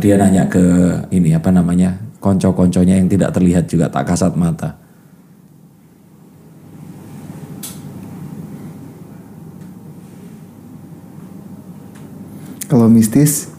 Dia 0.06 0.22
nanya 0.22 0.46
ke 0.46 0.62
ini 1.10 1.34
apa 1.34 1.50
namanya 1.50 1.98
konco-konconya 2.22 3.02
yang 3.02 3.10
tidak 3.10 3.34
terlihat 3.34 3.66
juga 3.66 3.90
tak 3.90 4.06
kasat 4.06 4.38
mata. 4.38 4.78
Kalau 12.70 12.86
mistis 12.86 13.50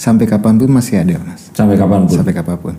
sampai 0.00 0.24
kapan 0.24 0.56
pun 0.56 0.72
masih 0.72 1.04
ada 1.04 1.20
mas. 1.20 1.52
Sampai 1.52 1.76
kapan 1.76 2.08
pun. 2.08 2.16
Sampai 2.16 2.32
kapan 2.32 2.56
pun. 2.56 2.74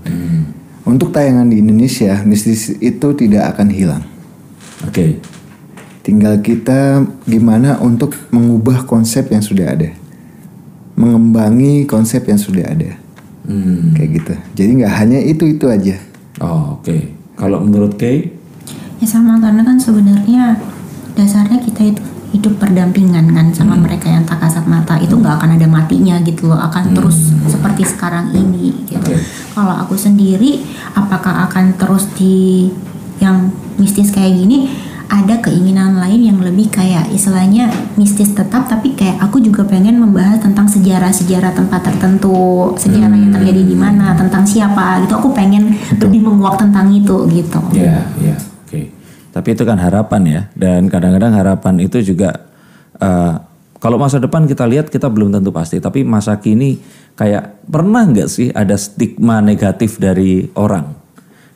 Untuk 0.81 1.13
tayangan 1.13 1.45
di 1.53 1.61
Indonesia 1.61 2.25
mistis 2.25 2.73
itu 2.81 3.13
tidak 3.13 3.53
akan 3.53 3.69
hilang. 3.69 4.03
Oke. 4.89 5.21
Tinggal 6.01 6.41
kita 6.41 7.05
gimana 7.27 7.77
untuk 7.83 8.15
mengubah 8.31 8.87
konsep 8.87 9.27
yang 9.27 9.43
sudah 9.43 9.75
ada, 9.75 9.91
mengembangi 10.97 11.85
konsep 11.85 12.25
yang 12.25 12.41
sudah 12.41 12.65
ada, 12.65 12.97
Hmm. 13.45 13.93
kayak 13.93 14.09
gitu. 14.17 14.33
Jadi 14.57 14.71
nggak 14.83 14.93
hanya 14.97 15.19
itu 15.21 15.45
itu 15.45 15.65
aja. 15.69 15.95
Oh, 16.41 16.81
oke. 16.81 16.97
Kalau 17.37 17.61
menurut 17.61 17.95
Kay, 17.95 18.33
Ya 18.97 19.05
sama 19.05 19.37
karena 19.37 19.61
kan 19.61 19.77
sebenarnya 19.77 20.57
dasarnya 21.13 21.61
kita 21.61 21.85
itu 21.85 22.01
hidup 22.33 22.57
berdampingan 22.57 23.29
kan 23.29 23.53
sama 23.53 23.77
mereka 23.77 24.09
yang 24.09 24.25
tak 24.25 24.41
kasat 24.41 24.65
mata 24.65 24.97
itu 24.97 25.13
nggak 25.13 25.37
akan 25.37 25.53
ada 25.53 25.69
matinya 25.69 26.17
gitu 26.25 26.49
loh 26.49 26.57
akan 26.57 26.97
terus 26.97 27.29
seperti 27.45 27.85
sekarang 27.85 28.33
ini 28.33 28.73
gitu. 28.89 28.97
Oke. 28.97 29.21
Kalau 29.53 29.73
aku 29.85 29.93
sendiri 29.93 30.65
apakah 30.97 31.45
akan 31.45 31.77
terus 31.77 32.09
di 32.17 32.67
yang 33.21 33.53
mistis 33.77 34.09
kayak 34.09 34.33
gini 34.33 34.65
ada 35.07 35.39
keinginan 35.39 35.95
lain 35.95 36.21
yang 36.27 36.39
lebih 36.43 36.67
kayak 36.67 37.07
istilahnya 37.15 37.71
mistis 37.95 38.35
tetap 38.35 38.67
tapi 38.67 38.91
kayak 38.91 39.19
aku 39.23 39.39
juga 39.39 39.63
pengen 39.63 39.99
membahas 39.99 40.43
tentang 40.43 40.67
sejarah-sejarah 40.67 41.55
tempat 41.55 41.81
tertentu. 41.87 42.75
Sejarah 42.75 43.15
yang 43.15 43.31
terjadi 43.31 43.61
di 43.63 43.75
mana 43.75 44.13
tentang 44.19 44.43
siapa 44.43 45.03
gitu. 45.07 45.15
Aku 45.15 45.31
pengen 45.31 45.75
lebih 45.95 46.21
menguak 46.23 46.59
tentang 46.59 46.91
itu 46.91 47.23
gitu. 47.31 47.59
Ya, 47.71 48.03
ya, 48.19 48.35
oke. 48.35 48.81
Tapi 49.31 49.47
itu 49.55 49.63
kan 49.63 49.79
harapan 49.79 50.21
ya, 50.27 50.41
dan 50.57 50.91
kadang-kadang 50.91 51.33
harapan 51.35 51.75
itu 51.79 52.03
juga 52.03 52.47
eh, 52.99 53.33
kalau 53.77 54.01
masa 54.01 54.17
depan 54.17 54.49
kita 54.49 54.65
lihat 54.65 54.91
kita 54.91 55.07
belum 55.07 55.31
tentu 55.31 55.53
pasti, 55.53 55.77
tapi 55.79 56.01
masa 56.01 56.35
kini 56.41 56.81
kayak 57.15 57.63
pernah 57.69 58.03
nggak 58.03 58.27
sih 58.27 58.49
ada 58.51 58.75
stigma 58.75 59.39
negatif 59.39 60.01
dari 60.01 60.49
orang? 60.57 61.06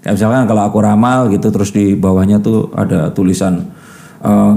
Kayak 0.02 0.14
misalkan 0.18 0.44
kalau 0.50 0.64
aku 0.66 0.78
ramal 0.82 1.30
gitu, 1.30 1.54
terus 1.54 1.70
di 1.70 1.94
bawahnya 1.94 2.42
tuh 2.42 2.74
ada 2.74 3.14
tulisan, 3.14 3.70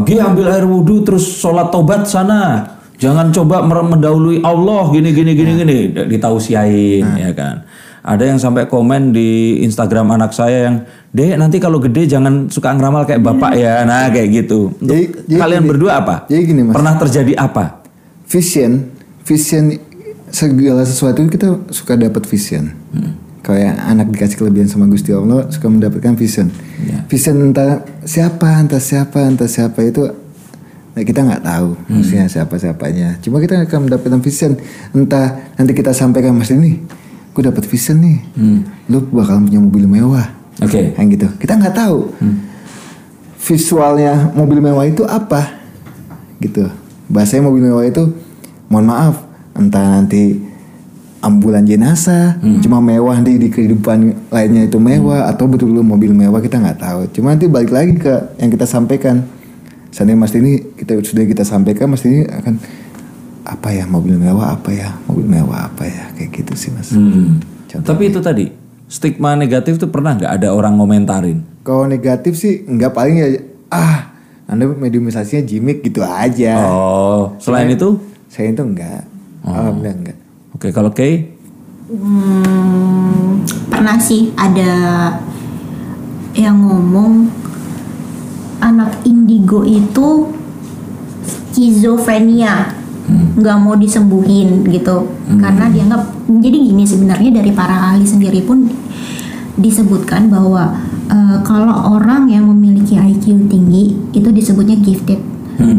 Gi 0.05 0.17
ambil 0.21 0.53
air 0.53 0.65
wudhu 0.69 1.05
terus 1.05 1.25
sholat 1.41 1.73
tobat 1.73 2.05
sana, 2.05 2.65
jangan 3.01 3.33
coba 3.33 3.65
mendahului 3.65 4.41
Allah 4.45 4.89
gini 4.93 5.13
gini 5.13 5.33
gini 5.33 5.53
gini, 5.57 5.77
ditausiain 6.09 7.05
ya 7.17 7.33
kan. 7.33 7.65
Ada 8.05 8.29
yang 8.29 8.37
sampai 8.37 8.69
komen 8.69 9.17
di 9.17 9.61
Instagram 9.65 10.13
anak 10.13 10.37
saya 10.37 10.69
yang, 10.69 10.77
Dek 11.09 11.41
nanti 11.41 11.57
kalau 11.57 11.81
gede 11.81 12.05
jangan 12.05 12.53
suka 12.53 12.77
ngeramal 12.77 13.09
kayak 13.09 13.25
bapak 13.25 13.57
ya, 13.57 13.81
nah 13.89 14.13
kayak 14.13 14.45
gitu. 14.45 14.77
Untuk 14.77 14.93
Jadi- 14.93 15.09
jadi 15.25 15.41
kalian 15.41 15.63
gini- 15.65 15.71
berdua 15.73 15.93
apa? 16.05 16.15
jadi 16.29 16.43
gini, 16.45 16.61
Mas. 16.69 16.75
Pernah 16.77 16.95
terjadi 17.01 17.33
apa? 17.41 17.65
Vision, 18.29 18.93
vision 19.25 19.65
segala 20.29 20.85
sesuatu 20.85 21.25
kita 21.25 21.73
suka 21.73 21.97
dapat 21.97 22.29
vision. 22.29 22.77
Kayak 23.45 23.77
anak 23.77 24.09
dikasih 24.09 24.41
kelebihan 24.41 24.73
sama 24.73 24.89
Gusti 24.89 25.13
Allah 25.13 25.45
suka 25.53 25.69
mendapatkan 25.69 26.17
vision. 26.17 26.49
Ya. 26.81 27.05
Vision 27.05 27.53
entah 27.53 27.85
siapa, 28.09 28.49
entah 28.57 28.81
siapa, 28.81 29.21
entah 29.21 29.45
siapa 29.45 29.85
itu 29.85 30.09
nah, 30.97 31.05
kita 31.05 31.21
nggak 31.21 31.45
tahu 31.45 31.77
maksudnya 31.93 32.25
siapa 32.33 32.57
siapanya. 32.57 33.21
Cuma 33.21 33.45
kita 33.45 33.69
akan 33.69 33.93
mendapatkan 33.93 34.21
vision. 34.25 34.57
Entah 34.97 35.53
nanti 35.61 35.77
kita 35.77 35.93
sampaikan 35.93 36.33
mas 36.33 36.49
ini, 36.49 36.81
gue 37.37 37.43
dapat 37.45 37.69
vision 37.69 38.01
nih. 38.01 38.19
Lu 38.89 39.05
bakal 39.13 39.45
punya 39.45 39.61
mobil 39.61 39.85
mewah. 39.85 40.25
Oke. 40.65 40.97
Yang 40.97 41.07
gitu. 41.21 41.29
Kita 41.45 41.61
nggak 41.61 41.77
tahu 41.77 42.17
visualnya 43.45 44.33
mobil 44.33 44.65
mewah 44.65 44.89
itu 44.89 45.05
apa 45.05 45.61
gitu 46.41 46.65
bahasanya 47.13 47.45
mobil 47.45 47.69
mewah 47.69 47.85
itu 47.85 48.09
mohon 48.73 48.89
maaf 48.89 49.21
entah 49.53 50.01
nanti 50.01 50.41
ambulan 51.25 51.65
jenazah 51.65 52.37
cuma 52.61 52.85
mewah 52.85 53.17
di 53.25 53.41
di 53.41 53.49
kehidupan 53.49 54.29
lainnya 54.29 54.69
itu 54.69 54.77
mewah 54.77 55.25
atau 55.33 55.49
betul-betul 55.49 55.81
mobil 55.81 56.13
mewah 56.13 56.45
kita 56.45 56.61
nggak 56.61 56.79
tahu 56.85 57.01
cuma 57.17 57.33
nanti 57.33 57.49
balik 57.49 57.73
lagi 57.73 57.97
ke 57.97 58.37
yang 58.37 58.53
kita 58.53 58.69
sampaikan 58.69 59.25
seandainya 59.89 60.21
mas 60.21 60.37
ini 60.37 60.61
kita 60.77 61.01
sudah 61.01 61.25
kita 61.25 61.43
sampaikan 61.49 61.89
mas 61.89 62.05
ini 62.05 62.29
akan 62.29 62.61
apa 63.45 63.69
ya 63.73 63.85
mobil 63.89 64.21
mewah 64.21 64.57
apa 64.57 64.71
ya 64.73 64.93
mobil 65.09 65.25
mewah 65.25 65.73
apa 65.73 65.89
ya 65.89 66.05
kayak 66.17 66.31
gitu 66.45 66.53
sih 66.53 66.71
mas 66.77 66.93
Hmm. 66.93 67.41
Tapi 67.75 68.07
itu 68.07 68.23
tadi 68.23 68.47
stigma 68.87 69.35
negatif 69.35 69.83
tuh 69.83 69.91
pernah 69.91 70.15
nggak 70.15 70.33
ada 70.39 70.55
orang 70.55 70.79
ngomentarin? 70.79 71.43
Kalau 71.67 71.91
negatif 71.91 72.39
sih 72.39 72.63
nggak 72.63 72.93
paling 72.95 73.17
ya 73.19 73.29
ah 73.75 74.15
anda 74.47 74.69
mediumisasinya 74.69 75.43
jimik 75.43 75.83
gitu 75.83 76.05
aja. 76.05 76.63
Oh, 76.69 77.35
selain 77.41 77.73
itu? 77.73 77.99
Saya 78.31 78.53
itu 78.53 78.63
enggak. 78.63 79.03
Alhamdulillah 79.43 79.95
enggak. 79.99 80.19
Oke, 80.55 80.71
kalau 80.71 80.95
Kay? 80.95 81.35
Hmm, 81.91 83.43
pernah 83.67 83.99
sih 83.99 84.31
ada 84.39 85.11
yang 86.35 86.57
ngomong 86.63 87.27
anak 88.63 89.03
indigo 89.05 89.67
itu 89.67 90.31
skizofrenia 91.27 92.71
nggak 93.35 93.57
mau 93.59 93.75
disembuhin 93.75 94.63
gitu. 94.71 95.11
Karena 95.27 95.67
dianggap 95.69 96.07
jadi 96.41 96.59
gini 96.71 96.87
sebenarnya 96.87 97.43
dari 97.43 97.51
para 97.51 97.93
ahli 97.93 98.07
sendiri 98.07 98.41
pun 98.47 98.71
disebutkan 99.59 100.31
bahwa 100.31 100.71
eh, 101.11 101.39
kalau 101.43 101.99
orang 101.99 102.31
yang 102.31 102.47
memiliki 102.47 102.95
IQ 102.95 103.51
tinggi 103.51 103.99
itu 104.15 104.31
disebutnya 104.31 104.79
gifted 104.79 105.34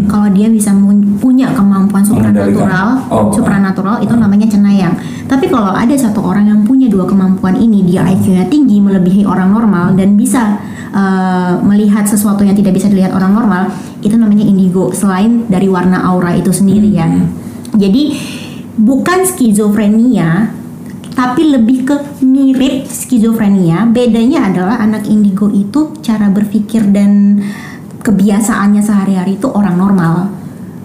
kalau 0.08 0.28
dia 0.32 0.48
bisa 0.48 0.72
punya 1.20 1.52
kemampuan 1.52 2.04
supranatural 2.06 2.96
Oh. 3.12 3.28
supranatural 3.30 4.00
itu 4.00 4.14
namanya 4.16 4.48
cenayang. 4.48 4.96
Tapi 5.28 5.52
kalau 5.52 5.76
ada 5.76 5.92
satu 5.94 6.24
orang 6.24 6.48
yang 6.48 6.60
punya 6.64 6.88
dua 6.88 7.04
kemampuan 7.04 7.60
ini 7.60 7.84
dia 7.84 8.08
IQ-nya 8.08 8.48
tinggi 8.48 8.80
melebihi 8.80 9.28
orang 9.28 9.52
normal 9.52 9.94
dan 10.00 10.16
bisa 10.16 10.58
eh, 10.96 11.54
melihat 11.66 12.08
sesuatu 12.08 12.48
yang 12.48 12.56
tidak 12.56 12.78
bisa 12.78 12.88
dilihat 12.88 13.12
orang 13.12 13.36
normal 13.36 13.64
itu 14.00 14.16
namanya 14.16 14.48
indigo 14.48 14.96
selain 14.96 15.44
dari 15.52 15.68
warna 15.68 16.02
aura 16.08 16.32
itu 16.38 16.54
sendiri 16.56 16.88
ya. 16.94 17.10
Jadi 17.76 18.16
bukan 18.80 19.28
skizofrenia 19.28 20.52
tapi 21.16 21.48
lebih 21.48 21.88
ke 21.88 21.96
mirip 22.28 22.92
skizofrenia. 22.92 23.88
Bedanya 23.88 24.52
adalah 24.52 24.84
anak 24.84 25.08
indigo 25.08 25.48
itu 25.48 25.96
cara 26.04 26.28
berpikir 26.28 26.92
dan 26.92 27.40
kebiasaannya 28.06 28.82
sehari-hari 28.86 29.42
itu 29.42 29.50
orang 29.50 29.76
normal. 29.76 30.30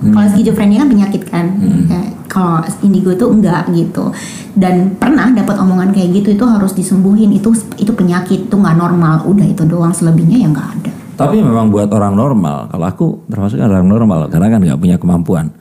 Kalau 0.00 0.32
skizofrenia 0.32 0.80
kan 0.80 0.88
penyakit 0.88 1.22
kan 1.28 1.46
Ya, 1.84 2.00
kalau 2.24 2.64
indigo 2.80 3.12
itu 3.12 3.26
enggak 3.28 3.68
gitu. 3.76 4.08
Dan 4.56 4.96
pernah 4.96 5.28
dapat 5.28 5.60
omongan 5.60 5.92
kayak 5.92 6.24
gitu 6.24 6.40
itu 6.40 6.44
harus 6.48 6.72
disembuhin. 6.72 7.28
Itu 7.36 7.52
itu 7.76 7.92
penyakit 7.92 8.48
itu 8.48 8.56
nggak 8.56 8.80
normal. 8.80 9.28
Udah 9.28 9.44
itu 9.44 9.60
doang 9.68 9.92
selebihnya 9.92 10.40
ya 10.40 10.48
nggak 10.48 10.68
ada. 10.80 10.92
Tapi 11.20 11.36
memang 11.44 11.68
buat 11.68 11.92
orang 11.92 12.16
normal, 12.16 12.72
kalau 12.72 12.86
aku 12.88 13.06
termasuk 13.28 13.60
orang 13.60 13.84
normal 13.84 14.32
karena 14.32 14.48
kan 14.48 14.60
nggak 14.64 14.80
punya 14.80 14.96
kemampuan. 14.96 15.52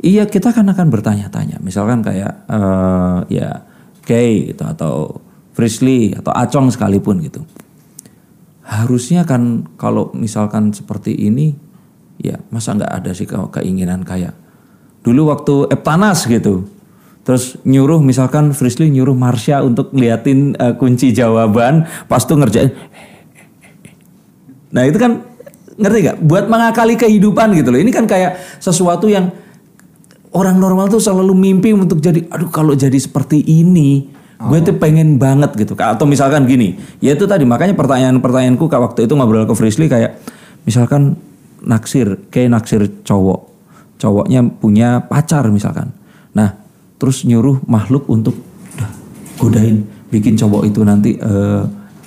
Iya 0.00 0.24
kita 0.24 0.56
kan 0.56 0.64
akan 0.64 0.88
bertanya-tanya, 0.88 1.60
misalkan 1.60 2.00
kayak 2.00 2.48
eh, 2.48 3.18
ya 3.28 3.60
Kay 4.02 4.50
gitu 4.50 4.64
atau 4.66 5.20
Frisley 5.52 6.16
atau 6.16 6.32
Acong 6.32 6.72
sekalipun 6.72 7.20
gitu. 7.22 7.44
Harusnya 8.62 9.26
kan 9.26 9.66
kalau 9.74 10.14
misalkan 10.14 10.70
seperti 10.70 11.14
ini, 11.14 11.54
ya 12.22 12.38
masa 12.54 12.78
nggak 12.78 12.92
ada 13.02 13.10
sih 13.10 13.26
ke- 13.26 13.50
keinginan 13.58 14.06
kayak 14.06 14.34
dulu 15.02 15.34
waktu 15.34 15.70
Eptanas 15.74 16.30
gitu. 16.30 16.70
Terus 17.22 17.54
nyuruh 17.62 18.02
misalkan 18.02 18.50
Frisley 18.50 18.90
nyuruh 18.90 19.14
Marsha 19.14 19.62
untuk 19.62 19.94
ngeliatin 19.94 20.58
eh, 20.58 20.74
kunci 20.74 21.14
jawaban, 21.14 21.86
pas 22.10 22.22
tuh 22.22 22.38
ngerjain 22.38 22.74
Nah 24.72 24.88
itu 24.88 24.96
kan 24.96 25.20
ngerti 25.76 25.98
nggak? 26.08 26.18
Buat 26.24 26.44
mengakali 26.48 26.96
kehidupan 26.96 27.52
gitu 27.54 27.68
loh. 27.70 27.80
Ini 27.80 27.92
kan 27.92 28.08
kayak 28.08 28.58
sesuatu 28.58 29.06
yang 29.06 29.30
orang 30.32 30.56
normal 30.56 30.88
tuh 30.88 30.98
selalu 30.98 31.36
mimpi 31.36 31.76
untuk 31.76 32.00
jadi, 32.00 32.24
aduh 32.32 32.48
kalau 32.48 32.72
jadi 32.72 32.96
seperti 32.96 33.44
ini, 33.44 34.08
gue 34.48 34.58
tuh 34.64 34.74
pengen 34.78 35.20
banget 35.20 35.54
gitu. 35.54 35.78
Atau 35.78 36.08
misalkan 36.08 36.48
gini, 36.48 36.78
ya 36.98 37.14
itu 37.14 37.28
tadi 37.28 37.46
makanya 37.46 37.76
pertanyaan-pertanyaanku 37.78 38.64
kayak 38.66 38.82
waktu 38.92 39.00
itu 39.06 39.12
ngobrol 39.14 39.46
ke 39.46 39.54
Frisley 39.54 39.86
kayak, 39.86 40.18
misalkan 40.66 41.14
naksir, 41.62 42.18
kayak 42.30 42.58
naksir 42.58 42.90
cowok, 43.06 43.50
cowoknya 44.02 44.40
punya 44.58 45.06
pacar 45.06 45.46
misalkan. 45.52 45.94
Nah 46.34 46.58
terus 46.98 47.26
nyuruh 47.26 47.62
makhluk 47.66 48.06
untuk 48.10 48.34
udah 48.78 48.90
godain 49.38 49.86
bikin 50.10 50.38
cowok 50.38 50.62
itu 50.70 50.80
nanti 50.86 51.18
eh, 51.18 51.62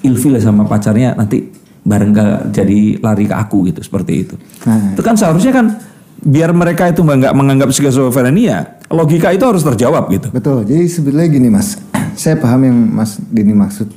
ilfil 0.08 0.40
sama 0.40 0.64
pacarnya 0.64 1.16
nanti 1.18 1.52
bareng 1.86 2.12
ke 2.12 2.26
jadi 2.50 2.80
lari 3.00 3.26
ke 3.30 3.36
aku 3.36 3.70
gitu 3.70 3.82
seperti 3.86 4.14
itu. 4.26 4.36
Nah. 4.66 4.98
Itu 4.98 5.02
kan 5.06 5.14
seharusnya 5.14 5.54
kan 5.54 5.78
biar 6.26 6.50
mereka 6.56 6.90
itu 6.90 7.06
nggak 7.06 7.34
menganggap 7.38 7.70
skizofrenia, 7.70 8.82
logika 8.90 9.30
itu 9.30 9.46
harus 9.46 9.62
terjawab 9.62 10.10
gitu. 10.10 10.34
Betul. 10.34 10.66
Jadi 10.66 10.84
sebetulnya 10.90 11.28
gini 11.30 11.48
mas, 11.54 11.78
saya 12.16 12.36
paham 12.36 12.62
yang 12.64 12.78
mas 12.92 13.20
Dini 13.22 13.52
maksud. 13.52 13.92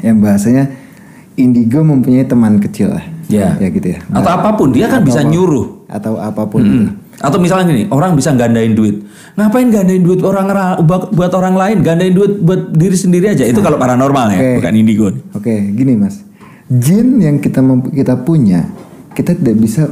Yang 0.00 0.16
bahasanya 0.20 0.64
indigo 1.36 1.80
mempunyai 1.80 2.24
teman 2.24 2.58
kecil 2.58 2.92
lah. 2.92 3.04
Ya. 3.28 3.56
Ya 3.56 3.68
gitu 3.68 3.96
ya. 3.96 3.98
Atau 4.10 4.30
apa 4.30 4.54
pun 4.54 4.72
dia 4.72 4.86
kan 4.86 5.02
bisa 5.02 5.20
nyuruh. 5.20 5.86
Atau 5.88 6.16
apa 6.16 6.42
pun 6.44 6.60
gitu. 6.62 6.90
Atau 7.16 7.40
misalnya 7.40 7.72
gini, 7.72 7.88
orang 7.88 8.12
bisa 8.12 8.28
gandain 8.36 8.76
duit. 8.76 9.00
Ngapain 9.40 9.72
gandain 9.72 10.04
duit 10.04 10.20
orang 10.20 10.48
ra- 10.48 10.80
buat 10.84 11.32
orang 11.32 11.56
lain? 11.56 11.76
Gandain 11.80 12.12
duit 12.12 12.44
buat 12.44 12.76
diri 12.76 12.92
sendiri 12.92 13.32
aja. 13.32 13.48
Itu 13.48 13.64
kalau 13.64 13.80
paranormal 13.80 14.36
ya, 14.36 14.38
Oke. 14.38 14.52
bukan 14.60 14.72
indigo. 14.76 15.08
Oke, 15.32 15.54
gini 15.72 15.96
mas. 15.96 16.20
Jin 16.68 17.16
yang 17.20 17.40
kita 17.40 17.64
kita 17.88 18.20
punya, 18.20 18.68
kita 19.16 19.32
tidak 19.32 19.56
bisa 19.56 19.82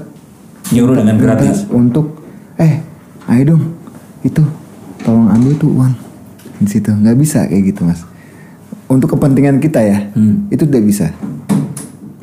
Nyuruh 0.68 0.96
dengan 1.00 1.16
gratis. 1.16 1.64
untuk 1.68 2.24
eh 2.56 2.80
ayo 3.28 3.56
dong 3.56 3.62
itu 4.20 4.40
tolong 5.00 5.28
ambil 5.28 5.52
tuh 5.56 5.70
uang 5.72 5.92
di 6.58 6.68
situ. 6.68 6.90
Nggak 6.90 7.16
bisa 7.16 7.44
kayak 7.44 7.62
gitu 7.70 7.82
mas. 7.82 8.02
Untuk 8.84 9.16
kepentingan 9.16 9.58
kita 9.58 9.80
ya 9.80 10.12
Hmm. 10.12 10.46
itu 10.48 10.62
tidak 10.64 10.84
bisa. 10.84 11.06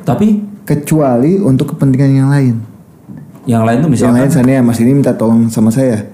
Tapi? 0.02 0.40
Kecuali 0.62 1.36
untuk 1.36 1.74
kepentingan 1.74 2.10
yang 2.12 2.30
lain. 2.30 2.54
Yang 3.44 3.62
lain 3.66 3.76
tuh 3.76 3.82
yang 3.82 3.92
misalkan 3.92 4.18
lain 4.22 4.30
sana 4.30 4.62
mas 4.62 4.78
ini 4.78 4.90
minta 4.94 5.10
tolong 5.12 5.50
sama 5.50 5.74
saya. 5.74 6.06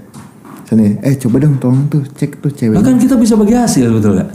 Sana 0.64 0.85
eh 1.01 1.14
coba 1.16 1.37
dong 1.41 1.61
tolong 1.61 1.85
tuh 1.87 2.01
cek 2.05 2.41
tuh 2.41 2.49
cewek. 2.49 2.77
Bahkan 2.77 2.97
kita 2.97 3.14
bisa 3.16 3.37
bagi 3.37 3.55
hasil 3.55 3.93
betul 3.93 4.16
gak? 4.16 4.31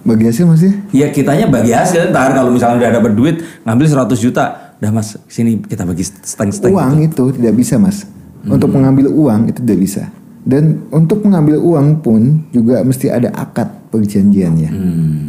bagi 0.00 0.24
hasil 0.24 0.48
mas 0.48 0.64
ya? 0.64 0.72
Ya 0.96 1.06
kitanya 1.12 1.44
bagi 1.44 1.76
hasil. 1.76 2.08
Ntar 2.08 2.32
kalau 2.32 2.48
misalnya 2.48 2.80
udah 2.80 2.90
dapat 3.00 3.12
duit 3.12 3.36
ngambil 3.68 3.84
100 3.84 4.16
juta, 4.16 4.72
udah 4.80 4.90
mas 4.92 5.12
sini 5.28 5.60
kita 5.60 5.84
bagi 5.84 6.00
seteng-seteng. 6.00 6.72
uang 6.72 7.04
itu 7.04 7.24
tidak 7.36 7.52
bisa 7.52 7.76
mas. 7.76 8.08
Untuk 8.40 8.72
mengambil 8.72 9.12
uang 9.12 9.52
itu 9.52 9.60
tidak 9.60 9.78
bisa 9.80 10.08
dan 10.44 10.88
untuk 10.88 11.20
mengambil 11.24 11.60
uang 11.60 12.00
pun 12.00 12.48
juga 12.48 12.80
mesti 12.80 13.12
ada 13.12 13.28
akad 13.36 13.68
perjanjiannya. 13.92 14.70
Hmm. 14.70 15.26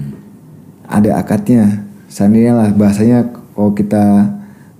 ada 0.91 1.20
akadnya. 1.24 1.88
Seandainya 2.12 2.51
lah 2.51 2.70
bahasanya 2.76 3.32
kalau 3.55 3.72
kita 3.72 4.28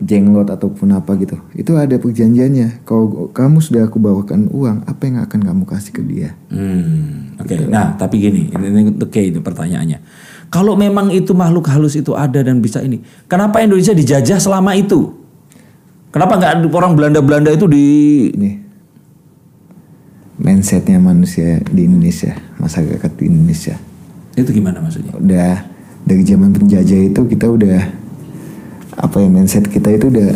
jenglot 0.02 0.50
ataupun 0.50 0.92
apa 0.98 1.14
gitu 1.22 1.40
itu 1.56 1.72
ada 1.80 1.96
perjanjiannya. 1.96 2.84
Kalau 2.84 3.32
kamu 3.32 3.64
sudah 3.64 3.88
aku 3.88 4.02
bawakan 4.02 4.52
uang 4.52 4.84
apa 4.84 5.02
yang 5.08 5.24
akan 5.24 5.40
kamu 5.40 5.64
kasih 5.64 5.92
ke 5.96 6.02
dia? 6.04 6.36
Hmm, 6.52 7.38
Oke, 7.40 7.56
nah 7.70 7.96
tapi 7.96 8.20
gini, 8.20 8.52
ini, 8.52 8.66
ini 8.68 8.92
oke 8.98 9.22
ini 9.22 9.40
pertanyaannya. 9.40 10.00
Kalau 10.52 10.76
memang 10.76 11.16
itu 11.16 11.32
makhluk 11.32 11.72
halus 11.72 11.96
itu 11.96 12.12
ada 12.12 12.44
dan 12.44 12.60
bisa 12.60 12.84
ini, 12.84 13.00
kenapa 13.32 13.64
Indonesia 13.64 13.96
dijajah 13.96 14.36
selama 14.36 14.76
itu? 14.76 15.16
Kenapa 16.12 16.36
nggak 16.36 16.52
ada 16.60 16.68
orang 16.68 16.92
Belanda-Belanda 16.92 17.56
itu 17.56 17.72
di 17.72 17.86
nih 18.36 18.61
mindsetnya 20.42 20.98
manusia 20.98 21.62
di 21.64 21.86
Indonesia 21.86 22.34
masyarakat 22.58 23.12
di 23.14 23.24
Indonesia. 23.28 23.78
Itu 24.34 24.50
gimana 24.50 24.82
maksudnya? 24.82 25.14
udah 25.14 25.52
dari 26.02 26.24
zaman 26.24 26.50
penjajah 26.50 27.02
itu 27.06 27.22
kita 27.28 27.46
udah 27.46 27.80
apa 28.98 29.16
ya 29.18 29.30
mindset 29.30 29.66
kita 29.66 29.94
itu 29.94 30.10
udah 30.10 30.30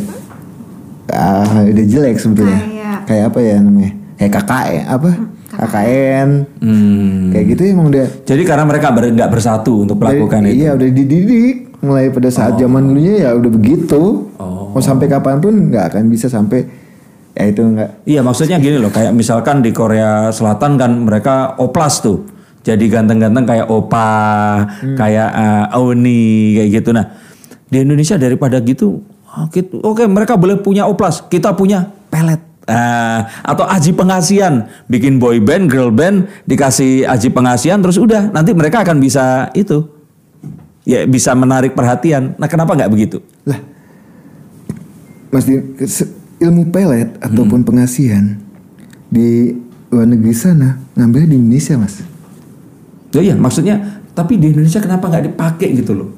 ah, 1.10 1.66
udah 1.66 1.86
jelek 1.86 2.18
sebetulnya. 2.18 2.60
Kayak- 2.60 3.02
kayak 3.06 3.24
apa 3.28 3.40
ya 3.40 3.56
namanya? 3.60 3.92
Kayak 4.16 4.32
KKN 4.36 4.84
apa? 4.88 5.10
KKN 5.48 6.30
Hmm. 6.60 7.24
kayak 7.32 7.46
gitu 7.48 7.62
emang 7.66 7.88
udah. 7.88 8.06
Jadi 8.24 8.42
karena 8.44 8.64
mereka 8.64 8.88
ber- 8.92 9.10
nggak 9.10 9.32
bersatu 9.32 9.84
untuk 9.84 9.98
melakukan 9.98 10.44
dari- 10.44 10.54
itu. 10.54 10.62
iya 10.62 10.70
udah 10.72 10.88
dididik. 10.88 11.56
Mulai 11.80 12.10
pada 12.10 12.30
saat 12.30 12.58
zaman 12.58 12.82
dulunya 12.84 13.16
ya 13.22 13.30
udah 13.34 13.52
begitu. 13.52 14.30
Oh. 14.36 14.54
mau 14.70 14.84
sampai 14.84 15.08
kapan 15.08 15.40
pun 15.40 15.72
nggak 15.72 15.86
akan 15.90 16.04
bisa 16.06 16.28
sampai 16.28 16.68
ya 17.36 17.44
itu 17.52 17.62
nggak 17.62 18.08
Iya 18.08 18.24
maksudnya 18.24 18.58
gini 18.58 18.80
loh, 18.80 18.90
kayak 18.90 19.12
misalkan 19.12 19.60
di 19.60 19.76
Korea 19.76 20.32
Selatan 20.32 20.80
kan 20.80 20.92
mereka 21.04 21.60
oplas 21.60 22.00
tuh, 22.00 22.24
jadi 22.64 22.82
ganteng-ganteng 22.88 23.44
kayak 23.44 23.68
opa, 23.68 24.10
kayak 24.96 25.30
uh, 25.36 25.76
Auni 25.76 26.56
kayak 26.56 26.70
gitu. 26.80 26.96
Nah 26.96 27.12
di 27.68 27.84
Indonesia 27.84 28.16
daripada 28.16 28.64
gitu, 28.64 29.04
oh, 29.30 29.46
gitu, 29.52 29.84
oke 29.84 30.08
mereka 30.08 30.40
boleh 30.40 30.56
punya 30.64 30.88
oplas, 30.88 31.20
kita 31.28 31.52
punya 31.52 31.92
pelet. 32.08 32.40
Ah, 32.66 33.30
atau 33.46 33.62
aji 33.62 33.94
pengasihan, 33.94 34.66
bikin 34.90 35.22
boy 35.22 35.38
band, 35.38 35.70
girl 35.70 35.94
band, 35.94 36.26
dikasih 36.50 37.06
aji 37.06 37.30
pengasihan, 37.30 37.78
terus 37.78 38.02
udah 38.02 38.34
nanti 38.34 38.58
mereka 38.58 38.82
akan 38.82 38.98
bisa 38.98 39.54
itu, 39.54 39.86
ya 40.82 41.06
bisa 41.06 41.38
menarik 41.38 41.78
perhatian. 41.78 42.34
Nah 42.42 42.50
kenapa 42.50 42.74
nggak 42.74 42.90
begitu? 42.90 43.22
lah 43.46 43.62
Mas 45.30 45.46
Din, 45.46 45.78
ilmu 46.38 46.68
pelet 46.68 47.16
ataupun 47.18 47.60
Hmm. 47.60 47.68
pengasihan 47.68 48.26
di 49.08 49.56
luar 49.88 50.06
negeri 50.06 50.32
sana 50.32 50.78
ngambil 50.94 51.26
di 51.26 51.36
Indonesia 51.36 51.76
mas. 51.76 52.04
Oh 53.10 53.24
iya, 53.24 53.32
maksudnya 53.34 53.80
tapi 54.12 54.36
di 54.36 54.52
Indonesia 54.52 54.78
kenapa 54.78 55.08
nggak 55.08 55.26
dipakai 55.26 55.70
gitu 55.74 55.94
loh? 55.94 56.10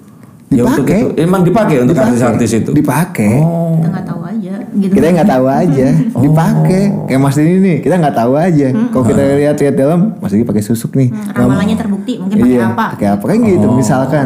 Ya 0.48 0.64
untuk 0.64 0.88
Dipakai. 0.88 1.00
itu. 1.04 1.08
Emang 1.20 1.42
dipakai 1.44 1.76
untuk 1.84 1.94
artis-artis 1.94 2.52
itu. 2.56 2.72
dipakai. 2.72 3.36
Oh. 3.38 3.78
kita 3.78 3.90
nggak 3.92 4.08
tahu 4.08 4.22
aja 4.24 4.54
gitu. 4.74 4.92
Kita 4.96 5.06
nggak 5.12 5.30
tahu 5.30 5.46
aja. 5.46 5.88
Dipakai. 6.26 6.82
Kayak 7.06 7.22
Mas 7.22 7.36
Dini 7.36 7.56
nih 7.60 7.78
kita 7.84 7.96
nggak 8.00 8.16
tahu 8.16 8.34
aja. 8.34 8.68
Kalau 8.90 9.04
kita 9.06 9.22
lihat-lihat 9.36 9.76
dalam 9.76 10.00
Mas 10.18 10.32
Dini 10.32 10.44
pakai 10.44 10.64
susuk 10.64 10.96
nih. 10.96 11.12
Hmm, 11.12 11.36
ramalannya 11.36 11.76
terbukti 11.76 12.14
mungkin 12.18 12.36
pakai 12.40 12.50
iya 12.50 12.64
apa? 12.66 12.86
pakai 12.96 13.08
apa? 13.12 13.24
Kan 13.28 13.38
gitu 13.44 13.68
misalkan. 13.70 14.26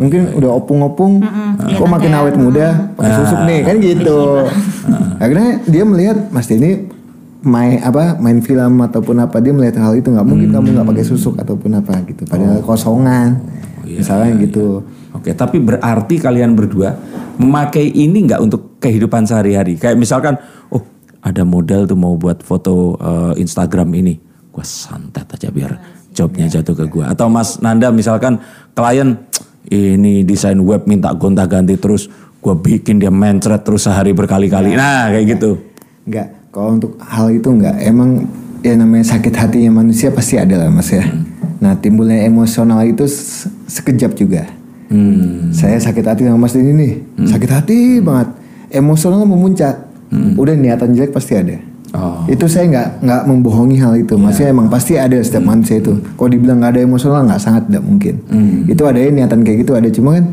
Mungkin 0.00 0.20
udah 0.32 0.50
opung-opung 0.56 1.20
kok 1.20 1.28
kelihatan. 1.60 1.88
makin 1.92 2.12
awet 2.16 2.34
muda 2.34 2.66
pakai 2.96 3.12
susuk 3.14 3.40
nih 3.44 3.58
kan 3.60 3.74
gitu 3.78 4.18
akhirnya 5.20 5.60
dia 5.68 5.84
melihat 5.84 6.32
Mas 6.32 6.48
Dini 6.48 6.88
main 7.40 7.80
apa 7.80 8.20
main 8.20 8.40
film 8.40 8.80
ataupun 8.84 9.16
apa 9.20 9.40
dia 9.40 9.52
melihat 9.52 9.80
hal 9.80 9.96
itu 9.96 10.12
nggak 10.12 10.26
mungkin 10.26 10.52
kamu 10.52 10.76
nggak 10.76 10.88
pakai 10.88 11.04
susuk 11.04 11.36
ataupun 11.36 11.78
apa 11.78 12.00
gitu. 12.08 12.24
Padahal 12.24 12.64
kosongan 12.64 13.40
misalnya 13.84 14.32
gitu. 14.40 14.84
Oke, 15.10 15.34
tapi 15.34 15.58
berarti 15.58 16.22
kalian 16.22 16.54
berdua 16.54 16.94
memakai 17.40 17.88
ini 17.90 18.30
nggak 18.30 18.40
untuk 18.40 18.78
kehidupan 18.78 19.26
sehari-hari? 19.26 19.74
Kayak 19.74 19.98
misalkan, 19.98 20.38
oh 20.70 20.84
ada 21.24 21.42
model 21.42 21.88
tuh 21.88 21.98
mau 21.98 22.14
buat 22.14 22.44
foto 22.46 22.94
eh, 23.00 23.42
Instagram 23.42 23.90
ini, 23.96 24.14
gua 24.54 24.62
santet 24.62 25.26
aja 25.26 25.50
biar 25.50 25.72
jobnya 26.14 26.46
jatuh 26.46 26.76
ke 26.76 26.84
gua. 26.86 27.10
Atau 27.10 27.26
Mas 27.26 27.58
Nanda 27.58 27.90
misalkan 27.90 28.38
klien 28.76 29.18
ini 29.66 30.22
desain 30.24 30.56
web 30.62 30.86
minta 30.86 31.10
gonta-ganti 31.16 31.74
terus, 31.76 32.06
gua 32.40 32.56
bikin 32.56 32.98
dia 32.98 33.12
mencret 33.12 33.60
terus 33.60 33.84
sehari 33.84 34.10
berkali-kali. 34.10 34.72
Nah 34.74 35.08
kayak 35.08 35.36
gitu. 35.36 35.60
Enggak, 36.08 36.28
kalau 36.50 36.76
untuk 36.76 36.96
hal 36.98 37.28
itu 37.28 37.48
enggak. 37.48 37.76
Emang 37.80 38.24
ya 38.60 38.76
namanya 38.76 39.04
sakit 39.06 39.32
hatinya 39.32 39.80
manusia 39.80 40.08
pasti 40.10 40.36
ada 40.36 40.56
lah 40.56 40.68
mas 40.68 40.88
ya. 40.88 41.04
Nah 41.60 41.76
timbulnya 41.76 42.24
emosional 42.24 42.80
itu 42.84 43.04
se- 43.04 43.52
sekejap 43.68 44.16
juga. 44.16 44.48
Hmm. 44.90 45.54
Saya 45.54 45.78
sakit 45.78 46.02
hati 46.02 46.26
sama 46.26 46.48
mas 46.48 46.56
Dini 46.56 46.72
nih, 46.74 46.92
sakit 47.22 47.50
hati 47.52 47.78
banget. 48.02 48.34
Emosional 48.72 49.22
memuncak. 49.22 49.86
Udah 50.34 50.58
niatan 50.58 50.90
jelek 50.90 51.14
pasti 51.14 51.38
ada. 51.38 51.54
Oh. 51.90 52.22
Itu 52.26 52.46
saya 52.46 52.66
nggak 52.66 52.88
nggak 53.02 53.22
membohongi 53.26 53.78
hal 53.78 53.94
itu. 53.94 54.18
Maksudnya 54.18 54.50
emang 54.50 54.66
pasti 54.66 54.98
ada 54.98 55.14
setiap 55.22 55.46
manusia 55.46 55.78
itu. 55.78 55.94
Kalau 56.18 56.30
dibilang 56.30 56.58
nggak 56.58 56.74
ada 56.74 56.82
emosional 56.82 57.22
nggak 57.22 57.38
sangat 57.38 57.70
tidak 57.70 57.82
mungkin. 57.82 58.14
Itu 58.66 58.82
ada 58.86 58.98
niatan 58.98 59.46
kayak 59.46 59.58
gitu 59.62 59.72
ada. 59.78 59.86
Cuma 59.90 60.18
kan 60.18 60.24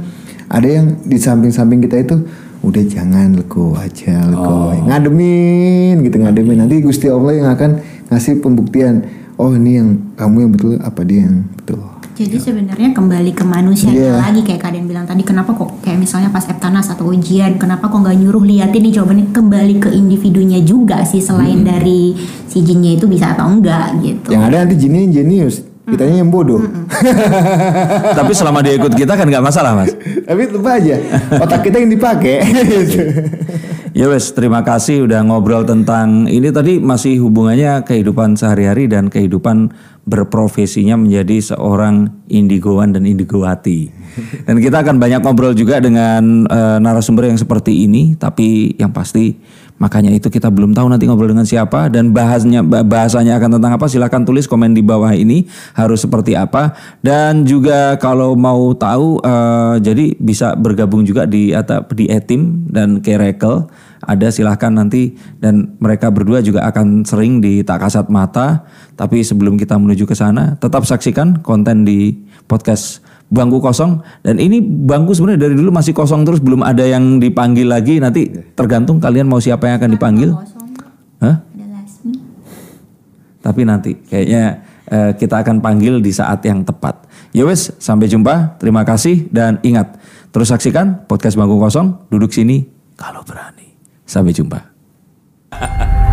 ada 0.48 0.68
yang 0.68 0.96
di 1.04 1.18
samping-samping 1.20 1.84
kita 1.84 2.00
itu 2.00 2.16
udah 2.64 2.84
jangan 2.88 3.38
lego 3.38 3.78
aja 3.78 4.26
lego. 4.28 4.74
Ngademin 4.88 6.02
gitu 6.02 6.18
ngademin. 6.20 6.58
Nanti 6.64 6.82
gusti 6.82 7.08
allah 7.08 7.34
yang 7.36 7.48
akan 7.52 7.80
ngasih 8.10 8.40
pembuktian 8.40 9.04
oh 9.38 9.54
ini 9.54 9.78
yang 9.78 9.90
kamu 10.18 10.48
yang 10.48 10.52
betul 10.56 10.72
apa 10.82 11.02
dia 11.04 11.28
yang 11.28 11.46
betul? 11.54 11.84
Jadi 12.18 12.34
sebenarnya 12.42 12.98
kembali 12.98 13.30
ke 13.30 13.46
manusianya 13.46 13.94
Iya. 13.94 14.18
lagi 14.18 14.42
kayak 14.42 14.58
kalian 14.66 14.90
bilang 14.90 15.06
tadi 15.06 15.22
kenapa 15.22 15.54
kok 15.54 15.86
kayak 15.86 16.02
misalnya 16.02 16.34
pas 16.34 16.50
Eptanas 16.50 16.90
atau 16.90 17.14
ujian 17.14 17.62
kenapa 17.62 17.94
kok 17.94 18.02
nggak 18.02 18.18
nyuruh 18.18 18.42
liatin 18.42 18.90
nih 18.90 18.94
jawabannya 18.98 19.30
kembali 19.30 19.76
ke 19.78 19.90
individunya 19.94 20.58
juga 20.66 21.06
sih 21.06 21.22
selain 21.22 21.62
dari 21.62 22.18
si 22.50 22.66
jinnya 22.66 22.98
itu 22.98 23.06
bisa 23.06 23.38
atau 23.38 23.46
enggak 23.46 24.02
gitu. 24.02 24.34
yang 24.34 24.50
ada 24.50 24.66
nanti 24.66 24.82
jini 24.82 25.06
yang 25.06 25.14
jenius 25.14 25.62
kitanya 25.88 26.20
yang 26.20 26.30
bodoh 26.30 26.60
Tapi 28.20 28.32
selama 28.36 28.60
dia 28.60 28.76
ikut 28.76 28.92
kita 28.92 29.16
kan 29.16 29.28
nggak 29.28 29.46
masalah 29.46 29.72
mas. 29.74 29.96
tapi 30.28 30.48
tetap 30.48 30.68
aja 30.68 30.96
otak 31.40 31.60
kita 31.64 31.80
yang 31.80 31.92
dipakai 31.92 32.36
Ya 33.98 34.06
wes, 34.06 34.30
terima 34.30 34.62
kasih 34.62 35.10
udah 35.10 35.26
ngobrol 35.26 35.66
tentang 35.66 36.30
ini 36.30 36.54
tadi 36.54 36.78
masih 36.78 37.18
hubungannya 37.18 37.82
kehidupan 37.82 38.38
sehari-hari 38.38 38.86
dan 38.86 39.10
kehidupan 39.10 39.74
berprofesinya 40.06 41.02
menjadi 41.02 41.42
seorang 41.42 42.06
indigoan 42.30 42.94
dan 42.94 43.10
indigowati. 43.10 43.90
Dan 44.46 44.62
kita 44.62 44.86
akan 44.86 45.02
banyak 45.02 45.26
ngobrol 45.26 45.58
juga 45.58 45.82
dengan 45.82 46.46
eh, 46.46 46.78
narasumber 46.78 47.34
yang 47.34 47.42
seperti 47.42 47.90
ini, 47.90 48.14
tapi 48.14 48.78
yang 48.78 48.94
pasti 48.94 49.34
makanya 49.78 50.10
itu 50.14 50.28
kita 50.30 50.50
belum 50.50 50.74
tahu 50.74 50.90
nanti 50.90 51.06
ngobrol 51.06 51.32
dengan 51.32 51.46
siapa 51.46 51.90
dan 51.90 52.14
bahasnya 52.14 52.66
bahasanya 52.66 53.38
akan 53.38 53.58
tentang 53.58 53.74
apa. 53.78 53.86
Silahkan 53.90 54.22
tulis 54.26 54.50
komen 54.50 54.74
di 54.74 54.82
bawah 54.82 55.14
ini 55.14 55.46
harus 55.78 56.04
seperti 56.04 56.34
apa. 56.34 56.74
Dan 57.02 57.46
juga 57.46 57.96
kalau 58.02 58.34
mau 58.34 58.74
tahu 58.74 59.22
eh, 59.22 59.76
jadi 59.82 60.18
bisa 60.18 60.58
bergabung 60.58 61.06
juga 61.06 61.30
di 61.30 61.54
atau 61.54 61.86
di 61.94 62.10
etim 62.10 62.68
dan 62.70 63.00
kerekel 63.00 63.70
ada 64.04 64.28
silahkan 64.30 64.74
nanti. 64.74 65.16
Dan 65.38 65.78
mereka 65.78 66.10
berdua 66.10 66.42
juga 66.42 66.66
akan 66.70 67.06
sering 67.06 67.40
di 67.40 67.62
tak 67.62 67.86
kasat 67.86 68.10
mata. 68.10 68.66
Tapi 68.98 69.22
sebelum 69.22 69.62
kita 69.62 69.78
menuju 69.78 70.10
ke 70.10 70.18
sana 70.18 70.58
tetap 70.58 70.84
saksikan 70.84 71.46
konten 71.46 71.86
di 71.86 72.18
podcast 72.50 73.07
bangku 73.28 73.60
kosong. 73.60 74.02
Dan 74.24 74.40
ini 74.40 74.60
bangku 74.62 75.14
sebenarnya 75.16 75.48
dari 75.48 75.56
dulu 75.56 75.72
masih 75.72 75.92
kosong 75.96 76.24
terus 76.24 76.40
belum 76.40 76.64
ada 76.64 76.84
yang 76.84 77.20
dipanggil 77.20 77.68
lagi. 77.68 78.00
Nanti 78.00 78.28
tergantung 78.56 79.00
kalian 79.00 79.28
mau 79.28 79.40
siapa 79.40 79.68
yang 79.68 79.80
akan 79.80 79.92
dipanggil. 79.94 80.30
Hah? 81.24 81.44
Tapi 83.44 83.62
nanti 83.64 83.96
kayaknya 83.96 84.44
eh, 84.92 85.12
kita 85.16 85.40
akan 85.44 85.64
panggil 85.64 86.04
di 86.04 86.12
saat 86.12 86.44
yang 86.44 86.68
tepat. 86.68 87.08
Ya 87.32 87.48
wes 87.48 87.72
sampai 87.80 88.12
jumpa. 88.12 88.60
Terima 88.60 88.84
kasih 88.84 89.32
dan 89.32 89.60
ingat 89.64 90.00
terus 90.36 90.52
saksikan 90.52 91.08
podcast 91.08 91.40
bangku 91.40 91.60
kosong. 91.60 92.08
Duduk 92.12 92.32
sini 92.36 92.68
kalau 93.00 93.24
berani. 93.24 93.68
Sampai 94.08 94.32
jumpa 94.32 94.64